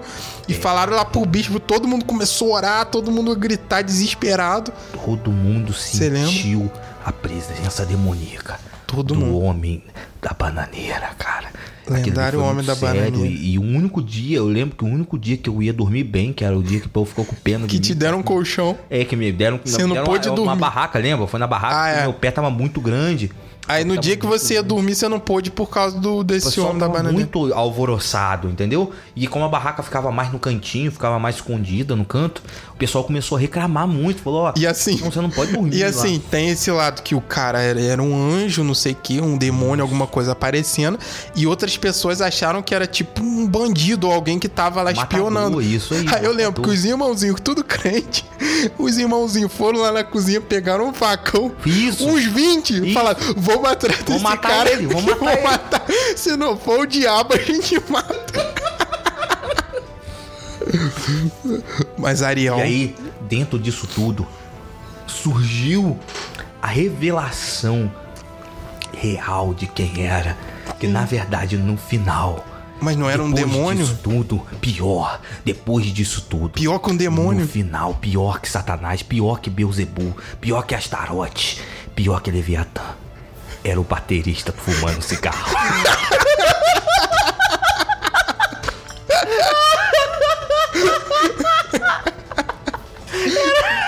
[0.47, 0.53] É.
[0.53, 4.71] e falaram lá pro bispo, todo mundo começou a orar, todo mundo a gritar desesperado.
[5.05, 6.71] Todo mundo sentiu
[7.05, 8.59] a presença demoníaca.
[8.87, 9.41] Todo do mundo.
[9.43, 9.83] homem
[10.21, 11.49] da bananeira, cara.
[11.89, 13.27] Lendário foi homem da sério, bananeira.
[13.37, 16.05] E, e o único dia, eu lembro que o único dia que eu ia dormir
[16.05, 17.99] bem, que era o dia que o povo ficou com pena Que te mim.
[17.99, 18.77] deram um colchão.
[18.89, 20.61] É, que me deram, Você não deram pôde uma, uma dormir.
[20.61, 21.27] barraca, lembra?
[21.27, 22.03] Foi na barraca, Ah, é.
[22.03, 23.31] meu pé tava muito grande.
[23.69, 26.79] Aí no dia que você ia dormir, você não pôde por causa do desse homem
[26.79, 27.13] da bananeira.
[27.13, 28.91] muito alvoroçado, entendeu?
[29.15, 32.43] E como a barraca ficava mais no cantinho, ficava mais escondida no canto,
[32.75, 34.23] o pessoal começou a reclamar muito.
[34.23, 35.89] Falou, ó, E assim, não, você não pode dormir E lá.
[35.89, 39.21] assim, tem esse lado que o cara era, era um anjo, não sei o que,
[39.21, 40.99] um demônio, alguma coisa aparecendo.
[41.37, 45.05] E outras pessoas acharam que era tipo um bandido ou alguém que tava lá Matador,
[45.27, 45.63] espionando.
[45.63, 46.65] isso aí, Aí eu lembro matador.
[46.65, 48.25] que os irmãozinhos, tudo crente,
[48.79, 51.53] os irmãozinhos foram lá na cozinha, pegaram um facão.
[51.65, 52.05] Isso.
[52.09, 53.21] Uns 20 e falaram:
[53.55, 54.73] vou matar desse matar cara.
[54.73, 55.87] ele, vou matar ele." matar.
[56.17, 58.55] Se não for o diabo, a gente mata.
[61.97, 62.59] Mas Ariel.
[62.59, 64.27] E aí, dentro disso tudo,
[65.07, 65.99] surgiu
[66.63, 67.91] a revelação
[68.93, 70.37] real de quem era.
[70.79, 72.45] Que na verdade no final.
[72.81, 73.85] Mas não era um depois demônio?
[73.85, 75.21] Disso tudo, pior.
[75.45, 76.49] Depois disso tudo.
[76.51, 77.43] Pior que um demônio?
[77.43, 81.61] No final, pior que Satanás, pior que Beuzebu, pior que Astarote,
[81.95, 82.83] pior que Leviatã.
[83.63, 85.53] Era o baterista fumando cigarro.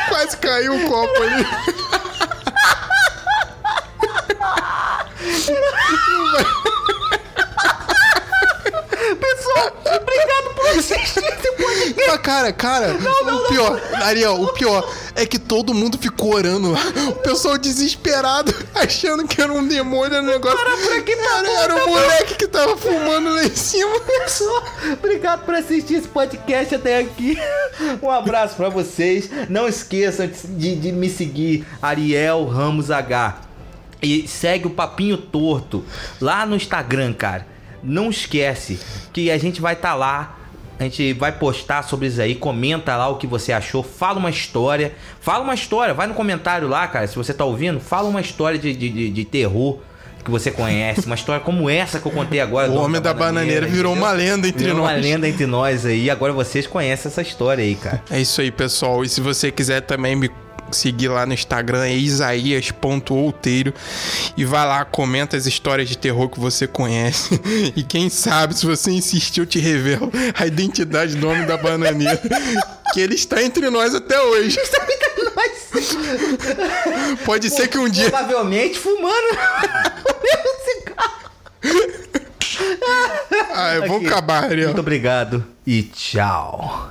[0.08, 1.46] Quase caiu o copo ali.
[9.22, 12.08] Pessoal, obrigado por assistir esse podcast.
[12.08, 16.80] Mas, cara, cara, o pior, Ariel, o pior é que todo mundo ficou orando lá.
[17.08, 20.58] O pessoal desesperado, achando que era um demônio o negócio.
[20.58, 23.54] Para por aqui, tá era, bom, era tá o moleque que tava fumando lá em
[23.54, 24.00] cima.
[24.00, 27.38] Pessoal, obrigado por assistir esse podcast até aqui.
[28.02, 29.30] Um abraço pra vocês.
[29.48, 33.40] Não esqueçam de, de me seguir, Ariel Ramos H.
[34.02, 35.84] E segue o Papinho Torto
[36.20, 37.51] lá no Instagram, cara.
[37.82, 38.78] Não esquece
[39.12, 40.38] que a gente vai estar tá lá.
[40.78, 42.34] A gente vai postar sobre isso aí.
[42.34, 43.82] Comenta lá o que você achou.
[43.82, 44.94] Fala uma história.
[45.20, 45.94] Fala uma história.
[45.94, 47.06] Vai no comentário lá, cara.
[47.06, 49.78] Se você tá ouvindo, fala uma história de, de, de, de terror
[50.24, 51.06] que você conhece.
[51.06, 52.70] Uma história como essa que eu contei agora.
[52.70, 54.08] O Homem da Bananeira virou entendeu?
[54.08, 54.90] uma lenda entre Virou nós.
[54.90, 56.10] uma lenda entre nós aí.
[56.10, 58.02] Agora vocês conhecem essa história aí, cara.
[58.10, 59.04] É isso aí, pessoal.
[59.04, 60.30] E se você quiser também me
[60.76, 63.72] seguir lá no Instagram, é isaías.outeiro.
[64.36, 67.40] E vai lá, comenta as histórias de terror que você conhece.
[67.74, 72.20] E quem sabe, se você insistir, eu te revelo a identidade do homem da bananeira.
[72.92, 74.58] Que ele está entre nós até hoje.
[77.24, 78.10] Pode ser que um dia.
[78.10, 79.28] Provavelmente fumando
[80.64, 81.22] cigarro.
[83.54, 84.68] Ah, vamos acabar, Ariel.
[84.68, 86.90] Muito obrigado e tchau.